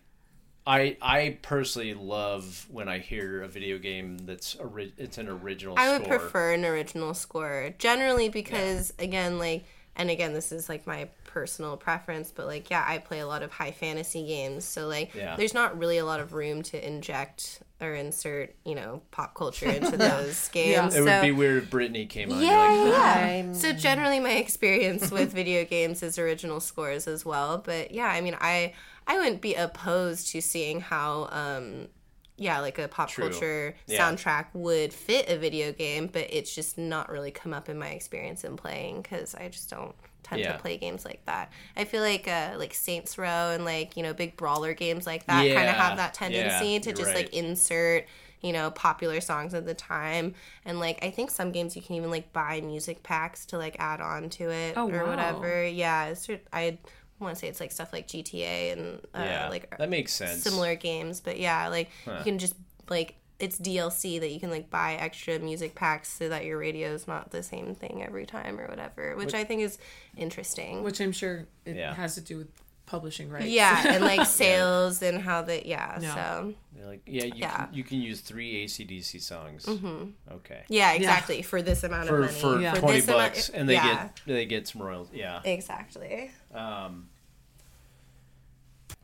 I 0.66 0.98
I 1.00 1.38
personally 1.40 1.94
love 1.94 2.66
when 2.70 2.88
I 2.88 2.98
hear 2.98 3.42
a 3.42 3.48
video 3.48 3.78
game 3.78 4.18
that's 4.18 4.54
ori- 4.56 4.92
it's 4.98 5.16
an 5.16 5.28
original 5.28 5.76
score. 5.76 5.84
I 5.86 5.92
would 5.92 6.04
score. 6.04 6.18
prefer 6.18 6.52
an 6.52 6.64
original 6.66 7.14
score 7.14 7.74
generally 7.78 8.28
because 8.28 8.92
again, 8.98 9.38
like 9.38 9.64
and 9.96 10.10
again, 10.10 10.34
this 10.34 10.52
is 10.52 10.68
like 10.68 10.86
my 10.86 11.08
personal 11.28 11.76
preference, 11.76 12.32
but 12.32 12.46
like, 12.46 12.70
yeah, 12.70 12.84
I 12.86 12.98
play 12.98 13.20
a 13.20 13.26
lot 13.26 13.42
of 13.44 13.52
high 13.52 13.70
fantasy 13.70 14.26
games. 14.26 14.64
So, 14.64 14.88
like, 14.88 15.14
Yeah. 15.14 15.36
there's 15.36 15.54
not 15.54 15.78
really 15.78 15.98
a 15.98 16.04
lot 16.04 16.18
of 16.20 16.32
room 16.32 16.62
to 16.64 16.86
inject 16.86 17.60
or 17.80 17.94
insert, 17.94 18.56
you 18.64 18.74
know, 18.74 19.02
pop 19.12 19.34
culture 19.34 19.68
into 19.70 19.96
those 19.96 20.48
games. 20.48 20.96
It 20.96 21.02
would 21.04 21.20
be 21.22 21.30
weird 21.30 21.62
if 21.62 21.70
Britney 21.70 22.08
came 22.08 22.32
on. 22.32 22.40
yeah, 22.42 22.72
You're 22.74 22.84
like, 22.90 23.44
yeah. 23.44 23.52
So 23.52 23.72
generally, 23.72 24.18
my 24.18 24.32
experience 24.32 25.10
with 25.12 25.32
video 25.32 25.64
games 25.64 26.02
is 26.02 26.18
original 26.18 26.58
scores 26.60 27.06
as 27.06 27.24
well. 27.24 27.58
But 27.58 27.92
yeah, 27.92 28.06
I 28.08 28.20
mean, 28.20 28.36
I 28.40 28.72
I 29.06 29.18
wouldn't 29.18 29.40
be 29.40 29.54
opposed 29.54 30.28
to 30.32 30.40
seeing 30.42 30.80
how, 30.80 31.28
um, 31.30 31.88
yeah, 32.36 32.60
like 32.60 32.78
a 32.78 32.88
pop 32.88 33.08
True. 33.10 33.30
culture 33.30 33.74
Yeah. 33.86 34.00
soundtrack 34.10 34.46
would 34.54 34.92
fit 34.92 35.28
a 35.28 35.38
video 35.38 35.72
game. 35.72 36.08
But 36.08 36.26
it's 36.30 36.54
just 36.54 36.78
not 36.78 37.10
really 37.10 37.30
come 37.30 37.52
up 37.54 37.68
in 37.68 37.78
my 37.78 37.88
experience 37.90 38.44
in 38.44 38.56
playing 38.56 39.02
because 39.02 39.34
I 39.34 39.48
just 39.48 39.70
don't 39.70 39.94
tend 40.22 40.40
Yeah. 40.42 40.52
to 40.52 40.58
play 40.58 40.76
games 40.76 41.04
like 41.04 41.24
that. 41.26 41.50
I 41.76 41.84
feel 41.84 42.02
like 42.02 42.26
uh, 42.28 42.54
like 42.58 42.74
Saints 42.74 43.16
Row 43.18 43.52
and 43.54 43.64
like 43.64 43.96
you 43.96 44.02
know 44.02 44.12
big 44.14 44.36
brawler 44.36 44.74
games 44.74 45.06
like 45.06 45.26
that 45.26 45.42
kind 45.54 45.68
of 45.68 45.74
have 45.76 45.96
that 45.98 46.16
Yeah, 46.20 46.28
tendency 46.28 46.80
to 46.80 46.92
just 46.92 47.08
right. 47.08 47.24
like 47.24 47.32
insert 47.34 48.06
you 48.40 48.52
know 48.52 48.70
popular 48.70 49.20
songs 49.20 49.52
at 49.52 49.66
the 49.66 49.74
time 49.74 50.32
and 50.64 50.78
like 50.78 51.04
i 51.04 51.10
think 51.10 51.28
some 51.28 51.50
games 51.50 51.74
you 51.74 51.82
can 51.82 51.96
even 51.96 52.08
like 52.08 52.32
buy 52.32 52.60
music 52.60 53.02
packs 53.02 53.44
to 53.46 53.58
like 53.58 53.74
add 53.80 54.00
on 54.00 54.30
to 54.30 54.48
it 54.48 54.74
Oh, 54.76 54.88
or 54.88 55.02
wow. 55.02 55.08
whatever 55.10 55.66
yeah 55.66 56.06
it's, 56.06 56.24
sort- 56.24 56.46
i 56.52 56.78
want 57.18 57.34
to 57.34 57.40
say 57.40 57.48
it's 57.48 57.58
like 57.58 57.72
stuff 57.72 57.92
like 57.92 58.06
gta 58.06 58.72
and 58.74 59.00
uh, 59.12 59.24
yeah, 59.24 59.48
like 59.48 59.76
that 59.76 59.90
makes 59.90 60.12
sense. 60.12 60.40
similar 60.40 60.76
games 60.76 61.20
but 61.20 61.40
yeah 61.40 61.66
like 61.66 61.90
you 62.06 62.22
can 62.22 62.38
just 62.38 62.54
like 62.88 63.16
it's 63.40 63.58
dlc 63.58 64.18
that 64.20 64.30
you 64.30 64.40
can 64.40 64.50
like 64.50 64.68
buy 64.68 64.94
extra 64.94 65.38
music 65.38 65.74
packs 65.74 66.08
so 66.08 66.28
that 66.28 66.44
your 66.44 66.58
radio 66.58 66.88
is 66.92 67.06
not 67.06 67.30
the 67.30 67.42
same 67.42 67.74
thing 67.74 68.02
every 68.02 68.26
time 68.26 68.58
or 68.58 68.66
whatever 68.66 69.14
which 69.16 69.32
i 69.34 69.44
think 69.44 69.60
is 69.62 69.78
interesting 70.16 70.82
Which 70.82 71.00
I'm 71.00 71.12
sure 71.12 71.46
it 71.64 71.76
Yeah. 71.76 71.94
has 71.94 72.14
to 72.16 72.20
do 72.20 72.38
with 72.38 72.48
publishing 72.86 73.28
rights. 73.30 73.46
yeah 73.46 73.82
and 73.94 74.02
like 74.02 74.26
sales 74.26 75.02
and 75.02 75.20
how 75.20 75.42
they 75.42 75.62
yeah 75.66 75.98
Yeah. 76.00 76.14
so 76.14 76.54
They're 76.74 76.86
like, 76.86 77.02
yeah, 77.06 77.24
you 77.26 77.32
Yeah. 77.36 77.66
can 77.66 77.74
you 77.74 77.84
can 77.84 78.00
use 78.00 78.20
three 78.22 78.64
ACDC 78.64 79.20
songs. 79.20 79.66
Mm-hmm. 79.66 80.04
Okay. 80.32 80.62
yeah 80.68 80.92
exactly 80.94 81.42
for 81.42 81.60
this 81.62 81.84
amount 81.84 82.08
For 82.08 82.14
of 82.24 82.30
money 82.30 82.40
for 82.40 82.60
Yeah. 82.60 82.74
twenty 82.74 83.00
this 83.00 83.08
amount- 83.08 83.34
bucks, 83.34 83.48
and 83.50 83.68
they 83.68 83.74
yeah. 83.74 84.04
get 84.04 84.20
they 84.26 84.46
get 84.46 84.66
some 84.66 84.82
royalties. 84.82 85.14
Yeah. 85.18 85.40
exactly 85.44 86.30
Um, 86.54 87.08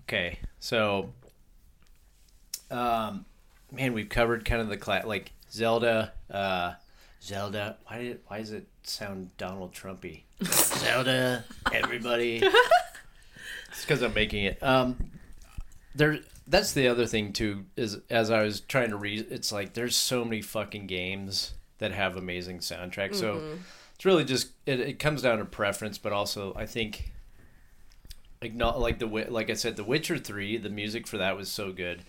okay, 0.09 0.39
so, 0.59 1.11
um, 2.71 3.25
man, 3.75 3.93
we've 3.93 4.09
covered 4.09 4.45
kind 4.45 4.61
of 4.61 4.69
the 4.69 4.77
cla- 4.77 5.03
like 5.05 5.33
Zelda. 5.51 6.13
Uh, 6.31 6.75
Zelda. 7.23 7.77
Why 7.87 7.99
did 7.99 8.21
why 8.27 8.39
does 8.39 8.53
it 8.53 8.67
sound 8.83 9.37
Donald 9.37 9.73
Trumpy? 9.73 10.23
Zelda. 10.45 11.45
Everybody. 11.73 12.43
it's 13.69 13.81
because 13.83 14.03
I'm 14.03 14.15
making 14.15 14.45
it. 14.45 14.63
Um, 14.63 15.11
there. 15.95 16.21
That's 16.47 16.73
the 16.73 16.89
other 16.89 17.07
thing 17.07 17.33
too. 17.33 17.65
Is 17.77 17.99
as 18.11 18.31
I 18.31 18.43
was 18.43 18.61
trying 18.61 18.91
to 18.91 18.97
read, 18.97 19.27
it's 19.31 19.51
like 19.51 19.73
there's 19.75 19.97
so 19.97 20.25
many 20.25 20.43
fucking 20.43 20.87
games 20.87 21.55
that 21.79 21.93
have 21.93 22.17
amazing 22.17 22.59
soundtracks. 22.59 23.17
So 23.17 23.43
it's 23.95 24.05
really 24.05 24.25
just 24.25 24.49
it, 24.67 24.81
it 24.81 24.99
comes 24.99 25.23
down 25.23 25.39
to 25.39 25.45
preference, 25.47 25.97
but 25.97 26.13
also 26.13 26.53
I 26.55 26.67
think 26.67 27.13
like 28.43 28.55
not 28.55 28.79
like 28.79 28.99
the 28.99 29.07
like 29.07 29.49
I 29.49 29.55
said, 29.55 29.77
The 29.77 29.85
Witcher 29.85 30.19
Three, 30.19 30.59
the 30.59 30.69
music 30.69 31.07
for 31.07 31.17
that 31.17 31.37
was 31.37 31.51
so 31.51 31.73
good. 31.73 32.05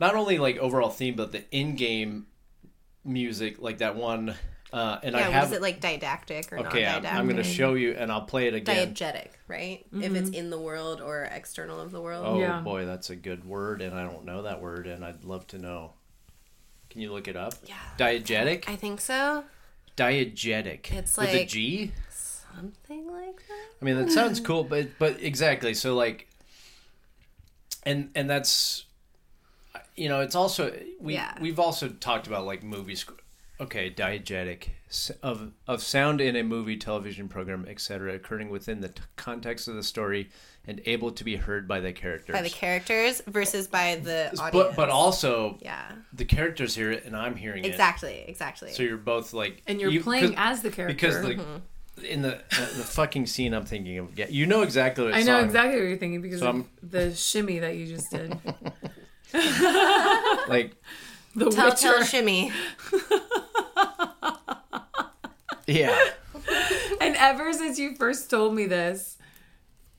Not 0.00 0.14
only 0.14 0.38
like 0.38 0.56
overall 0.58 0.90
theme, 0.90 1.14
but 1.14 1.32
the 1.32 1.44
in-game 1.50 2.26
music, 3.04 3.60
like 3.60 3.78
that 3.78 3.96
one. 3.96 4.34
Uh, 4.72 4.98
and 5.02 5.14
I 5.14 5.20
yeah 5.20 5.28
have 5.30 5.50
was 5.50 5.58
it 5.58 5.60
like 5.62 5.80
didactic 5.80 6.50
or 6.50 6.58
okay, 6.60 6.84
not 6.84 6.94
I'm, 6.96 7.02
didactic 7.02 7.12
I'm 7.18 7.24
going 7.26 7.36
to 7.36 7.44
show 7.44 7.74
you, 7.74 7.92
and 7.92 8.10
I'll 8.10 8.22
play 8.22 8.46
it 8.48 8.54
again. 8.54 8.94
diegetic 8.94 9.28
right 9.46 9.84
if 9.92 10.14
it's 10.14 10.30
in 10.30 10.48
the 10.48 10.58
world 10.58 11.02
or 11.02 11.24
external 11.24 11.78
of 11.78 11.90
the 11.92 12.00
world 12.00 12.24
Oh 12.26 12.40
Yeah. 12.40 12.60
boy, 12.60 12.86
that's 12.86 13.10
a 13.10 13.16
good 13.16 13.44
word, 13.44 13.82
and 13.82 13.94
I 13.94 14.02
don't 14.04 14.24
know 14.24 14.42
that 14.42 14.62
word, 14.62 14.86
and 14.86 15.04
I'd 15.04 15.24
love 15.24 15.46
to 15.48 15.58
know. 15.58 15.92
Can 16.88 17.02
you 17.02 17.12
look 17.12 17.28
it 17.28 17.36
up? 17.36 17.52
Yeah. 17.66 17.74
Diegetic. 17.98 18.64
i 18.66 18.76
think 18.76 19.00
so 19.02 19.44
Diegetic. 19.96 20.90
It's 20.90 21.18
with 21.18 21.28
a 21.28 21.38
like- 21.40 21.48
G. 21.48 21.92
something 22.08 23.10
like 23.10 23.36
that 23.48 23.66
I 23.80 23.84
mean, 23.84 23.96
that 23.96 24.10
sounds 24.10 24.40
cool, 24.40 24.64
but 24.64 24.88
but 24.98 25.20
exactly. 25.22 25.74
So 25.74 25.94
like, 25.94 26.28
and 27.82 28.10
and 28.14 28.30
that's, 28.30 28.86
you 30.02 30.08
know, 30.08 30.20
it's 30.20 30.34
also 30.34 30.62
we 31.00 31.14
Yeah. 31.14 31.32
we've 31.40 31.60
also 31.60 31.88
talked 31.88 32.26
about 32.26 32.44
like 32.44 32.62
movie 32.62 32.96
sc- 32.96 33.12
Okay, 33.60 33.90
diegetic 33.90 34.70
of 35.22 35.52
of 35.68 35.80
sound 35.82 36.20
in 36.20 36.34
a 36.34 36.42
movie, 36.42 36.76
television 36.76 37.28
program, 37.28 37.64
etc., 37.68 38.14
occurring 38.14 38.50
within 38.50 38.80
the 38.80 38.88
t- 38.88 39.02
context 39.16 39.68
of 39.68 39.76
the 39.76 39.82
story 39.84 40.28
and 40.66 40.80
able 40.86 41.12
to 41.12 41.22
be 41.24 41.36
heard 41.36 41.68
by 41.68 41.78
the 41.80 41.92
characters. 41.92 42.34
by 42.34 42.42
the 42.42 42.50
characters 42.50 43.22
versus 43.28 43.68
by 43.68 43.96
the 43.96 44.26
audience 44.40 44.52
but 44.52 44.74
but 44.76 44.88
also 44.90 45.58
yeah 45.60 45.92
the 46.12 46.24
characters 46.24 46.74
hear 46.74 46.90
it 46.90 47.04
and 47.04 47.14
I'm 47.16 47.36
hearing 47.36 47.64
it. 47.64 47.68
exactly 47.68 48.24
exactly 48.26 48.72
So 48.72 48.82
you're 48.82 48.96
both 48.96 49.32
like, 49.32 49.62
And 49.68 49.80
you're 49.80 49.90
you- 49.90 50.02
playing 50.02 50.34
'cause- 50.34 50.56
as 50.58 50.62
the 50.62 50.70
character. 50.70 50.94
because 50.94 51.22
like 51.24 51.38
Mm-hmm. 51.38 52.04
in 52.14 52.22
the 52.22 52.34
uh, 52.36 52.66
the 52.80 52.86
fucking 52.98 53.26
scene 53.26 53.52
I'm 53.54 53.66
thinking 53.66 53.98
of. 53.98 54.18
Yeah, 54.18 54.26
you 54.28 54.46
know 54.46 54.62
exactly 54.62 55.04
what 55.04 55.14
I 55.14 55.18
know 55.22 55.38
song. 55.38 55.44
exactly 55.44 55.76
what 55.80 55.86
you're 55.88 55.98
thinking 55.98 56.22
because 56.22 56.40
So 56.40 56.48
of 56.48 56.54
I'm- 56.56 56.68
the 56.82 57.14
shimmy 57.14 57.58
that 57.60 57.76
you 57.76 57.86
just 57.86 58.10
did. 58.10 58.36
Like 60.48 60.76
The 61.34 61.50
telltale 61.50 61.98
Witcher. 61.98 62.04
shimmy 62.04 62.52
yeah. 65.66 65.96
And 67.00 67.16
ever 67.16 67.52
since 67.52 67.78
you 67.78 67.94
first 67.96 68.30
told 68.30 68.54
me 68.54 68.66
this, 68.66 69.16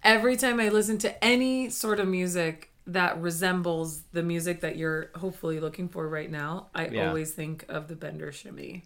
every 0.03 0.36
time 0.38 0.59
I 0.59 0.69
listen 0.69 0.97
to 0.99 1.23
any 1.23 1.69
sort 1.69 1.99
of 1.99 2.07
music 2.07 2.69
that 2.88 3.19
resembles 3.21 4.03
the 4.11 4.23
music 4.23 4.61
that 4.61 4.75
you're 4.77 5.09
hopefully 5.15 5.59
looking 5.59 5.88
for 5.88 6.07
right 6.07 6.29
now, 6.29 6.67
I 6.75 6.88
Yeah. 6.88 7.07
always 7.07 7.31
think 7.31 7.65
of 7.69 7.88
the 7.88 7.95
Bender 7.95 8.31
shimmy. 8.31 8.84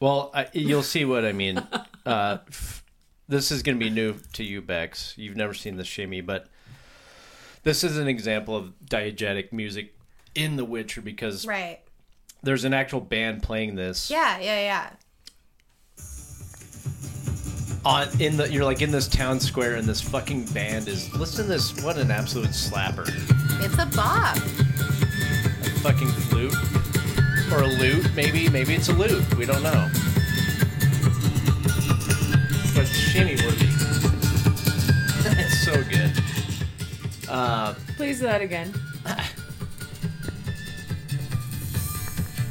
Well, 0.00 0.30
I, 0.34 0.48
you'll 0.52 0.82
see 0.82 1.04
what 1.04 1.24
I 1.24 1.32
mean. 1.32 1.58
Uh, 2.06 2.38
f- 2.48 2.84
this 3.26 3.50
is 3.50 3.62
going 3.62 3.78
to 3.78 3.84
be 3.84 3.90
new 3.90 4.14
to 4.34 4.44
you, 4.44 4.62
Bex. 4.62 5.14
You've 5.16 5.36
never 5.36 5.54
seen 5.54 5.76
the 5.76 5.84
shimmy, 5.84 6.20
but 6.20 6.48
this 7.62 7.84
is 7.84 7.98
an 7.98 8.08
example 8.08 8.56
of 8.56 8.72
diegetic 8.84 9.52
music 9.52 9.94
in 10.34 10.56
The 10.56 10.64
Witcher 10.64 11.00
because 11.00 11.46
right. 11.46 11.80
there's 12.42 12.64
an 12.64 12.74
actual 12.74 13.00
band 13.00 13.42
playing 13.42 13.74
this. 13.74 14.10
Yeah 14.10 14.38
yeah 14.38 14.60
yeah. 14.60 14.90
On 17.84 18.08
in 18.20 18.36
the 18.36 18.50
you're 18.50 18.64
like 18.64 18.82
in 18.82 18.90
this 18.90 19.08
town 19.08 19.40
square 19.40 19.76
and 19.76 19.88
this 19.88 20.00
fucking 20.00 20.46
band 20.46 20.88
is 20.88 21.12
listen 21.14 21.44
to 21.44 21.50
this 21.50 21.82
what 21.82 21.96
an 21.96 22.10
absolute 22.10 22.50
slapper. 22.50 23.08
It's 23.62 23.74
a 23.74 23.86
bop. 23.96 24.36
A 24.36 25.80
fucking 25.80 26.08
flute? 26.08 26.54
Or 27.52 27.62
a 27.62 27.66
lute 27.66 28.14
maybe? 28.14 28.48
Maybe 28.48 28.74
it's 28.74 28.88
a 28.88 28.92
lute. 28.92 29.34
We 29.36 29.46
don't 29.46 29.62
know. 29.62 29.88
But 32.74 32.86
shimmy 32.86 33.36
worthy 33.36 33.68
it's 35.40 35.64
so 35.64 35.82
good 35.84 36.27
uh 37.28 37.74
Please 37.96 38.18
do 38.18 38.26
that 38.26 38.40
again. 38.42 38.72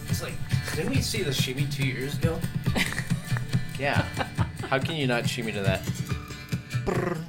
it's 0.09 0.21
like 0.21 0.33
didn't 0.75 0.91
we 0.91 1.01
see 1.01 1.23
the 1.23 1.33
shimmy 1.33 1.65
two 1.67 1.85
years 1.85 2.17
ago 2.17 2.39
yeah 3.79 4.03
how 4.69 4.79
can 4.79 4.95
you 4.95 5.05
not 5.07 5.27
shimmy 5.27 5.51
to 5.51 5.61
that 5.61 5.81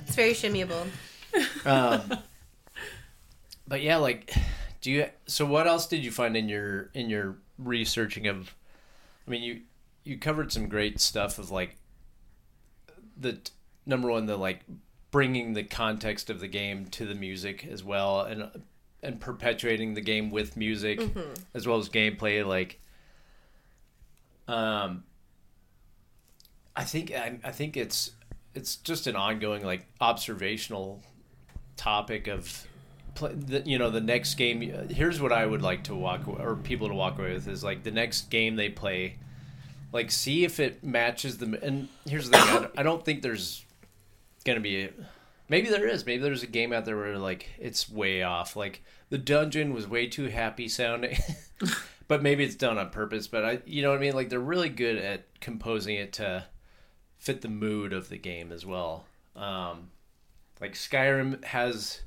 it's 0.07 0.15
very 0.15 0.33
shimmyable 0.33 0.87
um, 1.65 2.19
but 3.69 3.83
yeah, 3.83 3.97
like, 3.97 4.35
do 4.81 4.91
you? 4.91 5.07
So, 5.27 5.47
what 5.47 5.67
else 5.67 5.87
did 5.87 6.05
you 6.05 6.11
find 6.11 6.37
in 6.37 6.49
your 6.49 6.91
in 6.95 7.11
your 7.11 7.37
researching 7.59 8.27
of? 8.27 8.55
I 9.27 9.31
mean, 9.31 9.43
you 9.43 9.61
you 10.05 10.19
covered 10.19 10.53
some 10.53 10.69
great 10.69 11.01
stuff 11.01 11.39
of 11.39 11.51
like 11.51 11.77
the 13.17 13.39
number 13.87 14.11
one, 14.11 14.27
the 14.27 14.37
like 14.37 14.61
bringing 15.11 15.55
the 15.55 15.65
context 15.65 16.29
of 16.31 16.41
the 16.41 16.49
game 16.49 16.87
to 16.87 17.07
the 17.07 17.15
music 17.15 17.67
as 17.71 17.83
well, 17.85 18.21
and 18.23 18.51
and 19.03 19.21
perpetuating 19.21 19.95
the 19.95 20.01
game 20.01 20.31
with 20.31 20.57
music 20.57 21.01
as 21.55 21.67
well 21.67 21.79
as 21.79 21.89
gameplay. 21.89 22.45
Like, 22.47 22.81
um, 24.47 25.05
I 26.77 26.85
think 26.85 27.13
I, 27.13 27.39
I 27.45 27.51
think 27.53 27.77
it's 27.77 28.13
it's 28.55 28.77
just 28.77 29.07
an 29.07 29.17
ongoing 29.17 29.65
like 29.65 29.87
observational 30.01 31.03
topic 31.77 32.27
of 32.27 32.67
play, 33.15 33.33
the, 33.35 33.63
you 33.65 33.79
know 33.79 33.91
the 33.91 34.01
next 34.01 34.35
game 34.35 34.61
here's 34.91 35.21
what 35.21 35.33
i 35.33 35.47
would 35.47 35.63
like 35.63 35.85
to 35.85 35.95
walk 35.95 36.27
or 36.27 36.57
people 36.57 36.89
to 36.89 36.95
walk 36.95 37.19
away 37.19 37.33
with 37.35 37.47
is 37.47 37.63
like 37.63 37.85
the 37.85 37.91
next 37.93 38.31
game 38.31 38.57
they 38.57 38.69
play 38.69 39.15
like 39.93 40.11
see 40.11 40.45
if 40.45 40.59
it 40.59 40.83
matches 40.83 41.39
the 41.39 41.59
and 41.63 41.87
here's 42.09 42.31
the 42.31 42.37
thing 42.39 42.49
I, 42.49 42.61
don't- 42.61 42.79
I 42.79 42.83
don't 42.83 43.05
think 43.05 43.23
there's 43.23 43.65
gonna 44.45 44.61
be 44.61 44.89
maybe 45.49 45.68
there 45.68 45.86
is 45.86 46.07
maybe 46.07 46.22
there's 46.22 46.43
a 46.43 46.49
game 46.49 46.72
out 46.72 46.84
there 46.84 46.97
where 46.97 47.18
like 47.18 47.51
it's 47.59 47.91
way 47.91 48.22
off 48.22 48.57
like 48.57 48.82
the 49.11 49.18
dungeon 49.18 49.72
was 49.72 49.86
way 49.86 50.07
too 50.07 50.26
happy 50.26 50.68
sounding 50.68 51.16
but 52.09 52.22
maybe 52.22 52.45
it's 52.45 52.55
done 52.55 52.78
on 52.78 52.91
purpose 52.91 53.26
but 53.26 53.45
i 53.45 53.59
you 53.66 53.82
know 53.82 53.91
what 53.91 53.99
i 53.99 54.01
mean 54.01 54.14
like 54.14 54.28
they're 54.28 54.39
really 54.39 54.68
good 54.68 54.97
at 54.97 55.41
composing 55.41 55.97
it 55.97 56.12
to 56.12 56.45
fit 57.18 57.41
the 57.43 57.49
mood 57.49 57.93
of 57.93 58.09
the 58.09 58.16
game 58.16 58.53
as 58.53 58.64
well. 58.64 59.05
Um, 59.36 59.91
like 60.61 60.74
Skyrim 60.74 61.45
has, 61.45 62.03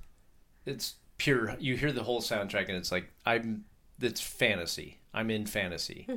it's 0.66 0.96
pure. 1.18 1.56
You 1.60 1.78
hear 1.78 1.92
the 1.92 2.04
whole 2.04 2.22
soundtrack 2.22 2.68
and 2.68 2.78
it's 2.78 2.92
like 2.92 3.12
I'm. 3.26 3.66
It's 4.00 4.22
fantasy. 4.22 4.98
I'm 5.14 5.30
in 5.30 5.46
fantasy. 5.46 6.08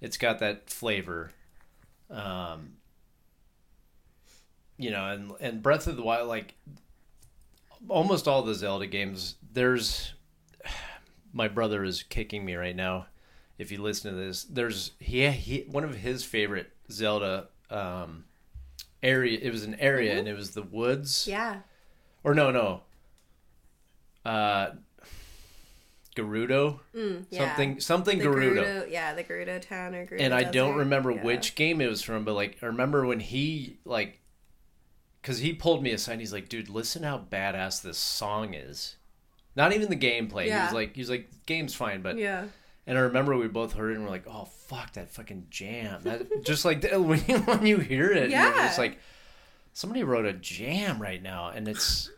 It's 0.00 0.16
got 0.16 0.40
that 0.40 0.68
flavor. 0.68 1.30
Um, 2.10 2.72
you 4.78 4.90
know, 4.90 5.04
and 5.10 5.32
and 5.40 5.62
Breath 5.62 5.86
of 5.86 5.96
the 5.96 6.02
Wild, 6.02 6.28
like 6.28 6.54
almost 7.88 8.26
all 8.28 8.42
the 8.42 8.54
Zelda 8.54 8.86
games, 8.86 9.34
there's 9.52 10.14
my 11.32 11.48
brother 11.48 11.84
is 11.84 12.02
kicking 12.02 12.44
me 12.44 12.54
right 12.54 12.76
now. 12.76 13.06
If 13.58 13.72
you 13.72 13.82
listen 13.82 14.12
to 14.12 14.16
this, 14.16 14.44
there's 14.44 14.92
he, 15.00 15.26
he 15.30 15.60
one 15.70 15.84
of 15.84 15.96
his 15.96 16.24
favorite 16.24 16.70
Zelda 16.90 17.48
um, 17.70 18.24
area. 19.02 19.38
It 19.42 19.50
was 19.50 19.64
an 19.64 19.74
area, 19.80 20.16
and 20.18 20.28
it 20.28 20.36
was 20.36 20.52
the 20.52 20.62
woods. 20.62 21.26
Yeah. 21.28 21.58
Or 22.24 22.34
no, 22.34 22.50
no. 22.50 22.82
Uh, 24.24 24.70
Gerudo, 26.16 26.80
Mm, 26.96 27.26
yeah. 27.30 27.38
something 27.48 27.80
something 27.80 28.18
The 28.18 28.24
Gerudo. 28.24 28.56
Gerudo, 28.64 28.90
yeah, 28.90 29.14
the 29.14 29.22
Gerudo 29.22 29.60
town 29.62 29.94
or 29.94 30.04
Gerudo 30.04 30.20
and 30.20 30.34
I 30.34 30.42
don't 30.44 30.76
remember 30.76 31.12
Yeah. 31.12 31.22
which 31.22 31.54
game 31.54 31.80
it 31.80 31.86
was 31.88 32.02
from, 32.02 32.24
but 32.24 32.34
like 32.34 32.58
I 32.60 32.66
remember 32.66 33.06
when 33.06 33.20
he 33.20 33.78
like, 33.84 34.20
because 35.22 35.38
he 35.38 35.52
pulled 35.52 35.82
me 35.82 35.90
aside. 35.92 36.12
and 36.12 36.20
He's 36.20 36.32
like, 36.32 36.48
"Dude, 36.48 36.68
listen 36.68 37.02
how 37.02 37.18
badass 37.30 37.82
this 37.82 37.98
song 37.98 38.54
is." 38.54 38.96
Not 39.56 39.72
even 39.72 39.88
the 39.90 39.96
gameplay. 39.96 40.44
He 40.44 40.50
was 40.52 40.72
like, 40.72 40.94
he 40.94 41.00
was 41.00 41.10
like, 41.10 41.28
"Game's 41.46 41.74
fine," 41.74 42.00
but 42.02 42.16
Yeah. 42.16 42.44
and 42.86 42.96
I 42.96 43.02
remember 43.02 43.36
we 43.36 43.48
both 43.48 43.72
heard 43.72 43.90
it 43.90 43.96
and 43.96 44.04
we're 44.04 44.10
like, 44.10 44.26
"Oh 44.28 44.44
fuck 44.44 44.92
that 44.92 45.10
fucking 45.10 45.46
jam!" 45.50 46.02
That 46.02 46.42
just 46.44 46.64
like 46.64 46.82
when 46.92 47.22
you 47.26 47.38
when 47.44 47.66
you 47.66 47.78
hear 47.78 48.10
it, 48.12 48.30
yeah, 48.30 48.54
Yeah. 48.54 48.68
it's 48.68 48.78
like 48.78 48.98
somebody 49.72 50.02
wrote 50.04 50.26
a 50.26 50.32
jam 50.32 51.00
right 51.02 51.22
now, 51.22 51.48
and 51.50 51.66
it's 51.68 52.10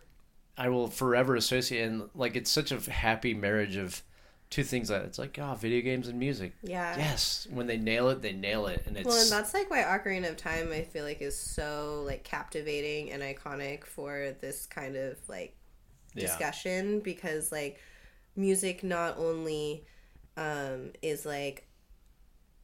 I 0.59 0.69
will 0.69 0.89
forever 0.89 1.35
associate 1.37 1.89
and 1.89 2.11
like 2.15 2.37
it's 2.37 2.51
such 2.51 2.71
a 2.73 2.79
happy 2.91 3.33
marriage 3.33 3.77
of 3.77 4.03
two 4.51 4.65
things 4.65 4.89
that 4.89 5.05
it's 5.05 5.19
like 5.19 5.39
oh 5.41 5.55
video 5.55 5.81
games 5.81 6.09
and 6.09 6.19
music. 6.19 6.53
Yeah. 6.63 6.97
Yes, 6.99 7.47
when 7.51 7.67
they 7.67 7.79
nail 7.79 8.11
it, 8.11 8.21
they 8.21 8.33
nail 8.33 8.67
it, 8.67 8.83
and 8.87 8.97
it's 8.97 9.07
Well, 9.07 9.21
and 9.21 9.31
that's 9.31 9.55
like 9.55 9.71
why 9.71 9.83
Ocarina 9.83 10.29
of 10.29 10.37
Time 10.37 10.71
I 10.73 10.83
feel 10.83 11.05
like 11.05 11.23
is 11.23 11.39
so 11.39 12.03
like 12.05 12.25
captivating 12.25 13.13
and 13.13 13.23
iconic 13.23 13.85
for 13.85 14.35
this 14.41 14.67
kind 14.67 14.97
of 14.97 15.17
like 15.29 15.57
yeah, 16.15 16.27
discussion 16.27 17.01
because 17.01 17.53
like 17.53 17.79
music 18.37 18.83
not 18.83 19.17
only 19.19 19.85
um 20.37 20.91
is 21.03 21.25
like 21.25 21.67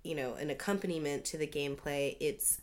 you 0.03 0.15
know 0.15 0.35
an 0.35 0.51
accompaniment 0.51 1.25
to 1.25 1.37
the 1.37 1.47
gameplay 1.47 2.17
it's 2.21 2.61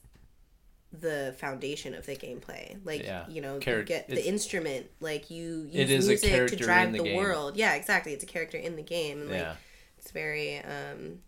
the 0.94 1.34
foundation 1.40 1.96
of 1.96 2.06
the 2.06 2.16
gameplay. 2.16 2.78
Like 2.86 3.04
Yeah. 3.04 3.26
you 3.28 3.42
know 3.42 3.60
Char- 3.60 3.80
you 3.80 3.84
get 3.84 4.08
the 4.08 4.26
instrument 4.28 4.88
like 5.00 5.32
you 5.32 5.64
use 5.64 5.76
It 5.76 5.90
is 5.90 6.06
a 6.06 6.10
music 6.10 6.30
character 6.30 6.56
to 6.56 6.64
drive 6.64 6.92
the 6.94 7.02
the, 7.02 7.16
world. 7.16 7.58
Yeah 7.58 7.74
exactly. 7.74 8.14
It's 8.14 8.24
a 8.24 8.28
character 8.28 8.58
in 8.58 8.76
the 8.76 8.84
game 8.84 9.22
and 9.22 9.30
like 9.32 9.40
yeah, 9.42 9.56
it's 9.98 10.12
very 10.12 10.58
um 10.60 11.20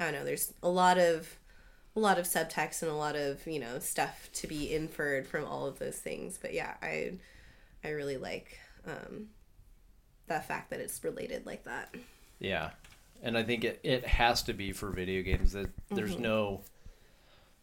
i 0.00 0.04
don't 0.04 0.14
know 0.14 0.24
there's 0.24 0.52
a 0.62 0.68
lot 0.68 0.98
of 0.98 1.36
a 1.94 2.00
lot 2.00 2.18
of 2.18 2.24
subtext 2.24 2.82
and 2.82 2.90
a 2.90 2.94
lot 2.94 3.14
of 3.14 3.46
you 3.46 3.60
know 3.60 3.78
stuff 3.78 4.28
to 4.32 4.46
be 4.48 4.74
inferred 4.74 5.26
from 5.26 5.44
all 5.44 5.66
of 5.66 5.78
those 5.78 5.96
things. 5.98 6.38
But 6.40 6.54
yeah 6.54 6.74
i 6.82 7.12
i 7.84 7.88
really 7.90 8.16
like 8.16 8.58
um 8.86 9.26
the 10.26 10.40
fact 10.40 10.70
that 10.70 10.80
it's 10.80 11.04
related 11.04 11.44
like 11.44 11.64
that. 11.64 11.94
Yeah, 12.40 12.70
and 13.22 13.36
I 13.36 13.42
think 13.42 13.64
it 13.64 13.80
it 13.82 14.06
has 14.06 14.42
to 14.44 14.54
be 14.54 14.72
for 14.72 14.88
video 14.90 15.22
games 15.22 15.52
that 15.52 15.68
there's 15.90 16.12
Mm-hmm. 16.14 16.22
no 16.22 16.62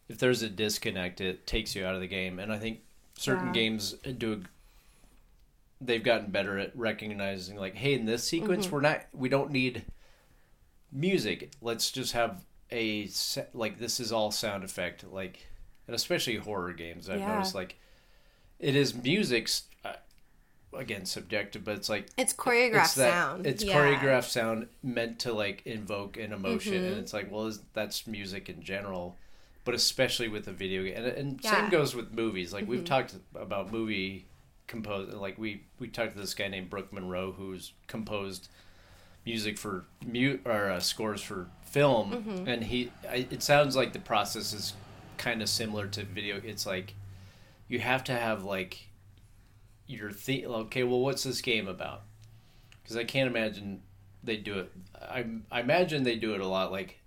if 0.08 0.18
there's 0.18 0.42
a 0.42 0.48
disconnect, 0.48 1.20
it 1.20 1.46
takes 1.46 1.74
you 1.74 1.84
out 1.86 1.94
of 1.94 2.00
the 2.00 2.06
game, 2.06 2.38
and 2.38 2.52
I 2.52 2.58
think 2.58 2.80
certain 3.16 3.48
Yeah. 3.48 3.52
games 3.52 3.92
do. 4.18 4.32
A, 4.34 4.40
they've 5.84 6.02
gotten 6.04 6.30
better 6.30 6.58
at 6.58 6.76
recognizing 6.76 7.56
like, 7.56 7.74
hey, 7.74 7.94
in 7.94 8.04
this 8.06 8.22
sequence, 8.24 8.66
Mm-hmm. 8.66 8.74
we're 8.74 8.80
not, 8.82 9.02
we 9.12 9.28
don't 9.28 9.50
need 9.50 9.84
music. 10.92 11.50
Let's 11.60 11.90
just 11.90 12.12
have 12.12 12.44
a 12.70 13.08
like 13.52 13.78
this 13.78 14.00
is 14.00 14.12
all 14.12 14.30
sound 14.30 14.64
effect, 14.64 15.04
like, 15.10 15.46
and 15.86 15.94
especially 15.94 16.36
horror 16.36 16.72
games. 16.72 17.08
I've 17.08 17.20
Yeah. 17.20 17.32
noticed 17.34 17.54
like 17.54 17.76
it 18.58 18.76
is 18.76 18.94
music. 18.94 19.48
Uh, 19.84 19.94
again, 20.74 21.04
subjective, 21.04 21.64
but 21.64 21.74
it's 21.76 21.88
like 21.88 22.06
it's 22.16 22.32
choreographed 22.32 22.84
it's 22.84 22.94
that, 22.94 23.10
sound 23.12 23.46
It's 23.46 23.64
Yeah. 23.64 23.74
choreographed 23.74 24.30
sound 24.30 24.68
meant 24.82 25.18
to 25.20 25.32
like 25.32 25.66
invoke 25.66 26.16
an 26.16 26.32
emotion, 26.32 26.74
Mm-hmm. 26.74 26.84
and 26.92 26.96
it's 26.98 27.12
like, 27.12 27.30
well, 27.30 27.46
is, 27.46 27.60
that's 27.74 28.06
music 28.06 28.48
in 28.48 28.62
general, 28.62 29.18
but 29.64 29.74
especially 29.74 30.28
with 30.28 30.44
the 30.44 30.52
video 30.52 30.82
game, 30.84 30.94
and, 30.96 31.06
and 31.06 31.40
Yeah. 31.42 31.50
Mm-hmm. 31.50 31.60
same 31.62 31.70
goes 31.70 31.94
with 31.94 32.12
movies. 32.12 32.52
Like 32.52 32.66
we've 32.68 32.84
talked 32.84 33.14
about 33.34 33.72
movie 33.72 34.26
compose, 34.66 35.12
like 35.14 35.38
we 35.38 35.64
we 35.78 35.88
talked 35.88 36.14
to 36.14 36.20
this 36.20 36.34
guy 36.34 36.48
named 36.48 36.70
Brooke 36.70 36.92
Monroe 36.92 37.32
who's 37.32 37.72
composed 37.86 38.48
music 39.24 39.56
for 39.58 39.84
mute 40.04 40.40
or 40.44 40.70
uh, 40.70 40.80
scores 40.80 41.20
for 41.22 41.48
film, 41.62 42.10
Mm-hmm. 42.12 42.48
and 42.48 42.64
he 42.64 42.90
I, 43.08 43.26
it 43.30 43.42
sounds 43.42 43.76
like 43.76 43.92
the 43.92 43.98
process 43.98 44.52
is 44.52 44.74
kind 45.16 45.42
of 45.42 45.48
similar 45.48 45.86
to 45.88 46.02
video. 46.04 46.40
It's 46.44 46.66
like 46.66 46.94
you 47.68 47.78
have 47.78 48.02
to 48.04 48.12
have 48.12 48.44
like 48.44 48.88
your 49.86 50.10
the 50.12 50.46
okay 50.46 50.82
well 50.84 51.00
what's 51.00 51.24
this 51.24 51.40
game 51.40 51.66
about 51.68 52.02
because 52.82 52.96
i 52.96 53.04
can't 53.04 53.28
imagine 53.28 53.82
they 54.22 54.36
do 54.36 54.58
it 54.60 54.70
I, 55.00 55.24
I 55.50 55.60
imagine 55.60 56.02
they 56.04 56.16
do 56.16 56.34
it 56.34 56.40
a 56.40 56.46
lot 56.46 56.70
like 56.72 56.98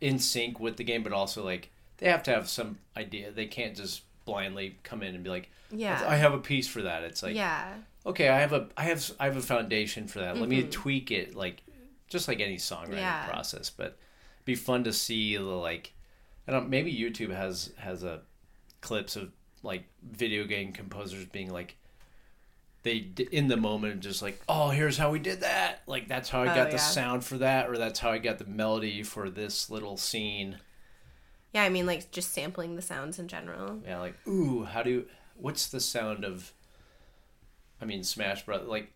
in 0.00 0.18
sync 0.18 0.58
with 0.58 0.76
the 0.76 0.82
game 0.84 1.02
but 1.02 1.12
also 1.12 1.44
like 1.44 1.70
they 2.02 2.10
have 2.10 2.22
to 2.24 2.30
have 2.32 2.48
some 2.48 2.78
idea. 2.96 3.30
They 3.30 3.46
can't 3.46 3.76
just 3.76 4.02
blindly 4.24 4.76
come 4.82 5.02
in 5.02 5.14
and 5.14 5.24
be 5.24 5.30
like 5.30 5.48
yeah. 5.70 6.04
I 6.06 6.16
have 6.16 6.34
a 6.34 6.38
piece 6.38 6.68
for 6.68 6.82
that. 6.82 7.02
It's 7.04 7.22
like 7.22 7.34
yeah. 7.34 7.72
Okay 8.04 8.28
i 8.28 8.38
have 8.40 8.52
a 8.52 8.68
i 8.76 8.82
have 8.82 9.10
i 9.20 9.24
have 9.26 9.36
a 9.36 9.40
foundation 9.42 10.06
for 10.08 10.18
that. 10.18 10.36
Let 10.36 10.48
me 10.48 10.64
tweak 10.64 11.10
it 11.10 11.34
like 11.34 11.62
just 12.08 12.28
like 12.28 12.40
any 12.40 12.56
songwriting 12.56 12.88
Mm-hmm. 12.90 12.96
Yeah. 12.98 13.26
process 13.26 13.70
but 13.70 13.86
it'd 13.86 14.44
be 14.44 14.54
fun 14.54 14.84
to 14.84 14.92
see 14.92 15.36
the 15.36 15.42
like 15.44 15.92
i 16.46 16.52
don't 16.52 16.68
maybe 16.68 16.92
youtube 16.94 17.30
has 17.34 17.70
has 17.78 18.02
a 18.04 18.20
clips 18.82 19.16
of 19.16 19.30
like 19.62 19.84
video 20.02 20.44
game 20.44 20.72
composers 20.72 21.24
being 21.26 21.50
like 21.50 21.76
they 22.82 23.06
in 23.30 23.46
the 23.48 23.56
moment 23.56 24.00
just 24.00 24.20
like 24.20 24.40
oh 24.48 24.68
here's 24.70 24.98
how 24.98 25.10
we 25.12 25.18
did 25.20 25.40
that. 25.40 25.82
Like 25.86 26.08
that's 26.08 26.28
how 26.28 26.40
i 26.42 26.50
Oh, 26.50 26.54
got 26.54 26.66
the 26.66 26.76
yeah. 26.76 26.82
sound 26.82 27.24
for 27.24 27.38
that 27.38 27.70
or 27.70 27.78
that's 27.78 28.00
how 28.00 28.10
i 28.10 28.18
got 28.18 28.38
the 28.38 28.44
melody 28.46 29.02
for 29.04 29.30
this 29.30 29.70
little 29.70 29.96
scene 29.96 30.58
yeah 31.52 31.62
i 31.62 31.68
mean 31.68 31.86
like 31.86 32.10
just 32.10 32.32
sampling 32.32 32.76
the 32.76 32.82
sounds 32.82 33.18
in 33.18 33.28
general 33.28 33.80
yeah 33.86 33.98
like 34.00 34.14
ooh 34.26 34.64
how 34.64 34.82
do 34.82 34.90
you 34.90 35.06
what's 35.36 35.66
the 35.68 35.80
sound 35.80 36.24
of 36.24 36.52
i 37.80 37.84
mean 37.84 38.02
smash 38.04 38.44
bros 38.44 38.66
like 38.68 38.90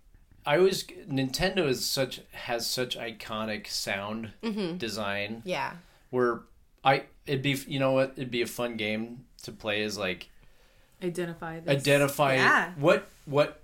i 0.45 0.57
always 0.57 0.85
nintendo 1.11 1.67
is 1.69 1.85
such 1.85 2.21
has 2.33 2.67
such 2.67 2.97
iconic 2.99 3.67
sound 3.67 4.33
Mm-hmm. 4.43 4.77
design 4.77 5.43
yeah 5.45 5.73
where 6.11 6.41
i 6.85 7.05
it'd 7.27 7.43
be 7.43 7.59
you 7.67 7.79
know 7.79 7.93
what 7.93 8.13
it'd 8.17 8.31
be 8.31 8.43
a 8.43 8.47
fun 8.47 8.77
game 8.77 9.25
to 9.43 9.53
play 9.53 9.83
is 9.83 9.97
like 9.99 10.29
Identify 11.05 11.61
this. 11.61 11.77
identify 11.87 12.37
Yeah. 12.37 12.73
what 12.79 13.07
what 13.27 13.61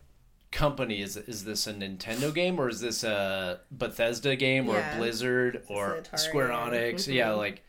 company 0.51 1.01
is 1.01 1.16
is 1.16 1.45
this 1.47 1.66
a 1.66 1.72
Nintendo 1.72 2.32
game 2.34 2.61
or 2.61 2.68
is 2.68 2.80
this 2.82 3.03
a 3.05 3.61
Bethesda 3.70 4.36
game 4.36 4.68
or 4.68 4.74
Yeah. 4.76 4.99
Blizzard 4.99 5.62
or 5.66 6.03
Atari. 6.03 6.18
Square 6.18 6.49
Enix? 6.51 6.95
Mhm. 7.09 7.14
Yeah, 7.14 7.30
like 7.30 7.62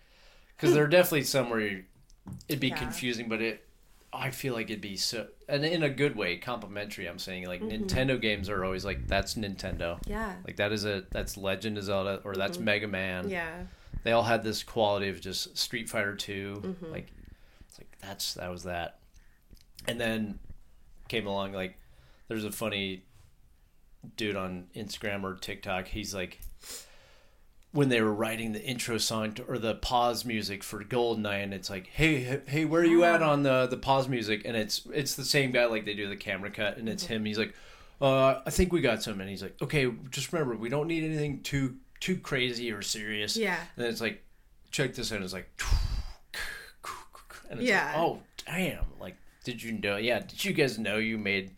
because 0.64 0.76
there 0.76 0.84
are 0.86 0.88
definitely 0.88 1.24
some 1.24 1.50
where 1.50 1.60
you- 1.60 1.84
it'd 2.48 2.60
be 2.60 2.70
Yeah. 2.70 2.78
confusing, 2.78 3.28
but 3.30 3.42
it 3.42 3.68
I 4.16 4.30
feel 4.30 4.54
like 4.54 4.70
it'd 4.70 4.80
be 4.80 4.96
so 4.96 5.28
and 5.50 5.66
in 5.66 5.82
a 5.82 5.90
good 5.90 6.16
way 6.16 6.38
complimentary. 6.38 7.08
I'm 7.08 7.18
saying 7.20 7.48
like 7.48 7.62
Mm-hmm. 7.62 7.86
Nintendo 7.86 8.22
games 8.22 8.48
are 8.48 8.64
always 8.64 8.86
like 8.86 9.08
that's 9.08 9.34
Nintendo. 9.36 10.00
yeah 10.08 10.36
Like 10.46 10.58
that 10.58 10.72
is 10.72 10.86
a 10.86 11.04
that's 11.12 11.36
Legend 11.36 11.78
of 11.80 11.84
Zelda 11.86 12.22
or 12.24 12.36
that's 12.36 12.60
Mega 12.60 12.88
Man. 12.88 13.24
Mm-hmm. 13.24 13.32
yeah 13.32 13.64
They 14.04 14.12
all 14.12 14.22
had 14.24 14.44
this 14.44 14.62
quality 14.64 15.10
of 15.10 15.20
just 15.20 15.58
Street 15.58 15.90
Fighter 15.90 16.16
2 16.16 16.62
Mm-hmm. 16.64 16.92
Like 16.92 17.08
it's 17.68 17.80
like 17.80 17.98
that's 18.00 18.36
that 18.36 18.52
was 18.52 18.64
that. 18.64 19.00
And 19.88 20.00
then 20.00 20.38
came 21.10 21.26
along 21.28 21.54
like 21.54 21.78
there's 22.28 22.46
a 22.46 22.52
funny 22.52 23.04
dude 24.16 24.36
on 24.36 24.68
Instagram 24.76 25.24
or 25.24 25.36
TikTok. 25.36 25.88
He's 25.88 26.14
like 26.14 26.40
when 27.74 27.90
they 27.90 28.02
were 28.02 28.14
writing 28.14 28.54
the 28.54 28.64
intro 28.64 28.98
song 28.98 29.34
to, 29.34 29.44
or 29.44 29.58
the 29.58 29.76
pause 29.76 30.24
music 30.24 30.64
for 30.64 30.82
Goldeneye, 30.84 31.44
and 31.44 31.54
it's 31.54 31.70
like, 31.70 31.88
hey, 31.88 32.20
hey, 32.24 32.42
hey, 32.48 32.66
where 32.66 32.82
are 32.82 32.86
you 32.86 33.04
at 33.04 33.22
on 33.22 33.44
the 33.44 33.68
the 33.68 33.78
pause 33.78 34.08
music? 34.08 34.44
And 34.46 34.56
it's 34.56 34.88
it's 34.94 35.16
the 35.16 35.26
same 35.26 35.52
guy 35.52 35.66
like 35.66 35.84
they 35.84 35.94
do 35.96 36.08
the 36.08 36.16
camera 36.16 36.50
cut, 36.52 36.78
and 36.78 36.88
it's 36.88 37.06
him. 37.06 37.26
He's 37.26 37.38
like, 37.38 37.54
uh, 38.02 38.42
I 38.46 38.50
think 38.52 38.72
we 38.72 38.80
got 38.80 39.04
some, 39.04 39.20
and 39.20 39.30
he's 39.30 39.42
like, 39.44 39.56
okay, 39.62 39.92
just 40.12 40.32
remember, 40.32 40.56
we 40.56 40.70
don't 40.70 40.88
need 40.88 41.04
anything 41.04 41.42
too 41.42 41.76
too 42.00 42.18
crazy 42.18 42.72
or 42.72 42.82
serious. 42.82 43.36
Yeah. 43.36 43.58
And 43.78 43.86
it's 43.86 44.02
like, 44.02 44.24
check 44.72 44.94
this 44.94 45.12
out. 45.12 45.22
It's 45.22 45.34
like, 45.34 45.50
and 47.50 47.60
it's 47.60 47.70
Yeah. 47.70 47.86
like, 47.88 47.98
oh 47.98 48.20
damn, 48.46 48.86
like. 49.00 49.16
Did 49.44 49.62
you 49.62 49.74
know? 49.74 49.98
Yeah. 49.98 50.20
Did 50.20 50.46
you 50.46 50.54
guys 50.54 50.80
know 50.80 50.96
you 50.96 51.18
made 51.18 51.52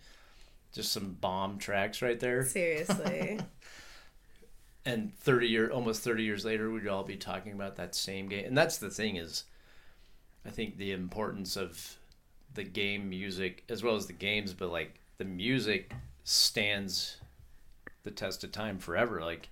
just 0.74 0.92
some 0.92 1.12
bomb 1.22 1.60
tracks 1.60 2.02
right 2.02 2.20
there? 2.20 2.44
seriously 2.44 3.40
and 4.86 5.14
30 5.20 5.48
year 5.48 5.70
almost 5.72 6.02
30 6.04 6.24
years 6.24 6.46
later 6.46 6.70
we'd 6.72 6.88
all 6.88 7.04
be 7.04 7.16
talking 7.18 7.54
about 7.54 7.76
that 7.78 7.96
same 7.96 8.28
game 8.30 8.46
and 8.46 8.58
that's 8.58 8.78
the 8.78 8.90
thing 8.90 9.16
is 9.16 9.44
I 10.46 10.50
think 10.52 10.78
the 10.78 10.92
importance 10.92 11.58
of 11.58 11.96
the 12.54 12.64
game 12.64 13.10
music 13.10 13.64
as 13.68 13.82
well 13.84 13.96
as 13.96 14.06
the 14.06 14.14
games, 14.14 14.54
but 14.54 14.72
like 14.72 14.94
the 15.18 15.26
music 15.26 15.92
stands 16.24 17.18
the 18.04 18.12
test 18.12 18.44
of 18.44 18.52
time 18.52 18.78
forever. 18.78 19.22
Like 19.22 19.50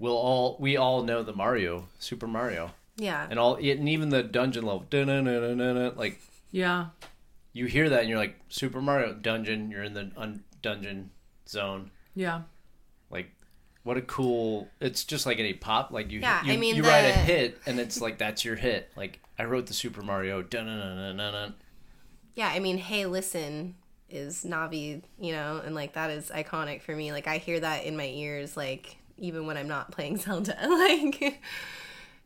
we'll 0.00 0.16
all 0.16 0.56
we 0.58 0.76
all 0.76 1.02
know 1.04 1.22
the 1.22 1.32
Mario, 1.32 1.86
Super 2.00 2.26
Mario, 2.26 2.72
Yeah. 2.96 3.26
and 3.30 3.38
all 3.38 3.54
and 3.54 3.88
even 3.88 4.08
the 4.08 4.22
dungeon 4.24 4.64
level, 4.66 4.84
like 5.96 6.20
Yeah. 6.50 6.86
you 7.52 7.66
hear 7.66 7.88
that 7.88 8.00
and 8.00 8.08
you're 8.08 8.18
like 8.18 8.38
Super 8.48 8.80
Mario 8.82 9.12
dungeon, 9.14 9.70
you're 9.70 9.84
in 9.84 9.94
the 9.94 10.10
un- 10.16 10.42
dungeon 10.62 11.10
zone. 11.46 11.90
Yeah. 12.16 12.42
Like 13.08 13.30
what 13.88 13.96
a 13.96 14.02
cool! 14.02 14.68
It's 14.82 15.02
just 15.02 15.24
like 15.24 15.38
any 15.38 15.54
pop. 15.54 15.92
Like 15.92 16.12
you, 16.12 16.20
Yeah, 16.20 16.44
you, 16.44 16.52
I 16.52 16.56
mean, 16.58 16.76
you 16.76 16.82
write 16.82 17.06
a 17.06 17.12
hit 17.12 17.58
and 17.64 17.80
it's 17.80 18.02
like 18.02 18.18
that's 18.18 18.44
your 18.44 18.54
hit. 18.54 18.92
Like 18.96 19.18
I 19.38 19.44
wrote 19.44 19.64
the 19.64 19.72
Super 19.72 20.02
Mario. 20.02 20.44
Yeah, 22.34 22.48
I 22.48 22.58
mean, 22.58 22.76
hey, 22.76 23.06
listen 23.06 23.76
is 24.10 24.44
Navi, 24.44 25.02
you 25.18 25.32
know, 25.32 25.62
and 25.64 25.74
like 25.74 25.94
that 25.94 26.10
is 26.10 26.28
iconic 26.28 26.82
for 26.82 26.94
me. 26.94 27.12
Like 27.12 27.26
I 27.26 27.38
hear 27.38 27.60
that 27.60 27.84
in 27.84 27.96
my 27.96 28.04
ears, 28.04 28.58
like 28.58 28.98
even 29.16 29.46
when 29.46 29.56
I'm 29.56 29.68
not 29.68 29.90
playing 29.90 30.16
Zelda. 30.18 30.54
Like 30.68 31.40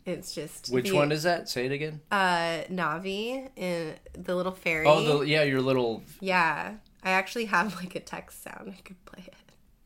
it's 0.05 0.35
just 0.35 0.73
Which 0.73 0.89
the- 0.89 0.97
one 0.97 1.13
is 1.13 1.23
that? 1.23 1.49
Say 1.49 1.67
it 1.67 1.71
again. 1.71 2.01
uh 2.11 2.65
Navi 2.73 3.51
in 3.55 3.95
the 4.15 4.35
little 4.35 4.51
fairy. 4.51 4.85
Oh, 4.89 5.21
the 5.21 5.27
yeah, 5.27 5.45
your 5.45 5.61
little 5.61 6.03
yeah. 6.19 6.75
I 7.05 7.13
actually 7.13 7.45
have 7.45 7.77
like 7.77 7.95
a 7.95 8.01
text 8.01 8.43
sound. 8.43 8.75
I 8.77 8.81
could 8.83 9.05
play 9.05 9.23
it 9.29 9.35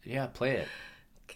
yeah. 0.05 0.27
Play 0.29 0.53
it. 0.53 0.69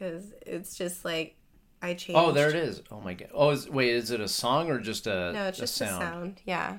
Because 0.01 0.33
it's 0.47 0.77
just 0.77 1.05
like 1.05 1.37
I 1.83 1.95
changed. 1.95 2.19
Oh, 2.19 2.33
there 2.33 2.49
it 2.49 2.57
is. 2.57 2.83
Oh 2.91 3.01
my 3.01 3.15
god. 3.15 3.29
Oh, 3.33 3.51
is, 3.51 3.69
wait, 3.69 3.91
is 3.91 4.11
it 4.11 4.21
a 4.21 4.29
song 4.29 4.71
or 4.71 4.81
just 4.81 5.07
a 5.07 5.33
No, 5.33 5.47
it's 5.47 5.59
a 5.59 5.63
just 5.63 5.77
sound? 5.77 5.93
a 5.93 6.05
sound. 6.05 6.41
Yeah. 6.45 6.79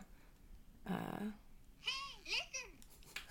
Uh, 0.89 1.25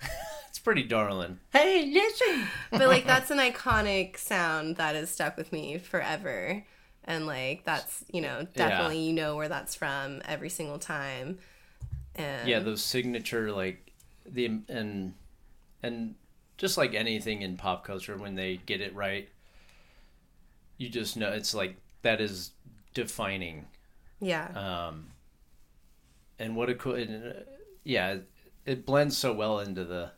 it's 0.49 0.59
pretty 0.59 0.83
darling. 0.83 1.39
Hey, 1.51 1.91
listen. 1.93 2.47
but 2.71 2.87
like 2.87 3.05
that's 3.05 3.31
an 3.31 3.37
iconic 3.37 4.17
sound 4.17 4.77
that 4.77 4.95
has 4.95 5.09
stuck 5.09 5.37
with 5.37 5.51
me 5.51 5.77
forever 5.77 6.63
and 7.03 7.25
like 7.25 7.63
that's 7.63 8.05
you 8.11 8.21
know 8.21 8.47
definitely 8.55 8.99
you 8.99 9.13
know 9.13 9.35
where 9.35 9.49
that's 9.49 9.75
from 9.75 10.21
every 10.25 10.49
single 10.49 10.77
time 10.77 11.39
and 12.15 12.47
Yeah, 12.49 12.59
those 12.59 12.83
signature 12.83 13.51
like 13.51 13.91
the 14.25 14.45
and 14.69 15.13
and 15.83 16.15
just 16.57 16.77
like 16.77 16.93
anything 16.93 17.41
in 17.41 17.57
pop 17.57 17.83
culture 17.83 18.17
when 18.17 18.35
they 18.35 18.57
get 18.57 18.81
it 18.81 18.93
right, 18.95 19.29
you 20.81 20.89
just 20.89 21.15
know 21.15 21.31
it's 21.31 21.53
like 21.53 21.77
that 22.01 22.19
is 22.19 22.51
defining. 22.95 23.67
yeah 24.19 24.47
Um, 24.55 25.09
and 26.39 26.55
what 26.55 26.69
a 26.69 26.75
cool, 26.75 26.95
and, 26.95 27.23
uh, 27.27 27.39
yeah, 27.83 28.17
it, 28.65 28.85
blends 28.85 29.15
so 29.15 29.31
well 29.31 29.59
into 29.59 29.85
the. 29.85 30.11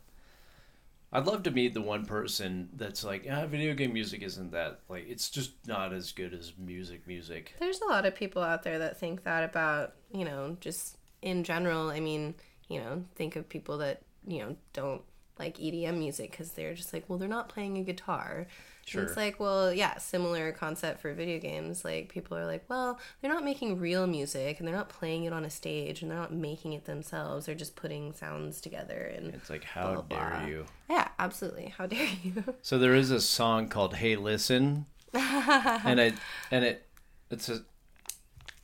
I'd 1.12 1.26
love 1.26 1.42
to 1.44 1.50
meet 1.50 1.74
the 1.74 1.82
one 1.82 2.06
person 2.06 2.70
that's 2.74 3.04
like, 3.04 3.26
ah, 3.30 3.46
video 3.46 3.74
game 3.74 3.92
music 3.92 4.22
isn't 4.22 4.50
that 4.52 4.80
like 4.88 5.04
it's 5.06 5.28
just 5.28 5.52
not 5.66 5.92
as 5.92 6.10
good 6.12 6.32
as 6.32 6.54
music. 6.58 7.06
Music. 7.06 7.54
there's 7.60 7.80
a 7.82 7.86
lot 7.86 8.06
of 8.06 8.14
people 8.14 8.42
out 8.42 8.62
there 8.62 8.78
that 8.78 8.98
think 8.98 9.22
that 9.24 9.44
about 9.44 9.92
you 10.12 10.24
know 10.24 10.56
just 10.60 10.96
in 11.22 11.44
general 11.44 11.88
i 11.90 12.00
mean 12.00 12.34
you 12.68 12.78
know 12.78 13.02
think 13.14 13.34
of 13.36 13.48
people 13.48 13.78
that 13.78 14.02
you 14.26 14.40
know 14.40 14.56
don't 14.72 15.02
like 15.38 15.56
edm 15.56 15.98
music 15.98 16.30
because 16.30 16.50
they're 16.50 16.74
just 16.74 16.92
like 16.92 17.04
well 17.08 17.18
they're 17.18 17.28
not 17.28 17.48
playing 17.48 17.78
a 17.78 17.82
guitar 17.82 18.46
Sure. 18.86 19.00
And 19.00 19.08
it's 19.08 19.16
like 19.16 19.40
well 19.40 19.72
yeah 19.72 19.96
similar 19.98 20.52
concept 20.52 21.00
for 21.00 21.12
video 21.14 21.38
games 21.38 21.84
like 21.84 22.10
people 22.10 22.36
are 22.36 22.44
like 22.46 22.64
well 22.68 22.98
they're 23.20 23.32
not 23.32 23.42
making 23.44 23.78
real 23.80 24.06
music 24.06 24.58
and 24.58 24.68
they're 24.68 24.74
not 24.76 24.88
playing 24.90 25.24
it 25.24 25.32
on 25.32 25.44
a 25.44 25.50
stage 25.50 26.02
and 26.02 26.10
they're 26.10 26.18
not 26.18 26.32
making 26.32 26.74
it 26.74 26.84
themselves 26.84 27.46
they're 27.46 27.54
just 27.54 27.76
putting 27.76 28.12
sounds 28.12 28.60
together 28.60 29.10
and 29.16 29.34
It's 29.34 29.48
like 29.48 29.64
how 29.64 29.92
Blah, 29.94 30.02
dare 30.18 30.30
blah. 30.38 30.46
you? 30.46 30.66
yeah 30.90 31.08
absolutely 31.18 31.72
how 31.76 31.86
dare 31.86 32.08
you 32.22 32.44
So 32.62 32.78
there 32.78 32.94
is 32.94 33.10
a 33.10 33.20
song 33.20 33.68
called 33.68 33.94
"Hey 33.96 34.16
Listen," 34.16 34.86
and 35.14 35.98
it 36.00 36.14
and 36.50 36.64
it 36.64 36.86
it's 37.30 37.48
a. 37.48 37.62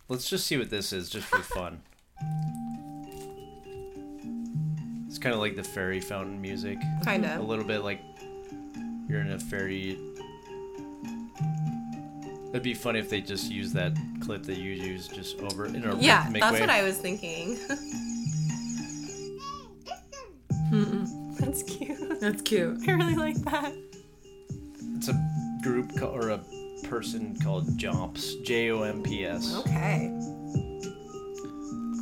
Let's 0.08 0.28
just 0.28 0.46
see 0.46 0.56
what 0.58 0.70
this 0.70 0.92
is, 0.92 1.08
just 1.08 1.26
for 1.26 1.38
fun. 1.38 1.82
It's 5.06 5.18
kind 5.18 5.34
of 5.34 5.40
like 5.40 5.56
the 5.56 5.62
fairy 5.62 6.00
fountain 6.00 6.40
music, 6.40 6.78
kind 7.04 7.24
of. 7.24 7.40
a 7.40 7.42
little 7.42 7.64
bit 7.64 7.80
like 7.80 8.00
you're 9.08 9.20
in 9.20 9.30
a 9.32 9.38
fairy. 9.38 9.98
It'd 12.50 12.62
be 12.64 12.74
funny 12.74 12.98
if 12.98 13.08
they 13.08 13.20
just 13.20 13.50
use 13.50 13.72
that 13.74 13.96
clip 14.20 14.42
that 14.44 14.56
you 14.58 14.72
use 14.72 15.06
just 15.08 15.38
over 15.40 15.66
in 15.66 15.84
a 15.84 15.96
yeah 15.96 16.24
rhythmic 16.24 16.42
that's 16.42 16.54
way. 16.54 16.60
what 16.60 16.70
i 16.70 16.82
was 16.82 16.98
thinking 16.98 17.56
that's 21.38 21.62
cute 21.62 22.20
That's 22.20 22.42
cute. 22.42 22.78
i 22.88 22.92
really 22.92 23.14
like 23.16 23.36
that 23.44 23.72
It's 24.96 25.08
a 25.08 25.14
group 25.62 25.96
co- 25.96 26.08
or 26.10 26.30
a 26.30 26.40
person 26.88 27.36
called 27.40 27.66
Jomps, 27.78 28.42
J 28.44 28.70
O 28.70 28.82
M 28.82 29.02
P 29.02 29.24
S. 29.26 29.54
okay 29.58 30.10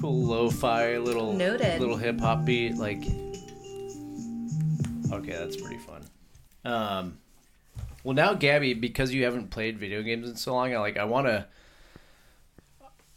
cool 0.01 0.22
lo-fi 0.22 0.96
little 0.99 1.32
Noted. 1.32 1.80
little 1.80 1.96
hip 1.96 2.20
hop 2.20 2.44
beat 2.44 2.76
like 2.76 3.03
okay 5.12 5.32
that's 5.32 5.57
pretty 5.61 5.78
fun 5.78 6.05
um 6.64 7.18
well 8.05 8.14
now 8.14 8.34
gabby 8.34 8.74
because 8.74 9.12
you 9.12 9.24
haven't 9.24 9.51
played 9.51 9.78
video 9.78 10.03
games 10.03 10.28
in 10.28 10.36
so 10.36 10.55
long 10.55 10.72
i 10.74 10.78
like 10.78 10.96
i 10.96 11.05
want 11.05 11.26
to 11.26 11.46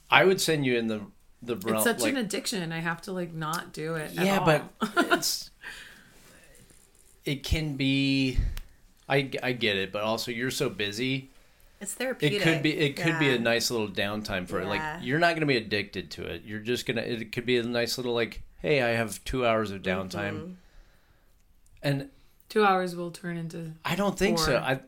i 0.10 0.24
would 0.26 0.40
send 0.42 0.66
you 0.66 0.78
in 0.78 0.88
the 0.88 1.02
the 1.44 1.56
realm 1.58 1.78
It's 1.78 1.86
such 1.86 2.02
like, 2.02 2.12
an 2.14 2.18
addiction. 2.20 2.72
I 2.72 2.80
have 2.80 3.02
to 3.04 3.12
like 3.12 3.34
not 3.34 3.74
do 3.74 3.96
it. 3.96 4.12
yeah 4.14 4.44
but 4.46 4.64
it's 5.12 5.50
it 7.26 7.44
can 7.44 7.76
be 7.78 8.38
I, 9.10 9.30
I 9.42 9.52
get 9.54 9.76
it 9.78 9.92
but 9.92 10.04
also 10.04 10.32
you're 10.32 10.52
so 10.52 10.70
busy 10.70 11.30
it's 11.80 11.94
therapeutic. 11.96 12.42
it 12.42 12.44
could 12.44 12.62
be 12.64 12.78
it 12.78 12.96
could 12.96 13.18
be 13.20 13.30
a 13.34 13.40
nice 13.40 13.72
little 13.72 13.88
downtime 13.88 14.48
for 14.48 14.60
it 14.62 14.68
like 14.68 14.82
you're 15.02 15.18
not 15.20 15.30
going 15.30 15.40
to 15.42 15.46
be 15.48 15.58
addicted 15.58 16.12
to 16.12 16.24
it 16.26 16.44
you're 16.46 16.60
just 16.60 16.86
to 16.86 16.94
it 16.98 17.32
could 17.32 17.46
be 17.46 17.58
a 17.58 17.64
nice 17.64 17.98
little 17.98 18.14
like 18.14 18.44
hey 18.62 18.82
i 18.84 18.90
have 18.90 19.24
two 19.24 19.46
hours 19.46 19.72
of 19.72 19.82
downtime 19.82 20.34
Mm-hmm. 20.36 20.52
and 21.82 22.10
two 22.52 22.66
hours 22.66 22.95
will 22.95 23.12
turn 23.12 23.38
into. 23.38 23.72
i 23.86 23.95
don't 23.95 24.18
think 24.20 24.38
so 24.38 24.58
i 24.58 24.80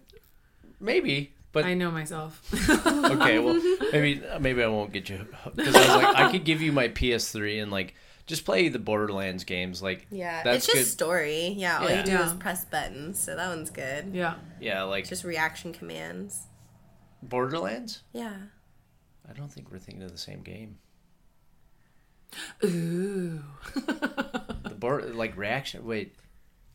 maybe 0.80 1.32
but 1.54 1.66
I 1.66 1.76
know 1.76 1.92
myself. 1.92 2.42
okay 2.88 3.38
well 3.40 3.54
maybe 3.92 4.22
maybe 4.40 4.64
i 4.64 4.68
won't 4.68 4.92
get 4.92 5.08
you 5.10 5.26
because 5.56 5.76
i 5.76 5.80
was 5.80 6.04
like 6.04 6.16
i 6.18 6.32
could 6.32 6.44
give 6.46 6.62
you 6.62 6.72
my 6.72 6.88
ps3 6.90 7.62
and 7.62 7.72
like 7.72 7.94
just 8.26 8.44
play 8.44 8.70
the 8.70 8.80
borderlands 8.80 9.44
games 9.44 9.82
like 9.82 10.08
yeah 10.12 10.42
that's 10.44 10.58
it's 10.58 10.66
just 10.66 10.78
good 10.78 10.86
story 10.88 11.48
yeah 11.58 11.80
all 11.80 11.90
Yeah. 11.90 12.00
you 12.00 12.04
do 12.06 12.12
Yeah. 12.14 12.26
is 12.26 12.34
press 12.34 12.66
buttons 12.66 13.20
so 13.20 13.36
that 13.36 13.48
one's 13.50 13.70
good 13.70 14.14
yeah. 14.14 14.36
yeah 14.60 14.84
like 14.84 15.08
just 15.08 15.24
reaction 15.24 15.74
commands 15.74 16.48
borderlands 17.22 18.02
yeah 18.14 18.34
i 19.30 19.34
don't 19.34 19.52
think 19.52 19.72
we're 19.72 19.78
thinking 19.80 20.04
of 20.04 20.12
the 20.12 20.18
same 20.18 20.42
game 20.42 20.78
Ooh. 22.64 23.44
the 23.76 24.76
board 24.78 25.14
like 25.16 25.38
reaction 25.38 25.86
wait 25.86 26.16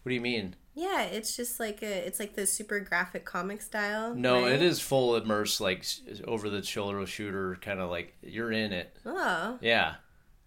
what 0.03 0.11
do 0.11 0.15
you 0.15 0.21
mean 0.21 0.55
yeah 0.79 1.03
it's 1.03 1.37
just 1.37 1.59
like 1.61 1.83
a 1.83 2.07
it's 2.07 2.19
like 2.21 2.35
the 2.35 2.47
super 2.47 2.81
graphic 2.81 3.25
comic 3.25 3.61
style 3.63 4.15
No, 4.15 4.43
right? 4.43 4.53
it 4.53 4.63
is 4.63 4.81
full 4.81 5.17
immerse, 5.17 5.61
like 5.61 5.85
over 6.27 6.49
the 6.49 6.63
shoulder 6.63 7.05
shooter, 7.07 7.57
kind 7.61 7.81
of 7.81 7.91
like 7.91 8.15
you're 8.23 8.53
in 8.53 8.73
it. 8.73 8.97
oh 9.05 9.59
Yeah. 9.61 9.95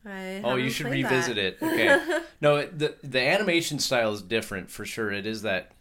I 0.05 0.41
Oh, 0.43 0.55
you 0.55 0.71
should 0.71 0.87
revisit 0.87 1.35
that. 1.35 1.45
it. 1.45 1.57
Okay. 1.61 2.19
no, 2.41 2.55
it- 2.55 2.79
the 2.79 2.95
the 3.03 3.19
animation 3.21 3.77
style 3.79 4.13
is 4.13 4.21
different 4.23 4.71
for 4.71 4.85
sure. 4.85 5.11
It 5.11 5.25
is 5.27 5.43
that. 5.43 5.73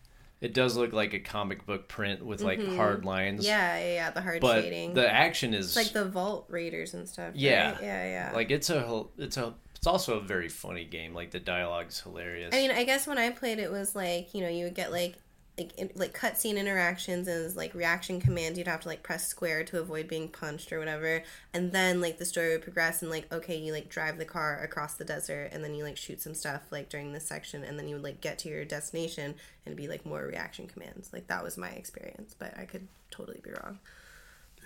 It 0.43 0.55
does 0.55 0.75
look 0.75 0.95
like 0.95 1.13
a 1.13 1.19
comic 1.21 1.67
book 1.67 1.87
print 1.87 2.25
with 2.25 2.41
like 2.41 2.63
hard 2.77 3.05
lines. 3.05 3.41
Mm-hmm. 3.45 3.51
yeah 3.51 3.79
yeah 3.79 3.93
yeah 3.95 4.11
the 4.11 4.23
hard 4.23 4.41
But 4.41 4.63
shading 4.65 4.95
the 4.95 5.07
action 5.11 5.53
is 5.55 5.67
it's 5.67 5.77
like 5.77 5.93
the 5.93 6.09
vault 6.09 6.47
raiders 6.49 6.95
and 6.95 7.07
stuff 7.07 7.33
Yeah. 7.35 7.73
right? 7.73 7.83
yeah 7.83 8.05
yeah 8.07 8.33
like 8.35 8.51
it's 8.51 8.71
a 8.71 8.81
whole- 8.81 9.11
it's 9.19 9.37
a 9.37 9.53
it's 9.81 9.87
also 9.87 10.19
a 10.19 10.21
very 10.21 10.51
funny 10.51 10.85
game. 10.85 11.15
Like 11.15 11.31
the 11.31 11.41
dialogue's 11.41 11.99
hilarious. 12.03 12.55
I 12.55 12.59
mean, 12.59 12.71
I 12.71 12.85
guess 12.85 13.07
when 13.07 13.17
I 13.17 13.31
played, 13.31 13.59
it 13.59 13.73
was 13.73 13.97
like 13.97 14.35
you 14.35 14.43
know 14.43 14.49
you 14.51 14.65
would 14.65 14.75
get 14.75 14.93
like 14.93 15.15
like 15.57 15.73
in, 15.79 15.91
like 15.95 16.13
cutscene 16.13 16.59
interactions 16.59 17.27
and 17.27 17.57
like 17.57 17.75
reaction 17.75 18.21
commands. 18.21 18.59
You'd 18.59 18.69
have 18.69 18.81
to 18.81 18.89
like 18.89 19.03
press 19.03 19.27
square 19.27 19.65
to 19.65 19.81
avoid 19.81 20.07
being 20.07 20.29
punched 20.29 20.71
or 20.71 20.79
whatever, 20.79 21.23
and 21.55 21.73
then 21.73 22.03
like 22.03 22.19
the 22.19 22.27
story 22.27 22.51
would 22.51 22.61
progress 22.61 23.01
and 23.01 23.11
like 23.11 23.33
okay, 23.33 23.57
you 23.57 23.73
like 23.73 23.89
drive 23.89 24.19
the 24.19 24.27
car 24.27 24.63
across 24.63 24.97
the 24.97 25.05
desert 25.07 25.49
and 25.51 25.65
then 25.65 25.75
you 25.75 25.83
like 25.83 25.97
shoot 25.97 26.21
some 26.21 26.35
stuff 26.35 26.61
like 26.71 26.91
during 26.91 27.15
this 27.15 27.27
section, 27.27 27.65
and 27.65 27.79
then 27.79 27.89
you 27.89 27.95
would 27.95 28.05
like 28.05 28.21
get 28.21 28.39
to 28.41 28.51
your 28.51 28.67
destination 28.67 29.25
and 29.25 29.37
it'd 29.65 29.79
be 29.79 29.89
like 29.89 30.05
more 30.05 30.27
reaction 30.27 30.67
commands. 30.67 31.11
Like 31.11 31.29
that 31.29 31.43
was 31.43 31.57
my 31.57 31.71
experience, 31.71 32.37
but 32.39 32.55
I 32.59 32.67
could 32.67 32.87
totally 33.11 33.41
be 33.43 33.53
wrong. 33.53 33.79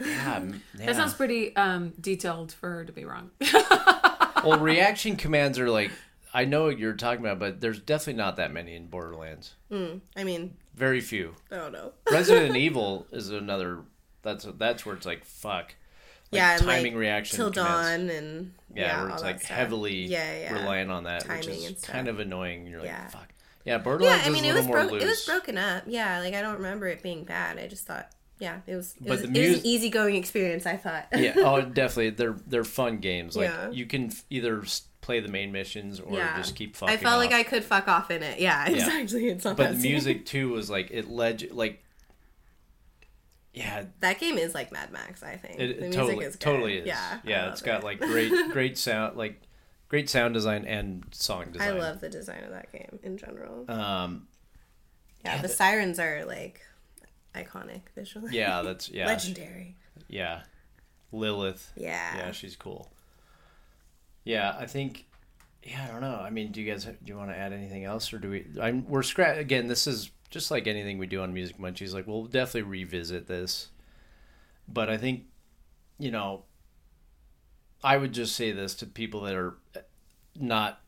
yeah, 0.00 0.42
yeah. 0.76 0.86
That 0.86 0.96
sounds 0.96 1.14
pretty 1.14 1.54
um, 1.54 1.92
detailed 2.00 2.50
for 2.50 2.68
her 2.68 2.84
to 2.84 2.90
be 2.90 3.04
wrong. 3.04 3.30
well, 4.44 4.58
reaction 4.60 5.16
commands 5.16 5.58
are 5.58 5.70
like 5.70 5.90
I 6.32 6.44
know 6.44 6.64
what 6.64 6.78
you're 6.78 6.94
talking 6.94 7.24
about, 7.24 7.38
but 7.38 7.60
there's 7.60 7.78
definitely 7.78 8.14
not 8.20 8.36
that 8.36 8.52
many 8.52 8.74
in 8.74 8.86
Borderlands. 8.88 9.54
Hmm, 9.70 9.98
I 10.16 10.24
mean, 10.24 10.56
Very 10.74 11.00
few. 11.00 11.34
I 11.50 11.56
don't 11.56 11.72
know. 11.72 11.92
Resident 12.10 12.56
Evil 12.56 13.06
is 13.12 13.30
another. 13.30 13.80
That's 14.22 14.44
that's 14.58 14.84
where 14.84 14.96
it's 14.96 15.06
like 15.06 15.24
fuck. 15.24 15.74
yeah, 16.30 16.54
and, 16.54 16.62
timing 16.62 16.94
like, 16.94 17.00
reaction 17.00 17.36
till 17.36 17.50
commands. 17.52 17.98
dawn 18.08 18.10
and 18.16 18.54
Yeah, 18.74 18.82
yeah, 18.82 19.02
where 19.02 19.10
it's 19.12 19.22
like 19.22 19.42
heavily 19.42 20.06
yeah, 20.06 20.40
yeah. 20.40 20.52
relying 20.54 20.90
on 20.90 21.04
that, 21.04 21.28
which 21.28 21.46
is 21.46 21.66
and 21.66 21.78
stuff. 21.78 21.92
kind 21.92 22.08
of 22.08 22.18
annoying. 22.20 22.66
You're 22.66 22.80
like, 22.80 22.88
Yeah. 22.88 23.08
fuck. 23.08 23.28
Yeah, 23.64 23.78
Borderlands 23.78 24.24
Yeah, 24.24 24.26
I 24.26 24.28
is 24.28 24.34
mean 24.34 24.44
a 24.44 24.48
it 24.48 24.54
little 24.54 24.60
was 24.60 24.66
more 24.66 24.88
broke. 24.88 25.02
It 25.02 25.06
was 25.06 25.24
broken 25.24 25.56
up. 25.58 25.84
Yeah, 25.86 26.18
like 26.20 26.34
I 26.34 26.40
don't 26.42 26.56
remember 26.56 26.86
it 26.88 27.02
being 27.02 27.24
bad. 27.24 27.58
I 27.58 27.66
just 27.68 27.86
thought, 27.86 28.10
yeah, 28.38 28.60
it 28.66 28.74
was. 28.74 28.94
It, 28.96 29.02
But 29.08 29.10
was, 29.10 29.22
the 29.22 29.40
it 29.44 29.48
was 29.50 29.58
an 29.60 29.66
easygoing 29.66 30.16
experience. 30.16 30.66
I 30.66 30.76
thought. 30.76 31.06
yeah, 31.16 31.34
oh, 31.36 31.60
definitely. 31.62 32.10
They're 32.10 32.36
they're 32.46 32.64
fun 32.64 32.98
games. 32.98 33.36
Like 33.36 33.48
Yeah. 33.50 33.70
you 33.70 33.86
can 33.86 34.06
f- 34.06 34.24
either 34.30 34.62
play 35.00 35.20
the 35.20 35.28
main 35.28 35.52
missions 35.52 36.00
or 36.00 36.16
Yeah. 36.16 36.36
just 36.36 36.56
keep 36.56 36.76
fucking. 36.76 36.92
I 36.94 36.96
felt 36.96 37.18
like. 37.18 37.32
I 37.32 37.42
could 37.42 37.62
fuck 37.64 37.88
off 37.88 38.10
in 38.10 38.22
it. 38.22 38.40
Yeah, 38.40 38.68
Yeah. 38.68 38.76
exactly. 38.98 39.28
It's 39.28 39.44
not 39.44 39.56
But 39.56 39.72
the 39.72 39.78
music 39.78 40.26
too 40.26 40.50
was 40.50 40.68
like 40.70 40.90
it 40.90 41.08
led 41.08 41.50
like. 41.52 41.80
Yeah, 43.52 43.84
That 44.00 44.18
game 44.18 44.36
is 44.36 44.52
like 44.52 44.72
Mad 44.72 44.90
Max. 44.90 45.22
I 45.22 45.36
think 45.36 45.60
it, 45.60 45.76
the 45.76 45.82
music 45.82 45.92
totally 46.00 46.24
is 46.24 46.32
good. 46.34 46.40
totally 46.40 46.76
is. 46.78 46.86
Yeah, 46.88 47.18
yeah, 47.24 47.50
it's 47.52 47.62
got 47.62 47.84
like 47.84 48.00
great 48.00 48.32
great 48.50 48.76
sound 48.76 49.16
like 49.16 49.40
great 49.88 50.10
sound 50.10 50.34
design 50.34 50.64
and 50.64 51.04
song 51.12 51.52
design. 51.52 51.68
I 51.68 51.70
love 51.78 52.00
the 52.00 52.08
design 52.08 52.42
of 52.42 52.50
that 52.50 52.72
game 52.72 52.98
in 53.04 53.16
general. 53.16 53.64
Um, 53.70 54.26
yeah, 55.24 55.36
yeah, 55.36 55.42
the 55.42 55.46
the- 55.46 55.54
sirens 55.54 56.00
are 56.00 56.24
like 56.24 56.62
iconic 57.34 57.82
visually. 57.94 58.36
yeah, 58.36 58.62
that's 58.64 58.88
yeah, 58.88 59.06
legendary. 59.06 59.76
yeah. 60.08 60.42
Lilith. 61.14 61.72
Yeah. 61.76 62.16
Yeah, 62.16 62.32
she's 62.32 62.56
cool. 62.56 62.90
Yeah, 64.24 64.54
I 64.58 64.66
think. 64.66 65.06
Yeah, 65.62 65.86
I 65.88 65.92
don't 65.92 66.00
know. 66.02 66.16
I 66.16 66.28
mean, 66.30 66.52
do 66.52 66.60
you 66.60 66.70
guys 66.70 66.84
do 66.84 66.94
you 67.06 67.16
want 67.16 67.30
to 67.30 67.36
add 67.36 67.52
anything 67.52 67.84
else, 67.84 68.12
or 68.12 68.18
do 68.18 68.30
we? 68.30 68.46
I'm 68.60 68.86
we're 68.86 69.02
scratch 69.02 69.38
again. 69.38 69.68
This 69.68 69.86
is 69.86 70.10
just 70.30 70.50
like 70.50 70.66
anything 70.66 70.98
we 70.98 71.06
do 71.06 71.22
on 71.22 71.32
Music 71.32 71.58
Munchies. 71.58 71.94
Like 71.94 72.06
we'll 72.06 72.24
definitely 72.24 72.62
revisit 72.62 73.28
this, 73.28 73.68
but 74.68 74.90
I 74.90 74.98
think, 74.98 75.24
you 75.98 76.10
know, 76.10 76.42
I 77.82 77.96
would 77.96 78.12
just 78.12 78.34
say 78.36 78.52
this 78.52 78.74
to 78.76 78.86
people 78.86 79.22
that 79.22 79.34
are 79.34 79.54
uh, 79.74 79.80
not 80.38 80.80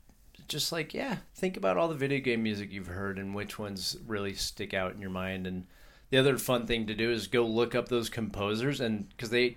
just 0.48 0.72
like 0.72 0.92
yeah, 0.92 1.16
think 1.34 1.56
about 1.56 1.76
all 1.78 1.88
the 1.88 1.94
video 1.94 2.20
game 2.20 2.42
music 2.42 2.70
you've 2.72 2.88
heard 2.88 3.18
and 3.18 3.34
which 3.34 3.58
ones 3.58 3.96
really 4.06 4.34
stick 4.34 4.74
out 4.74 4.94
in 4.94 5.00
your 5.00 5.10
mind. 5.10 5.46
And 5.46 5.66
the 6.10 6.18
other 6.18 6.38
fun 6.38 6.66
thing 6.66 6.86
to 6.86 6.94
do 6.94 7.10
is 7.10 7.26
go 7.26 7.44
look 7.46 7.74
up 7.74 7.88
those 7.88 8.08
composers 8.08 8.80
and 8.80 9.08
because 9.10 9.30
they 9.30 9.56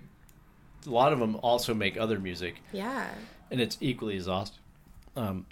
a 0.86 0.90
lot 0.90 1.12
of 1.12 1.18
them 1.18 1.36
also 1.42 1.74
make 1.74 1.96
other 1.98 2.18
music 2.18 2.56
Yeah. 2.72 3.08
and 3.50 3.60
it's 3.60 3.76
equally 3.80 4.16
as 4.16 4.26
awesome. 4.28 4.56
Um, 5.16 5.46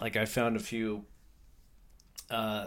like 0.00 0.16
I 0.16 0.24
found 0.26 0.56
a 0.56 0.60
few, 0.60 1.04
uh, 2.30 2.66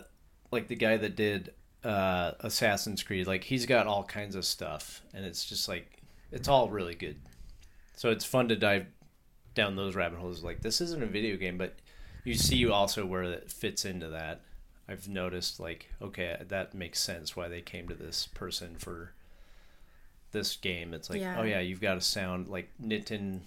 like 0.52 0.68
the 0.68 0.76
guy 0.76 0.98
that 0.98 1.16
did 1.16 1.54
uh, 1.84 2.32
Assassin's 2.42 3.04
Creed. 3.04 3.28
Like 3.28 3.44
he's 3.44 3.66
got 3.66 3.88
all 3.88 4.04
kinds 4.04 4.36
of 4.36 4.46
stuff, 4.46 5.02
and 5.14 5.26
it's 5.26 5.46
just 5.46 5.68
like 5.68 6.02
it's 6.32 6.48
all 6.48 6.70
really 6.70 6.96
good. 6.96 7.18
So 7.96 8.10
it's 8.12 8.26
fun 8.26 8.48
to 8.50 8.56
dive 8.56 8.88
down 9.56 9.76
those 9.76 9.96
rabbit 9.96 10.20
holes. 10.20 10.44
Like 10.44 10.62
this 10.62 10.82
isn't 10.82 11.04
a 11.04 11.08
video 11.08 11.38
game, 11.38 11.58
but 11.58 11.76
you 12.24 12.34
see 12.34 12.68
also 12.70 13.06
where 13.06 13.24
it 13.24 13.52
fits 13.52 13.86
into 13.86 14.10
that. 14.10 14.42
I've 14.90 15.08
noticed 15.10 15.60
like 15.60 15.90
okay, 16.02 16.38
that 16.48 16.74
makes 16.74 17.00
sense 17.00 17.36
why 17.36 17.48
they 17.48 17.62
came 17.62 17.88
to 17.90 17.96
this 17.96 18.28
person 18.28 18.76
for 18.78 19.12
this 20.32 20.56
game. 20.56 20.94
It's 20.94 21.10
like 21.10 21.22
Yeah. 21.22 21.40
oh 21.40 21.44
yeah, 21.44 21.60
you've 21.60 21.82
got 21.82 21.98
a 21.98 22.02
sound 22.02 22.48
like 22.48 22.70
Nitin 22.82 23.42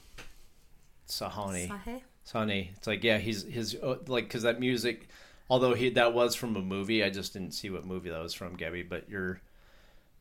Sahani. 1.09 1.69
Sahe? 1.69 2.03
Sonny. 2.25 2.71
It's 2.77 2.87
like 2.87 3.03
yeah, 3.05 3.19
he's 3.19 3.45
his 3.45 3.77
uh, 3.83 3.97
like 4.07 4.25
because 4.25 4.43
that 4.43 4.61
music, 4.61 5.09
although 5.49 5.75
he 5.75 5.91
that 5.91 6.13
was 6.13 6.35
from 6.35 6.57
a 6.57 6.63
movie, 6.63 7.03
I 7.03 7.11
just 7.11 7.33
didn't 7.33 7.53
see 7.53 7.71
what 7.71 7.85
movie 7.85 8.11
that 8.11 8.23
was 8.23 8.35
from, 8.35 8.55
Gabby. 8.57 8.83
But 8.83 9.09
you're 9.09 9.41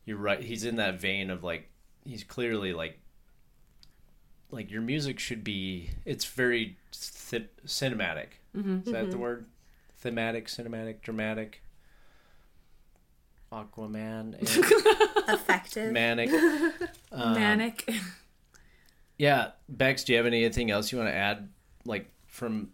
you're 0.06 0.18
right. 0.18 0.42
He's 0.42 0.64
in 0.64 0.78
that 0.78 1.00
vein 1.00 1.30
of 1.30 1.44
like 1.44 1.70
he's 2.06 2.24
clearly 2.24 2.74
like 2.74 3.00
like 4.52 4.72
your 4.72 4.82
music 4.82 5.20
should 5.20 5.44
be. 5.44 5.90
It's 6.06 6.26
very 6.26 6.78
th- 7.30 7.50
cinematic. 7.68 8.28
Is 8.86 8.92
that 8.92 9.12
the 9.12 9.18
word? 9.18 9.46
Thematic, 10.02 10.48
cinematic, 10.48 11.02
dramatic. 11.02 11.62
Aquaman, 13.52 14.36
Effective. 15.30 15.92
manic. 15.92 16.30
Um, 17.12 17.34
Manic. 17.34 17.90
Yeah, 19.18 19.50
Bex, 19.68 20.04
do 20.04 20.14
you 20.14 20.18
have 20.18 20.28
anything 20.28 20.70
else 20.70 20.92
you 20.92 21.00
want 21.00 21.10
to 21.10 21.16
add, 21.16 21.50
like 21.86 22.12
from? 22.28 22.70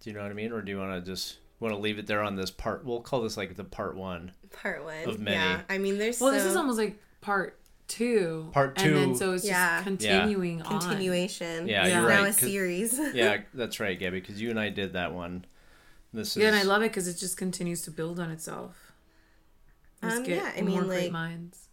Do 0.00 0.08
you 0.10 0.14
know 0.14 0.22
what 0.22 0.30
I 0.30 0.34
mean, 0.34 0.52
or 0.52 0.62
do 0.62 0.70
you 0.70 0.78
want 0.78 0.92
to 0.92 1.00
just 1.10 1.38
want 1.58 1.74
to 1.74 1.80
leave 1.80 1.98
it 1.98 2.06
there 2.06 2.22
on 2.22 2.36
this 2.36 2.52
part? 2.52 2.84
We'll 2.84 3.00
call 3.00 3.22
this 3.22 3.36
like 3.36 3.56
the 3.56 3.64
part 3.64 3.96
one. 3.96 4.30
Part 4.52 4.84
one. 4.84 5.04
Of 5.08 5.18
many. 5.18 5.34
Yeah. 5.36 5.62
I 5.68 5.78
mean, 5.78 5.98
there's 5.98 6.20
well, 6.20 6.30
so 6.30 6.36
this 6.36 6.44
is 6.44 6.54
almost 6.54 6.78
like 6.78 6.96
part 7.20 7.58
two. 7.88 8.48
Part 8.52 8.80
And 8.80 8.94
then 8.94 9.08
two. 9.10 9.16
so 9.16 9.32
it's 9.32 9.44
Yeah. 9.44 9.74
just 9.78 9.84
continuing 9.84 10.62
on. 10.62 10.80
continuation. 10.80 11.66
Yeah, 11.66 11.88
Yeah. 11.88 12.00
you're 12.00 12.08
Now 12.08 12.14
right. 12.22 12.22
a 12.22 12.24
'cause- 12.26 12.38
series. 12.38 13.00
yeah, 13.14 13.38
that's 13.54 13.80
right, 13.80 13.98
Gabby, 13.98 14.20
because 14.20 14.40
you 14.40 14.50
and 14.50 14.60
I 14.60 14.68
did 14.68 14.92
that 14.92 15.12
one. 15.12 15.44
This 16.16 16.30
is 16.30 16.38
Yeah, 16.38 16.48
and 16.48 16.56
I 16.56 16.62
love 16.62 16.82
it 16.82 16.88
because 16.90 17.06
it 17.08 17.18
just 17.18 17.36
continues 17.36 17.82
to 17.82 17.90
build 17.90 18.18
on 18.18 18.30
itself. 18.30 18.92
Um, 20.02 20.22
get 20.22 20.36
yeah, 20.38 20.52
I 20.56 20.62
more 20.62 20.80
mean, 20.80 20.88
great 20.88 21.02
like- 21.04 21.12
minds. 21.12 21.68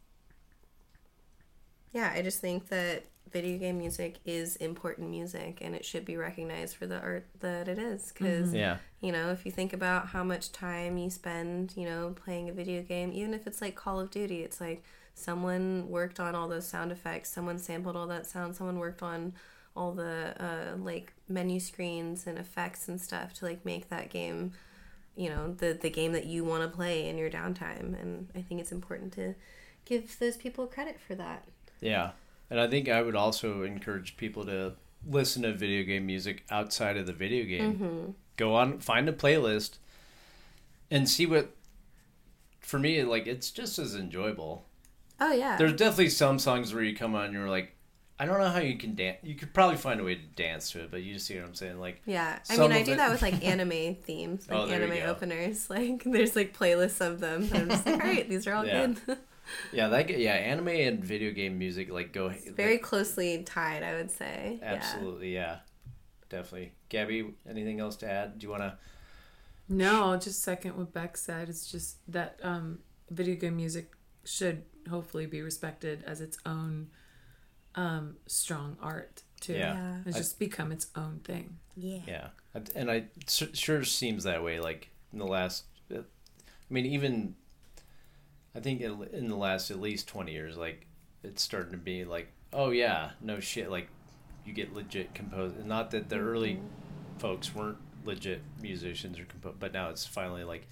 Yeah, 1.94 2.12
I 2.14 2.22
just 2.22 2.42
think 2.42 2.68
that 2.70 3.06
video 3.32 3.58
game 3.58 3.78
music 3.80 4.18
is 4.26 4.58
important 4.58 5.10
music 5.10 5.60
and 5.62 5.74
it 5.74 5.84
should 5.84 6.06
be 6.06 6.18
recognized 6.18 6.76
for 6.76 6.86
the 6.86 7.00
art 7.00 7.26
that 7.40 7.68
it 7.68 7.80
is 7.80 8.12
because 8.12 8.54
yeah, 8.54 8.78
you 9.02 9.12
know 9.12 9.32
if 9.32 9.44
you 9.44 9.52
think 9.52 9.74
about 9.74 10.08
how 10.08 10.24
much 10.24 10.52
time 10.52 11.00
you 11.00 11.10
spend 11.10 11.74
you 11.76 11.84
know 11.86 12.14
playing 12.24 12.48
a 12.48 12.54
video 12.54 12.84
game 12.84 13.12
even 13.12 13.34
if 13.34 13.48
it's 13.48 13.60
like 13.60 13.74
call 13.76 14.00
of 14.00 14.12
duty 14.12 14.44
it's 14.44 14.62
like 14.62 14.84
someone 15.16 15.90
worked 15.90 16.20
on 16.20 16.36
all 16.36 16.48
those 16.48 16.68
sound 16.68 16.92
effects 16.92 17.30
someone 17.32 17.58
sampled 17.58 17.96
all 17.96 18.06
that 18.06 18.28
sound 18.28 18.56
someone 18.56 18.78
worked 18.78 19.02
on 19.02 19.34
all 19.76 19.92
the 19.92 20.34
uh, 20.40 20.78
like 20.78 21.14
menu 21.28 21.60
screens 21.60 22.28
and 22.28 22.38
effects 22.38 22.88
and 22.88 23.00
stuff 23.02 23.34
to 23.34 23.46
like 23.46 23.66
make 23.66 23.90
that 23.90 24.10
game 24.10 24.52
you 25.16 25.30
know 25.30 25.54
the 25.54 25.74
the 25.74 25.90
game 25.90 26.12
that 26.12 26.26
you 26.26 26.44
want 26.44 26.64
to 26.64 26.76
play 26.76 27.08
in 27.08 27.18
your 27.18 27.30
downtime 27.30 28.00
and 28.02 28.28
i 28.36 28.42
think 28.42 28.60
it's 28.60 28.72
important 28.72 29.12
to 29.14 29.36
give 29.86 30.18
those 30.20 30.38
people 30.38 30.66
credit 30.68 31.00
for 31.00 31.16
that 31.16 31.46
yeah, 31.84 32.12
and 32.50 32.60
I 32.60 32.68
think 32.68 32.88
I 32.88 33.02
would 33.02 33.16
also 33.16 33.64
encourage 33.64 34.16
people 34.16 34.46
to 34.46 34.74
listen 35.06 35.44
to 35.44 35.54
video 35.54 35.84
game 35.84 36.06
music 36.06 36.44
outside 36.50 36.96
of 36.96 37.06
the 37.06 37.14
video 37.14 37.44
game. 37.44 37.74
Mm-hmm. 37.74 38.12
Go 38.38 38.56
on, 38.56 38.80
find 38.80 39.10
a 39.10 39.14
playlist, 39.14 39.78
and 40.90 41.08
see 41.10 41.26
what. 41.26 41.52
For 42.62 42.80
me, 42.80 43.04
like 43.04 43.28
it's 43.28 43.52
just 43.52 43.78
as 43.78 43.94
enjoyable. 43.94 44.66
oh 45.20 45.34
yeah 45.34 45.58
There's 45.58 45.74
definitely 45.74 46.10
some 46.10 46.40
songs 46.40 46.74
where 46.74 46.84
you 46.84 46.96
come 46.96 47.14
on 47.14 47.26
and 47.26 47.34
you're 47.34 47.50
like, 47.50 47.73
I 48.24 48.26
don't 48.26 48.40
know 48.40 48.50
how 48.50 48.60
you 48.60 48.78
can 48.78 48.96
dance. 48.96 49.18
You 49.22 49.36
could 49.36 49.54
probably 49.54 49.76
find 49.76 50.00
a 50.00 50.04
way 50.04 50.16
to 50.16 50.22
dance 50.36 50.72
to 50.72 50.80
it, 50.84 50.92
but 50.92 51.04
you 51.04 51.20
see 51.20 51.36
what 51.36 51.46
I'm 51.46 51.56
saying? 51.56 51.78
Like, 51.80 52.02
Yeah, 52.06 52.40
I 52.50 52.58
mean, 52.58 52.72
I 52.72 52.82
do 52.84 52.94
it- 52.94 52.98
that 52.98 53.12
with 53.12 53.22
like 53.22 53.44
anime 53.46 53.96
themes, 53.96 54.48
Oh, 54.50 54.62
like 54.62 54.70
there 54.70 54.80
you 54.80 54.86
anime 54.94 55.06
go. 55.06 55.12
openers. 55.12 55.70
Like, 55.70 56.04
there's 56.06 56.36
like 56.36 56.58
playlists 56.58 57.06
of 57.06 57.20
them. 57.20 57.44
And 57.52 57.56
I'm 57.64 57.70
just 57.70 57.86
like, 57.86 57.96
all 58.04 58.08
right, 58.10 58.30
these 58.30 58.48
are 58.48 58.54
all 58.54 58.66
Yeah. 58.66 58.88
good. 58.88 59.18
yeah, 59.74 59.90
that 59.90 60.10
yeah, 60.18 60.34
anime 60.36 60.70
and 60.70 61.04
video 61.04 61.32
game 61.32 61.60
music 61.60 61.92
like 61.92 62.14
go 62.14 62.30
Very 62.56 62.74
like, 62.74 62.82
closely 62.82 63.44
tied, 63.44 63.84
I 63.84 63.96
would 63.96 64.10
say. 64.10 64.60
absolutely, 64.64 65.34
yeah. 65.34 65.58
definitely. 66.30 66.72
Gabby, 66.90 67.34
anything 67.50 67.80
else 67.82 67.98
to 67.98 68.10
add? 68.10 68.40
Do 68.40 68.46
you 68.46 68.52
want 68.52 68.64
to? 68.64 68.78
No, 69.70 70.06
I'll 70.12 70.20
just 70.20 70.42
second 70.42 70.78
what 70.78 70.94
Bex 70.94 71.22
said. 71.22 71.50
It's 71.50 71.70
just 71.72 71.98
that 72.12 72.40
um, 72.44 72.80
video 73.10 73.36
game 73.36 73.56
music 73.58 73.92
should 74.26 74.64
hopefully 74.90 75.26
be 75.26 75.42
respected 75.42 76.04
as 76.06 76.22
its 76.22 76.38
own 76.46 76.88
um, 77.76 78.16
strong 78.28 78.78
art 78.82 79.24
too. 79.40 79.54
Yeah. 79.54 79.74
Yeah. 79.74 79.98
It's 80.06 80.16
I- 80.18 80.20
just 80.20 80.40
become 80.40 80.72
its 80.72 80.88
own 80.96 81.20
thing. 81.24 81.58
Yeah. 81.76 82.00
Yeah, 82.08 82.28
and 82.76 82.92
I 82.92 83.06
s- 83.28 83.44
sure 83.54 83.84
seems 83.84 84.24
that 84.26 84.44
way. 84.44 84.60
Like 84.60 84.90
in 85.12 85.18
the 85.20 85.26
last, 85.26 85.64
I 85.92 86.04
mean, 86.70 86.86
even 86.86 87.36
I 88.56 88.60
think 88.60 88.82
in 88.82 89.04
in 89.12 89.28
the 89.28 89.36
last 89.36 89.72
at 89.72 89.80
least 89.82 90.08
twenty 90.08 90.34
years, 90.34 90.56
like 90.56 90.86
it's 91.24 91.42
starting 91.42 91.72
to 91.72 91.78
be 91.78 92.06
like, 92.06 92.28
oh 92.52 92.70
yeah, 92.70 93.12
no 93.22 93.40
shit, 93.40 93.72
like 93.72 93.88
you 94.46 94.54
get 94.54 94.74
legit 94.74 95.14
composed. 95.16 95.66
Not 95.66 95.90
that 95.92 96.10
the 96.10 96.18
early 96.20 96.60
folks 97.18 97.56
weren't 97.56 97.78
legit 98.06 98.42
musicians 98.62 99.18
or 99.18 99.26
compo- 99.26 99.56
but 99.58 99.74
now 99.74 99.90
it's 99.90 100.06
finally 100.06 100.44
like, 100.44 100.68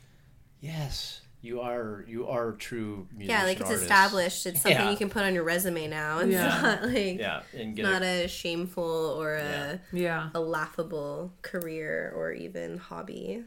yes, 0.59 1.21
you 1.43 1.59
are 1.61 2.05
you 2.07 2.27
are 2.27 2.51
true 2.53 3.07
musician 3.11 3.29
Yeah, 3.29 3.43
like 3.45 3.57
it's 3.57 3.65
artists. 3.65 3.83
established. 3.83 4.45
It's 4.45 4.61
something 4.61 4.79
Yeah. 4.79 4.91
you 4.91 4.97
can 4.97 5.09
put 5.09 5.23
on 5.23 5.33
your 5.33 5.43
resume 5.43 5.87
now. 5.87 6.19
It's 6.19 6.31
Yeah. 6.31 6.61
not 6.61 6.83
like 6.89 7.17
Yeah, 7.19 7.41
and 7.57 7.75
get 7.75 7.83
not 7.83 8.03
a, 8.03 8.25
a 8.25 8.27
shameful 8.27 8.83
or 9.19 9.35
a, 9.35 9.79
Yeah. 9.91 10.29
a 10.35 10.39
laughable 10.39 11.33
career 11.41 12.13
or 12.15 12.31
even 12.31 12.77
hobby. 12.77 13.43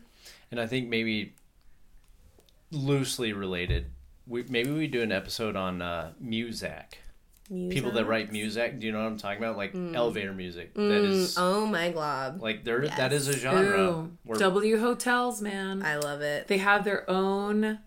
and 0.51 0.61
I 0.61 0.67
think 0.67 0.89
maybe 0.89 1.35
loosely 2.71 3.33
related. 3.33 3.87
We 4.27 4.43
maybe 4.45 4.71
we 4.71 4.87
do 4.87 5.03
an 5.03 5.13
episode 5.13 5.55
on 5.57 5.83
uh, 5.83 6.13
Muzak. 6.23 6.95
People 7.49 7.91
that 7.93 8.07
write 8.07 8.33
music 8.33 8.81
do 8.81 8.87
you 8.87 8.93
know 8.93 9.01
what 9.01 9.07
i'm 9.07 9.19
talking 9.19 9.37
about 9.43 9.57
like 9.57 9.75
elevator 9.75 10.33
music 10.33 10.73
that 10.75 10.81
Mm, 10.81 11.05
is 11.11 11.37
oh 11.39 11.67
my 11.67 11.91
glob. 11.91 12.41
like 12.43 12.65
there 12.65 12.81
that 12.89 13.13
yes. 13.13 13.13
is 13.13 13.29
a 13.29 13.39
genre 13.39 14.09
where 14.25 14.39
W 14.39 14.79
hotels, 14.79 15.43
man. 15.43 15.83
I 15.83 15.97
love 15.97 16.23
it. 16.23 16.49
they 16.49 16.59
have 16.59 16.85
their 16.85 17.09
own 17.11 17.79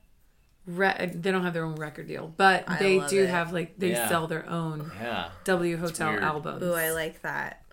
re- 0.68 1.12
they 1.14 1.32
don't 1.32 1.44
have 1.44 1.54
their 1.54 1.66
own 1.66 1.76
record 1.76 2.08
deal, 2.08 2.32
but 2.38 2.66
I 2.70 2.78
they 2.78 3.00
do 3.08 3.24
it. 3.24 3.30
have 3.30 3.52
like 3.52 3.78
they 3.80 3.92
Yeah. 3.92 4.08
sell 4.10 4.28
their 4.28 4.48
own 4.48 4.92
Yeah. 5.02 5.30
W 5.46 5.78
Hotel 5.78 6.12
weird. 6.12 6.24
albums. 6.24 6.64
Ooh, 6.64 6.74
I 6.74 6.92
like 6.92 7.22
that. 7.24 7.64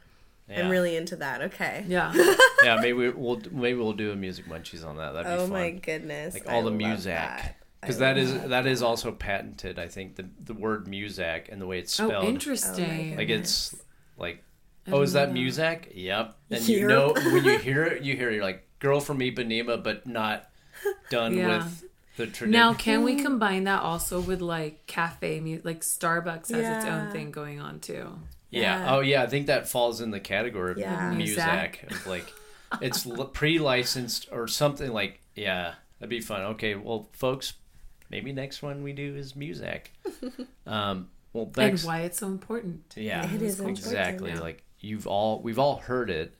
yeah. 0.48 0.60
I'm 0.64 0.70
really 0.70 0.96
into 0.96 1.16
that. 1.16 1.42
Okay. 1.42 1.84
yeah. 1.86 2.12
yeah, 2.64 2.76
maybe 2.76 2.92
we- 2.94 3.10
we'll 3.10 3.42
maybe 3.50 3.78
we'll 3.78 3.92
do 3.92 4.10
a 4.10 4.16
music 4.16 4.46
munchies 4.46 4.86
on 4.86 4.96
that. 4.96 5.12
That'd 5.12 5.26
be 5.26 5.34
Oh 5.34 5.38
fun. 5.40 5.50
my 5.50 5.70
goodness. 5.70 6.32
like 6.34 6.48
I 6.48 6.54
all 6.54 6.62
the 6.62 6.70
love 6.70 6.78
music, 6.78 7.12
that. 7.12 7.56
Because 7.84 7.98
that 7.98 8.18
is 8.18 8.32
love 8.32 8.48
that 8.50 8.66
is 8.66 8.82
also 8.82 9.12
patented. 9.12 9.78
I 9.78 9.88
think 9.88 10.16
the 10.16 10.26
the 10.44 10.54
word 10.54 10.86
Muzak 10.86 11.48
and 11.50 11.60
the 11.60 11.66
way 11.66 11.78
it's 11.78 11.98
Oh, 12.00 12.08
spelled. 12.08 12.24
interesting. 12.24 13.14
Oh, 13.14 13.16
like 13.18 13.28
it's 13.28 13.74
like, 14.16 14.42
I 14.86 14.90
oh, 14.92 15.02
is 15.02 15.12
didn't 15.12 15.28
that 15.28 15.34
know 15.34 15.40
music? 15.40 15.92
Yep. 15.94 16.36
And 16.50 16.68
you 16.68 16.86
know 16.88 17.12
when 17.14 17.44
you 17.44 17.58
hear 17.70 17.84
it, 17.84 18.02
you 18.02 18.16
hear 18.16 18.30
it, 18.30 18.34
you're 18.36 18.44
like 18.44 18.66
girl 18.78 19.00
from 19.00 19.18
Ipanema, 19.20 19.82
but 19.82 20.06
not 20.06 20.48
done 21.10 21.34
Yeah. 21.38 21.58
with 21.58 21.84
the 22.16 22.26
tradition. 22.26 22.50
Now, 22.50 22.74
can 22.74 23.02
we 23.02 23.16
combine 23.22 23.64
that 23.64 23.82
also 23.82 24.20
with 24.20 24.40
like 24.40 24.86
cafe 24.86 25.40
music? 25.40 25.64
Like 25.64 25.80
Starbucks 25.80 26.50
has 26.50 26.76
its 26.78 26.86
own 26.86 27.10
thing 27.10 27.30
going 27.30 27.60
on 27.60 27.80
too. 27.80 28.18
yeah. 28.50 28.60
Yeah. 28.84 28.94
Oh 28.96 29.00
yeah. 29.00 29.22
I 29.22 29.26
think 29.26 29.46
that 29.46 29.68
falls 29.68 30.00
in 30.00 30.10
the 30.10 30.20
category 30.20 30.72
of 30.72 30.78
Yeah. 30.78 31.10
music. 31.12 31.36
Music. 31.44 31.86
Of 31.90 32.06
like, 32.06 32.32
it's 32.80 33.06
pre-licensed 33.32 34.28
or 34.32 34.48
something 34.48 34.92
like. 34.92 35.20
Yeah, 35.36 35.74
that'd 35.98 36.08
be 36.10 36.20
fun. 36.20 36.42
Okay, 36.42 36.76
well, 36.76 37.08
folks, 37.12 37.54
maybe 38.14 38.32
next 38.32 38.62
one 38.62 38.82
we 38.84 38.92
do 38.92 39.16
is 39.16 39.34
music. 39.36 39.92
Um. 40.66 41.10
Well, 41.34 41.50
And 41.58 41.78
why 41.80 42.02
it's 42.02 42.18
so 42.20 42.28
important. 42.28 42.94
Yeah, 42.96 43.28
It 43.34 43.42
is 43.42 43.58
exactly. 43.60 44.30
yeah. 44.30 44.38
Like 44.40 44.62
you've 44.80 45.06
all 45.08 45.42
we've 45.42 45.58
all 45.58 45.76
heard 45.78 46.08
it, 46.08 46.32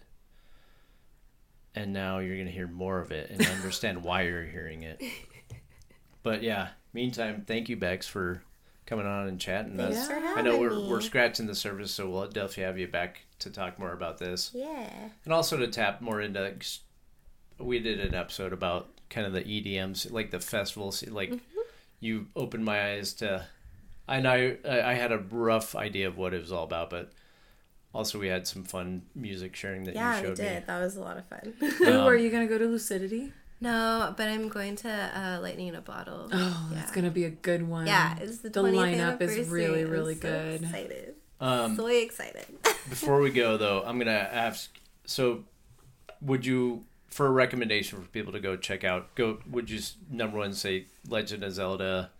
and 1.74 1.92
now 1.92 2.20
you're 2.20 2.38
gonna 2.38 2.50
hear 2.50 2.68
more 2.68 3.00
of 3.00 3.10
it 3.12 3.28
and 3.30 3.44
understand 3.58 4.02
why 4.04 4.22
you're 4.22 4.44
hearing 4.44 4.82
it. 4.84 5.02
But 6.22 6.42
yeah, 6.42 6.68
meantime, 6.94 7.44
thank 7.46 7.68
you, 7.68 7.76
Bex, 7.76 8.06
for 8.08 8.40
coming 8.86 9.04
on 9.04 9.28
and 9.28 9.38
chatting. 9.38 9.76
Thanks 9.76 9.98
us. 9.98 10.06
for 10.06 10.14
I 10.14 10.40
know 10.40 10.58
we're 10.58 10.70
me. 10.74 10.88
we're 10.88 11.02
scratching 11.02 11.46
the 11.46 11.54
surface, 11.54 11.90
so 11.92 12.08
we'll 12.08 12.28
definitely 12.28 12.62
have 12.62 12.78
you 12.78 12.88
back 12.88 13.26
to 13.40 13.50
talk 13.50 13.78
more 13.78 13.92
about 13.92 14.16
this, 14.16 14.50
Yeah. 14.54 14.88
and 15.26 15.34
also 15.34 15.58
to 15.58 15.68
tap 15.68 16.00
more 16.00 16.22
into. 16.22 16.50
We 17.58 17.78
did 17.78 18.00
an 18.00 18.14
episode 18.14 18.54
about 18.54 18.88
kind 19.10 19.26
of 19.26 19.34
the 19.34 19.42
EDMs, 19.42 20.10
like 20.10 20.30
the 20.30 20.40
festivals. 20.40 21.06
Like 21.06 21.28
Mm-hmm. 21.28 21.53
You 22.04 22.26
opened 22.36 22.64
my 22.64 22.92
eyes 22.92 23.14
to. 23.14 23.46
I 24.06 24.20
know 24.20 24.56
I, 24.68 24.80
I 24.90 24.94
had 24.94 25.12
a 25.12 25.18
rough 25.18 25.74
idea 25.74 26.06
of 26.08 26.18
what 26.18 26.34
it 26.34 26.40
was 26.40 26.52
all 26.52 26.64
about, 26.64 26.90
but 26.90 27.12
also 27.94 28.18
we 28.18 28.28
had 28.28 28.46
some 28.46 28.64
fun 28.64 29.02
music 29.14 29.56
sharing 29.56 29.84
that 29.84 29.94
Yeah, 29.94 30.16
you 30.16 30.20
we 30.22 30.28
showed 30.28 30.36
did. 30.36 30.66
That 30.66 30.80
was 30.80 30.96
a 30.96 31.00
lot 31.00 31.16
of 31.16 31.24
fun. 31.26 31.54
Ooh, 31.62 31.86
Um, 32.00 32.06
are 32.06 32.14
you 32.16 32.30
gonna 32.30 32.46
go 32.46 32.58
to 32.58 32.66
Lucidity? 32.66 33.32
no, 33.60 34.12
but 34.18 34.28
I'm 34.28 34.48
going 34.50 34.76
to 34.76 34.90
uh, 34.90 35.38
Lightning 35.40 35.68
in 35.68 35.74
a 35.74 35.80
Bottle. 35.80 36.28
Oh, 36.30 36.68
yeah. 36.70 36.76
that's 36.78 36.92
gonna 36.92 37.10
be 37.10 37.24
a 37.24 37.30
good 37.30 37.66
one. 37.66 37.86
Yeah, 37.86 38.18
it's 38.20 38.38
the, 38.38 38.50
the 38.50 38.62
lineup 38.62 39.22
is 39.22 39.30
anniversary. 39.30 39.44
really, 39.62 39.82
I'm 39.84 39.90
really 39.90 40.14
so 40.16 40.20
good. 40.20 40.62
Excited. 40.64 41.14
Um, 41.40 41.76
so 41.76 41.86
excited. 41.86 42.44
before 42.90 43.20
we 43.20 43.30
go 43.30 43.56
though, 43.56 43.82
I'm 43.86 43.98
gonna 43.98 44.10
ask. 44.10 44.70
So, 45.06 45.44
would 46.20 46.44
you, 46.44 46.84
for 47.08 47.26
a 47.26 47.30
recommendation 47.30 48.00
for 48.00 48.08
people 48.08 48.32
to 48.32 48.40
go 48.40 48.56
check 48.56 48.84
out, 48.84 49.14
go? 49.14 49.38
Would 49.50 49.70
you 49.70 49.80
number 50.10 50.38
one 50.38 50.52
say 50.54 50.86
Legend 51.08 51.44
of 51.44 51.52
Zelda, 51.52 52.10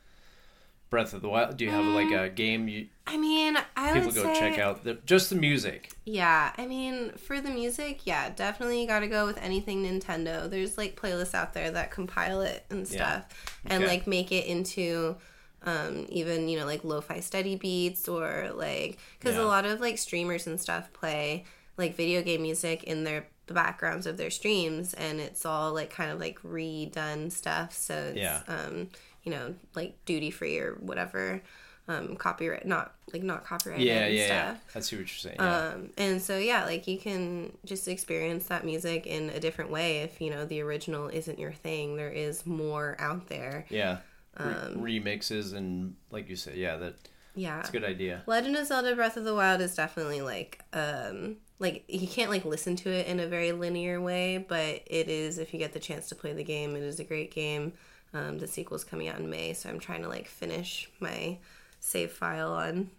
Breath 0.91 1.13
of 1.13 1.23
the 1.23 1.29
Wild? 1.29 1.57
Do 1.57 1.65
you 1.65 1.71
have 1.71 1.85
like 1.87 2.11
a 2.13 2.29
game 2.29 2.69
you 2.69 2.87
I 3.07 3.17
mean, 3.17 3.57
I 3.77 3.93
people 3.93 4.07
would 4.07 4.15
go 4.15 4.25
say, 4.25 4.39
check 4.39 4.59
out? 4.59 4.85
The, 4.85 4.95
just 5.07 5.31
the 5.31 5.37
music. 5.37 5.93
Yeah, 6.05 6.53
I 6.57 6.67
mean, 6.67 7.11
for 7.13 7.41
the 7.41 7.51
music, 7.51 8.07
yeah, 8.07 8.31
definitely 8.31 8.81
you 8.81 8.87
got 8.87 9.01
to 9.01 9.09
go 9.09 9.27
with 9.27 9.39
anything 9.39 9.85
Nintendo. 9.85 10.49
There's 10.49 10.79
like 10.79 10.99
playlists 11.01 11.35
out 11.35 11.53
there 11.55 11.71
that 11.73 11.91
compile 11.91 12.41
it 12.43 12.65
and 12.71 12.89
Yeah. 12.89 13.23
stuff 13.23 13.59
and 13.67 13.83
Okay. 13.85 13.93
like 13.93 14.07
make 14.07 14.31
it 14.33 14.47
into 14.47 15.17
um 15.65 16.07
even, 16.11 16.49
you 16.49 16.59
know, 16.59 16.67
like 16.67 16.85
lo-fi 16.85 17.21
study 17.21 17.57
beats 17.57 18.07
or 18.09 18.51
like 18.55 18.99
cuz 19.21 19.35
Yeah. 19.35 19.43
a 19.43 19.45
lot 19.47 19.65
of 19.65 19.81
like 19.81 19.99
streamers 19.99 20.47
and 20.47 20.61
stuff 20.61 20.93
play 20.93 21.45
like 21.77 21.97
video 21.97 22.23
game 22.23 22.43
music 22.43 22.85
in 22.85 23.03
their 23.05 23.27
the 23.47 23.55
backgrounds 23.55 24.07
of 24.07 24.17
their 24.17 24.31
streams 24.31 24.95
and 24.95 25.21
it's 25.21 25.45
all 25.45 25.73
like 25.75 25.91
kind 25.91 26.11
of 26.11 26.19
like 26.19 26.41
redone 26.43 27.31
stuff 27.31 27.73
so 27.75 27.95
it's 27.95 28.19
Yeah. 28.19 28.41
um 28.49 28.89
you 29.23 29.31
know, 29.33 29.55
like 29.75 29.95
duty 30.05 30.31
free 30.31 30.59
or 30.59 30.75
whatever 30.81 31.43
um 31.89 32.17
copyright 32.17 32.67
not 32.67 32.95
like 33.13 33.23
not 33.23 33.45
copyrighted 33.45 33.87
Yeah, 33.87 34.07
yeah, 34.07 34.27
stuff. 34.27 34.63
yeah. 34.73 34.79
I 34.79 34.81
see 34.81 34.97
what 34.97 35.01
you're 35.01 35.09
saying. 35.09 35.37
Yeah. 35.39 35.59
Um, 35.69 35.91
and 35.99 36.21
so 36.23 36.39
yeah, 36.39 36.65
like 36.65 36.87
you 36.87 36.99
can 36.99 37.53
just 37.67 37.87
experience 37.89 38.47
that 38.47 38.65
music 38.65 39.07
in 39.07 39.29
a 39.31 39.41
different 39.41 39.71
way 39.71 39.99
if 39.99 40.21
you 40.21 40.31
know 40.31 40.45
the 40.47 40.61
original 40.63 41.09
isn't 41.09 41.39
your 41.39 41.53
thing. 41.53 41.97
There 41.97 42.11
is 42.11 42.47
more 42.47 42.97
out 42.99 43.29
there. 43.29 43.67
yeah. 43.69 43.99
Re- 44.39 44.47
um, 44.53 44.75
remixes 44.83 45.55
and 45.55 45.95
like 46.11 46.29
you 46.29 46.37
said, 46.37 46.57
yeah, 46.57 46.77
that 46.79 46.95
Yeah. 47.35 47.61
it's 47.61 47.69
a 47.69 47.73
good 47.73 47.85
idea. 47.85 48.23
Legend 48.27 48.57
of 48.57 48.67
Zelda 48.67 48.97
Breath 48.97 49.17
of 49.17 49.25
the 49.25 49.35
Wild 49.35 49.61
is 49.61 49.75
definitely 49.75 50.23
like 50.23 50.63
um 50.73 51.37
like 51.65 51.85
you 51.89 52.07
can't 52.07 52.31
like 52.31 52.45
listen 52.45 52.77
to 52.77 52.91
it 52.91 53.07
in 53.07 53.21
a 53.21 53.27
very 53.27 53.53
linear 53.53 54.01
way, 54.01 54.37
but 54.37 54.83
it 54.87 55.09
is 55.09 55.39
if 55.39 55.53
you 55.55 55.59
get 55.59 55.73
the 55.73 55.81
chance 55.81 56.09
to 56.11 56.15
play 56.15 56.33
the 56.35 56.45
game, 56.45 56.77
it 56.77 56.83
is 56.83 57.01
a 57.01 57.05
great 57.05 57.33
game. 57.35 57.73
Um, 58.13 58.39
the 58.39 58.47
sequel's 58.47 58.85
coming 58.85 59.09
out 59.09 59.19
in 59.19 59.31
May, 59.31 59.55
so 59.55 59.69
I'm 59.71 59.81
trying 59.81 60.03
to 60.03 60.09
like 60.09 60.29
finish 60.29 60.91
my 61.01 61.39
save 61.81 62.13
file 62.13 62.53
on 62.53 62.91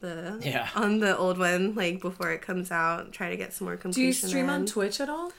the 0.00 0.40
Yeah. 0.42 0.68
on 0.76 1.00
the 1.00 1.16
old 1.16 1.36
one 1.36 1.74
like 1.74 2.00
before 2.00 2.30
it 2.30 2.42
comes 2.42 2.70
out. 2.70 3.12
Try 3.12 3.30
to 3.30 3.36
get 3.36 3.52
some 3.52 3.66
more 3.66 3.76
completion. 3.76 4.00
Do 4.00 4.06
you 4.06 4.12
completion. 4.12 4.28
stream 4.28 4.50
on. 4.50 4.66
Twitch 4.66 5.00
at 5.00 5.08
all? 5.08 5.32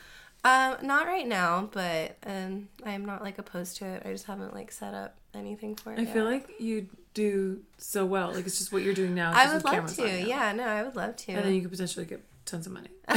Um, 0.46 0.76
not 0.82 1.08
right 1.08 1.28
now, 1.28 1.70
but 1.72 2.18
um, 2.26 2.68
I'm 2.86 3.06
not 3.06 3.24
like 3.24 3.40
opposed 3.40 3.78
to 3.78 3.86
it. 3.86 4.04
I 4.06 4.12
just 4.12 4.26
haven't 4.26 4.54
like 4.54 4.74
set 4.74 4.94
up 4.94 5.16
anything 5.34 5.76
for 5.76 5.94
it. 5.94 6.00
I 6.00 6.06
feel 6.06 6.26
like 6.26 6.50
you 6.60 6.90
do 7.14 7.62
so 7.78 8.06
well. 8.06 8.34
Like 8.34 8.46
it's 8.46 8.58
just 8.58 8.74
what 8.74 8.84
you're 8.84 8.94
doing 8.94 9.16
now. 9.16 9.32
I 9.34 9.54
would 9.54 9.64
love 9.64 9.96
to. 9.96 10.02
now. 10.06 10.26
Yeah, 10.26 10.52
no, 10.52 10.66
I 10.66 10.84
would 10.84 10.98
love 10.98 11.16
to. 11.16 11.32
And 11.32 11.46
then 11.46 11.54
you 11.54 11.62
could 11.62 11.72
potentially 11.72 12.06
get 12.06 12.22
tons 12.46 12.68
of 12.68 12.74
money. 12.74 12.90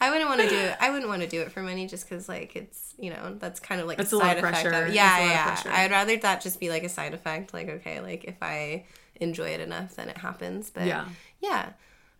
I 0.00 0.10
wouldn't 0.10 0.28
want 0.28 0.40
to 0.42 0.48
do 0.48 0.56
it. 0.56 0.76
I 0.80 0.90
wouldn't 0.90 1.08
want 1.08 1.22
to 1.22 1.28
do 1.28 1.40
it 1.42 1.50
for 1.52 1.62
money 1.62 1.86
just 1.86 2.08
because 2.08 2.28
like 2.28 2.54
it's 2.56 2.94
you 2.98 3.10
know 3.10 3.36
that's 3.38 3.60
kind 3.60 3.80
of 3.80 3.86
like 3.86 3.98
It's 3.98 4.12
a 4.12 4.16
a 4.16 4.18
lot 4.18 4.24
side 4.26 4.38
of 4.38 4.44
effect. 4.44 4.62
pressure. 4.62 4.76
Of, 4.82 4.86
It's 4.88 4.94
yeah, 4.94 5.10
lot 5.18 5.22
of 5.60 5.64
yeah. 5.66 5.76
I'd 5.80 5.90
rather 5.90 6.16
that 6.18 6.40
just 6.40 6.60
be 6.60 6.70
like 6.70 6.84
a 6.84 6.88
side 6.88 7.14
effect. 7.14 7.52
Like 7.52 7.68
okay, 7.68 8.00
like 8.00 8.24
if 8.24 8.36
I 8.42 8.84
enjoy 9.16 9.48
it 9.50 9.60
enough, 9.60 9.96
then 9.96 10.08
it 10.08 10.18
happens. 10.18 10.70
But 10.70 10.86
Yeah. 10.86 11.06
yeah. 11.40 11.70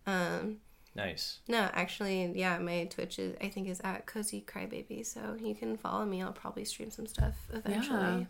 Um, 0.05 0.57
Nice. 0.95 1.39
no, 1.47 1.69
actually, 1.73 2.33
yeah, 2.35 2.57
my 2.57 2.85
Twitch 2.85 3.19
is 3.19 3.35
I 3.39 3.47
think 3.47 3.69
is 3.69 3.79
at 3.83 4.05
Cozy 4.05 4.43
Crybaby, 4.45 5.05
so 5.05 5.37
you 5.39 5.55
can 5.55 5.77
follow 5.77 6.03
me. 6.03 6.21
I'll 6.21 6.33
probably 6.33 6.65
stream 6.65 6.89
some 6.91 7.05
stuff 7.07 7.35
eventually. 7.53 7.99
Yeah, 7.99 8.23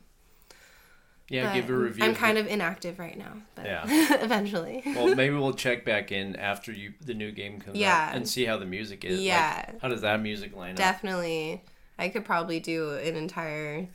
But 1.31 1.53
give 1.53 1.69
a 1.69 1.73
review. 1.73 2.03
I'm 2.03 2.15
kind 2.15 2.37
of 2.37 2.47
inactive 2.47 2.97
right 2.99 3.17
now, 3.17 3.33
but 3.55 3.65
Yeah. 3.65 3.85
eventually. 4.23 4.81
Well, 4.85 5.13
maybe 5.15 5.35
we'll 5.35 5.53
check 5.53 5.85
back 5.85 6.11
in 6.11 6.35
after 6.35 6.71
you 6.71 6.93
the 7.01 7.13
new 7.13 7.31
game 7.31 7.59
comes 7.59 7.77
Yeah. 7.77 8.07
out 8.09 8.15
and 8.15 8.27
see 8.27 8.45
how 8.45 8.57
the 8.57 8.65
music 8.65 9.05
is. 9.05 9.17
Like, 9.19 9.25
Yeah. 9.27 9.71
how 9.81 9.89
does 9.89 10.01
that 10.01 10.21
music 10.21 10.55
line 10.55 10.71
up? 10.71 10.77
Definitely, 10.77 11.63
I 11.97 12.09
could 12.09 12.25
probably 12.25 12.59
do 12.59 12.91
an 12.95 13.15
entire 13.15 13.87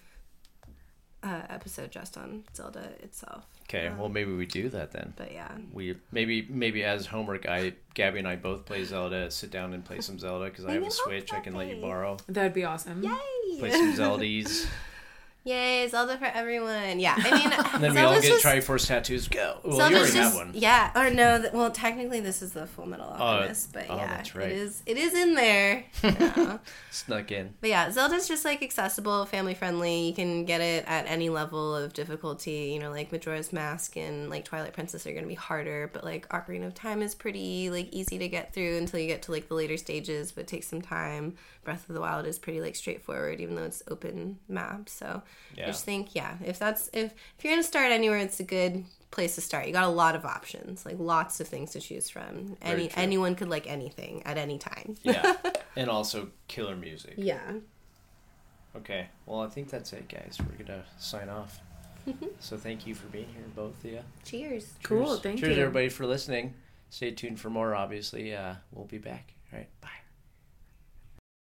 uh, 1.23 1.43
episode 1.49 1.91
just 1.91 2.19
on 2.19 2.45
Zelda 2.55 2.91
itself. 3.01 3.47
Okay, 3.63 3.91
well 3.99 4.11
maybe 4.11 4.31
we 4.35 4.45
do 4.45 4.69
that 4.69 4.93
then. 4.93 5.15
But 5.17 5.33
yeah, 5.33 5.51
We 5.73 5.97
maybe 6.13 6.47
maybe 6.51 6.85
as 6.85 7.07
homework, 7.07 7.49
I 7.49 7.73
Gabby 7.95 8.19
and 8.19 8.29
I 8.29 8.37
both 8.37 8.67
play 8.67 8.85
Zelda. 8.85 9.31
Sit 9.31 9.51
down 9.51 9.73
and 9.73 9.83
play 9.83 10.01
some 10.03 10.19
Zelda 10.19 10.45
because 10.47 10.67
I 10.67 10.73
have 10.75 10.83
a 10.83 10.91
Switch. 10.91 11.33
I 11.33 11.41
can 11.41 11.55
let 11.55 11.69
you 11.75 11.81
borrow. 11.81 12.19
That'd 12.29 12.53
be 12.53 12.65
awesome. 12.65 13.03
Yay! 13.03 13.59
Play 13.59 13.71
some 13.71 13.95
Zeldies, 13.97 14.67
Yay, 15.47 15.87
Zelda 15.89 16.17
for 16.17 16.25
everyone. 16.25 16.99
Yeah, 16.99 17.17
I 17.19 17.31
mean, 17.39 17.53
and 17.75 17.85
then 17.85 17.95
we 17.95 18.01
all 18.01 18.15
get 18.15 18.25
just, 18.25 18.45
Triforce 18.45 18.87
tattoos. 18.87 19.29
Go. 19.29 19.59
Well, 19.63 19.91
you 19.91 19.97
already 19.97 20.13
just, 20.13 20.17
have 20.17 20.35
one. 20.35 20.53
Yeah, 20.55 20.91
or 20.97 21.11
no, 21.11 21.39
th- 21.39 21.53
well, 21.53 21.71
technically 21.71 22.21
this 22.21 22.41
is 22.41 22.53
the 22.53 22.67
Full 22.67 22.87
Metal 22.87 23.15
Oh, 23.19 23.23
Alchemist, 23.23 23.75
but 23.75 23.85
oh, 23.91 23.97
yeah, 23.97 24.07
that's 24.07 24.35
right. 24.35 24.49
it 24.49 24.57
is. 24.57 24.83
It 24.87 24.97
is 24.97 25.15
in 25.15 25.35
there. 25.35 25.85
Yeah. 26.15 26.59
Snuck 26.91 27.33
in. 27.33 27.55
But 27.61 27.71
yeah, 27.71 27.91
Zelda's 27.91 28.29
just 28.29 28.45
like 28.45 28.63
accessible, 28.63 29.27
family 29.27 29.55
friendly. 29.55 30.07
You 30.07 30.15
can 30.15 30.45
get 30.45 30.61
it 30.61 30.85
at 30.87 31.07
any 31.07 31.29
level 31.29 31.75
of 31.75 31.93
difficulty. 31.93 32.71
You 32.73 32.79
know, 32.79 32.91
like 32.91 33.11
Majora's 33.13 33.53
Mask 33.53 33.97
and 33.97 34.31
like 34.31 34.45
Twilight 34.45 34.73
Princess 34.73 35.07
are 35.07 35.13
gonna 35.13 35.27
be 35.27 35.35
harder, 35.35 35.91
but 35.93 36.05
like 36.05 36.29
Ocarina 36.29 36.67
of 36.67 36.75
Time 36.75 37.03
is 37.03 37.15
pretty 37.15 37.69
like 37.69 37.93
easy 37.93 38.19
to 38.19 38.29
get 38.29 38.55
through 38.55 38.79
until 38.79 39.01
you 39.01 39.07
get 39.07 39.23
to 39.23 39.33
like 39.33 39.49
the 39.49 39.55
later 39.55 39.77
stages, 39.77 40.33
but 40.33 40.43
it 40.43 40.47
takes 40.47 40.69
some 40.69 40.81
time. 40.81 41.35
Breath 41.65 41.89
of 41.89 41.95
the 41.95 42.01
Wild 42.01 42.27
is 42.27 42.39
pretty 42.39 42.61
like 42.61 42.77
straightforward, 42.77 43.41
even 43.41 43.57
though 43.57 43.65
it's 43.65 43.83
open 43.89 44.39
map. 44.49 44.89
So 44.89 45.23
Yeah. 45.57 45.65
I 45.65 45.67
just 45.69 45.85
think, 45.85 46.15
yeah, 46.15 46.37
if 46.45 46.59
that's 46.59 46.89
if 46.93 47.13
if 47.39 47.45
you're 47.45 47.53
gonna 47.53 47.63
start 47.63 47.93
anywhere, 47.93 48.19
it's 48.19 48.41
a 48.41 48.45
good 48.45 48.85
place 49.11 49.37
to 49.37 49.41
start. 49.41 49.67
You 49.67 49.73
got 49.73 49.85
a 49.85 49.89
lot 49.89 50.17
of 50.17 50.25
options, 50.25 50.85
like 50.85 50.97
lots 50.99 51.41
of 51.41 51.47
things 51.49 51.73
to 51.73 51.81
choose 51.81 52.11
from. 52.11 52.57
Any 52.61 52.91
anyone 52.97 53.35
could 53.37 53.49
like 53.49 53.69
anything 53.71 54.23
at 54.25 54.37
any 54.37 54.59
time. 54.59 54.97
Yeah, 55.03 55.35
and 55.77 55.89
also 55.89 56.29
killer 56.49 56.77
music. 56.77 57.15
Yeah. 57.17 57.41
Okay, 58.77 59.07
well 59.27 59.41
I 59.41 59.49
think 59.49 59.71
that's 59.71 59.93
it, 59.93 60.09
guys. 60.09 60.39
We're 60.41 60.65
gonna 60.65 60.85
sign 60.99 61.29
off. 61.29 61.61
so 62.41 62.57
thank 62.57 62.87
you 62.87 62.95
for 62.95 63.07
being 63.07 63.29
here, 63.29 63.45
both 63.55 63.83
of 63.85 63.91
you. 63.91 64.01
Cheers. 64.25 64.75
Cool, 64.83 65.07
Cheers. 65.07 65.21
thank 65.21 65.41
Cheers, 65.41 65.57
you. 65.57 65.63
everybody, 65.63 65.89
for 65.89 66.05
listening. 66.07 66.55
Stay 66.91 67.13
tuned 67.13 67.41
for 67.41 67.51
more. 67.51 67.75
Obviously, 67.75 68.35
uh, 68.35 68.55
we'll 68.73 68.85
be 68.87 68.99
back. 68.99 69.33
All 69.53 69.59
right, 69.59 69.69
bye. 69.81 69.89